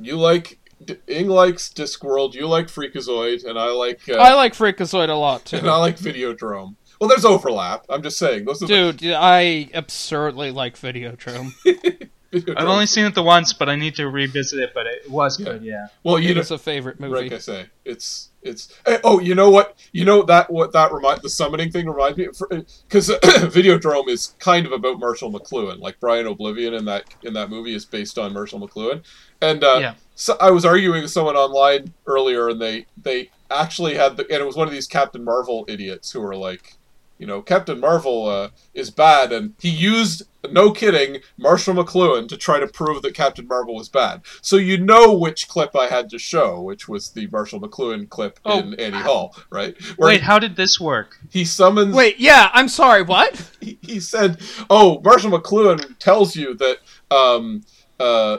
[0.00, 0.58] You like
[1.06, 2.34] Ing likes Discworld.
[2.34, 5.58] You like Freakazoid, and I like uh, I like Freakazoid a lot too.
[5.58, 5.70] and.
[5.70, 6.74] I like Videodrome.
[7.00, 7.84] Well, there's overlap.
[7.88, 11.52] I'm just saying those are the Dude, I absurdly like Videodrome.
[12.34, 12.58] Videodrome.
[12.58, 14.72] I've only seen it the once, but I need to revisit it.
[14.74, 15.44] But it was Yeah.
[15.46, 15.62] good.
[15.62, 15.86] Yeah.
[16.02, 17.14] well, you It know, is a favorite movie.
[17.22, 18.68] like I say, it's it's.
[18.86, 19.76] eh, Oh, you know what?
[19.92, 23.08] You know that what that remind the summoning thing reminds me because
[23.52, 25.78] Videodrome is kind of about Marshall McLuhan.
[25.80, 29.02] Like Brian O'Blivion in that in that movie is based on Marshall McLuhan,
[29.40, 29.94] and uh, Yeah.
[30.14, 34.40] so I was arguing with someone online earlier, and they they actually had the and
[34.42, 36.76] it was one of these Captain Marvel idiots who were like,
[37.24, 42.36] you know, Captain Marvel uh, is bad, and he used, no kidding, Marshall McLuhan to
[42.36, 44.20] try to prove that Captain Marvel was bad.
[44.42, 48.38] So you know which clip I had to show, which was the Marshall McLuhan clip
[48.44, 48.58] Oh.
[48.58, 49.74] in Annie Hall, right?
[49.96, 51.16] Where Wait, how did this work?
[51.30, 53.50] he summons Wait, yeah, I'm sorry, what?
[53.62, 56.76] he, he said, "Oh, Marshall McLuhan tells you that
[57.10, 57.62] um,
[57.98, 58.36] uh,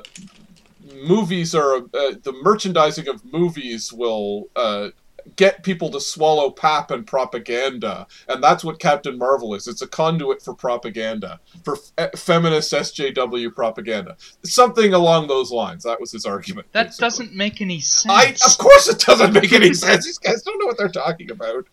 [1.07, 4.89] movies are uh, the merchandising of movies will uh,
[5.35, 9.67] get people to swallow pap and propaganda, and that's what Captain Marvel is.
[9.67, 15.83] It's a conduit for propaganda, for f- eh, feminist SJW propaganda, something along those lines.
[15.83, 16.67] That was his argument.
[16.71, 17.05] That basically.
[17.05, 18.43] doesn't make any sense.
[18.43, 20.05] I, of course, it doesn't make any sense.
[20.05, 21.67] These guys don't know what they're talking about.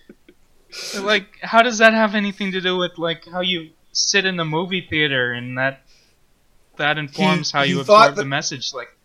[1.00, 4.44] like, how does that have anything to do with like how you sit in the
[4.44, 5.82] movie theater and that
[6.76, 8.72] that informs how you absorb the message?
[8.72, 8.96] Like,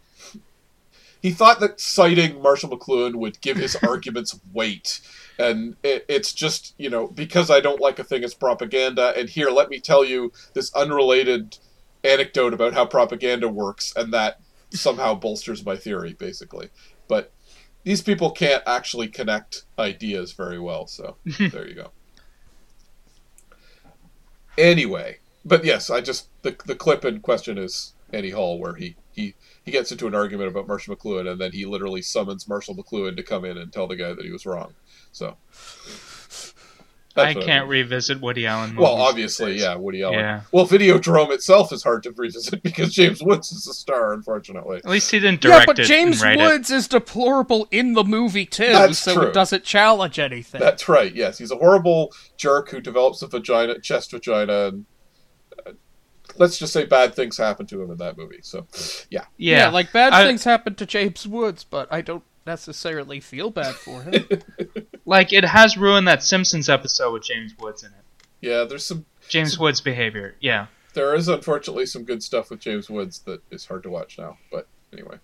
[1.24, 5.00] he thought that citing Marshall McLuhan would give his arguments weight.
[5.40, 9.30] And it, it's just, you know, because I don't like a thing as propaganda, and
[9.30, 11.58] here, let me tell you this unrelated
[12.04, 14.41] anecdote about how propaganda works, and that
[14.72, 16.70] somehow bolsters my theory, basically.
[17.08, 17.32] But
[17.86, 21.91] these people can't actually connect ideas very well, so there you go.
[24.58, 28.98] Anyway, but yes, I just the the clip in question is Annie Hall, where he
[29.14, 32.76] he he gets into an argument about Marshall McLuhan, and then he literally summons Marshall
[32.76, 34.73] McLuhan to come in and tell the guy that he was wrong.
[35.11, 35.38] So
[37.15, 37.81] I can't mean.
[37.81, 38.76] revisit Woody Allen.
[38.76, 40.18] Well, obviously, yeah, Woody Allen.
[40.18, 40.41] Yeah.
[40.52, 44.77] Well, Videodrome itself is hard to revisit because James Woods is a star, unfortunately.
[44.77, 46.45] At least he didn't Yeah, direct but it James and write.
[46.52, 49.27] Woods is deplorable in the movie too, That's so true.
[49.27, 50.60] it doesn't challenge anything.
[50.60, 51.14] That's right.
[51.14, 54.85] Yes, he's a horrible jerk who develops a vagina, chest vagina, and
[56.38, 58.40] let's just say bad things happen to him in that movie.
[58.42, 58.68] So,
[59.10, 59.58] yeah, yeah.
[59.58, 63.76] Yeah, like bad I- things happen to James Woods, but I don't necessarily feel bad
[63.76, 64.28] for him.
[65.06, 68.06] Like it has ruined that Simpsons episode with James Woods in it.
[68.40, 68.64] yeah.
[68.64, 69.06] There's some.
[69.28, 70.36] James Woods' behavior.
[70.40, 70.68] Yeah.
[70.94, 74.38] There is unfortunately some good stuff with James Woods that is hard to watch now.
[74.50, 75.18] But anyway,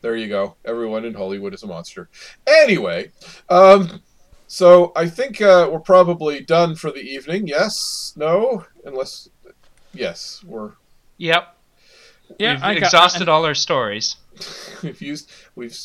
[0.00, 0.56] there you go.
[0.64, 2.08] Everyone in Hollywood is a monster.
[2.46, 3.10] Anyway,
[3.50, 4.00] um,
[4.46, 7.46] so I think uh, we're probably done for the evening.
[7.46, 8.14] Yes?
[8.16, 8.64] No?
[8.86, 9.28] Unless,
[9.98, 10.72] yes, we're
[11.18, 11.56] Yep.
[12.38, 14.16] yeah, We've I got, exhausted all our stories.
[14.82, 15.76] we've used we've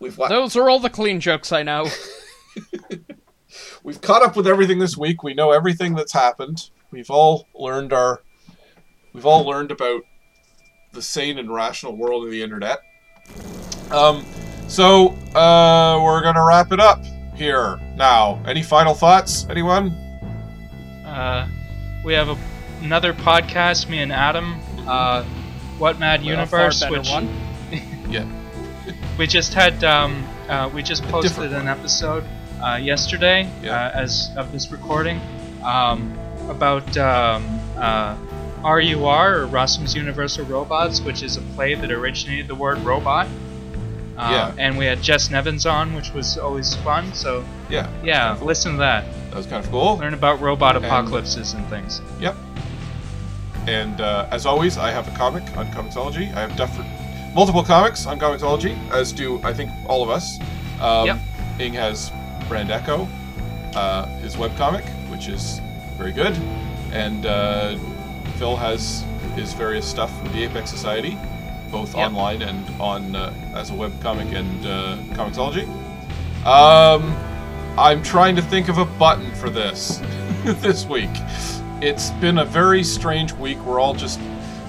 [0.00, 1.88] we've wa- Those are all the clean jokes I know.
[3.82, 5.22] we've caught up with everything this week.
[5.22, 6.70] We know everything that's happened.
[6.90, 8.22] We've all learned our
[9.12, 10.02] we've all learned about
[10.92, 12.78] the sane and rational world of the internet.
[13.90, 14.24] Um,
[14.68, 17.04] so uh, we're gonna wrap it up
[17.34, 18.42] here now.
[18.46, 19.90] Any final thoughts, anyone?
[21.04, 21.46] Uh,
[22.04, 22.36] we have a,
[22.86, 24.54] another podcast, me and Adam.
[24.86, 25.24] Uh,
[25.78, 27.28] what Mad A Universe, which one.
[28.08, 28.24] Yeah.
[29.18, 29.82] we just had.
[29.82, 32.24] Um, uh, we just posted an episode
[32.64, 33.74] uh, yesterday, Yeah.
[33.88, 35.20] uh, as of this recording,
[35.64, 36.16] um,
[36.48, 37.44] about um,
[37.76, 38.16] uh,
[38.64, 43.26] RUR or Rossum's Universal Robots, which is a play that originated the word robot.
[44.16, 44.54] Uh, Yeah.
[44.56, 47.12] And we had Jess Nevins on, which was always fun.
[47.12, 49.04] So Yeah, yeah, listen to that.
[49.30, 49.98] that was kind of cool.
[49.98, 52.00] Learn about robot And- apocalypses and things.
[52.20, 52.36] Yep.
[53.66, 56.32] And uh, as always, I have a comic on Comixology.
[56.34, 60.38] I have multiple comics on Comixology, as do I think all of us.
[60.80, 61.18] Um, Yep.
[61.58, 62.12] Ing has
[62.48, 63.08] Brand Echo,
[63.74, 65.60] uh, his webcomic, which is
[65.96, 66.34] very good,
[66.92, 67.76] and uh,
[68.36, 71.18] Phil has his various stuff with the Apex Society,
[71.70, 72.06] both Yep.
[72.08, 75.66] online and on uh, as a webcomic and uh, Comixology.
[76.46, 77.16] Um,
[77.78, 80.00] I'm trying to think of a button for this
[80.44, 81.10] this week.
[81.82, 83.58] It's been a very strange week.
[83.64, 84.18] We're all just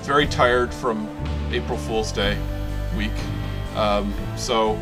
[0.04, 1.08] very tired from
[1.52, 2.38] April Fool's Day
[2.98, 3.12] week.
[3.76, 4.76] Um, so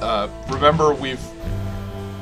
[0.00, 1.20] uh, remember, we've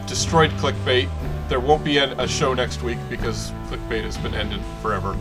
[0.06, 1.08] destroyed clickbait.
[1.48, 5.16] There won't be an, a show next week because clickbait has been ended forever.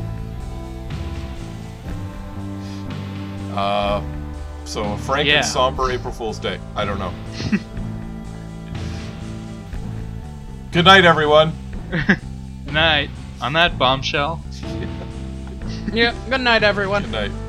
[3.53, 4.01] Uh,
[4.65, 5.37] so a frank Yeah.
[5.37, 6.57] and somber April Fool's Day.
[6.75, 7.13] I don't know.
[10.71, 11.53] Good night, everyone.
[12.73, 13.09] Good night.
[13.39, 14.41] On that bombshell.
[15.93, 17.03] Yeah, good night, everyone.
[17.03, 17.42] Good night.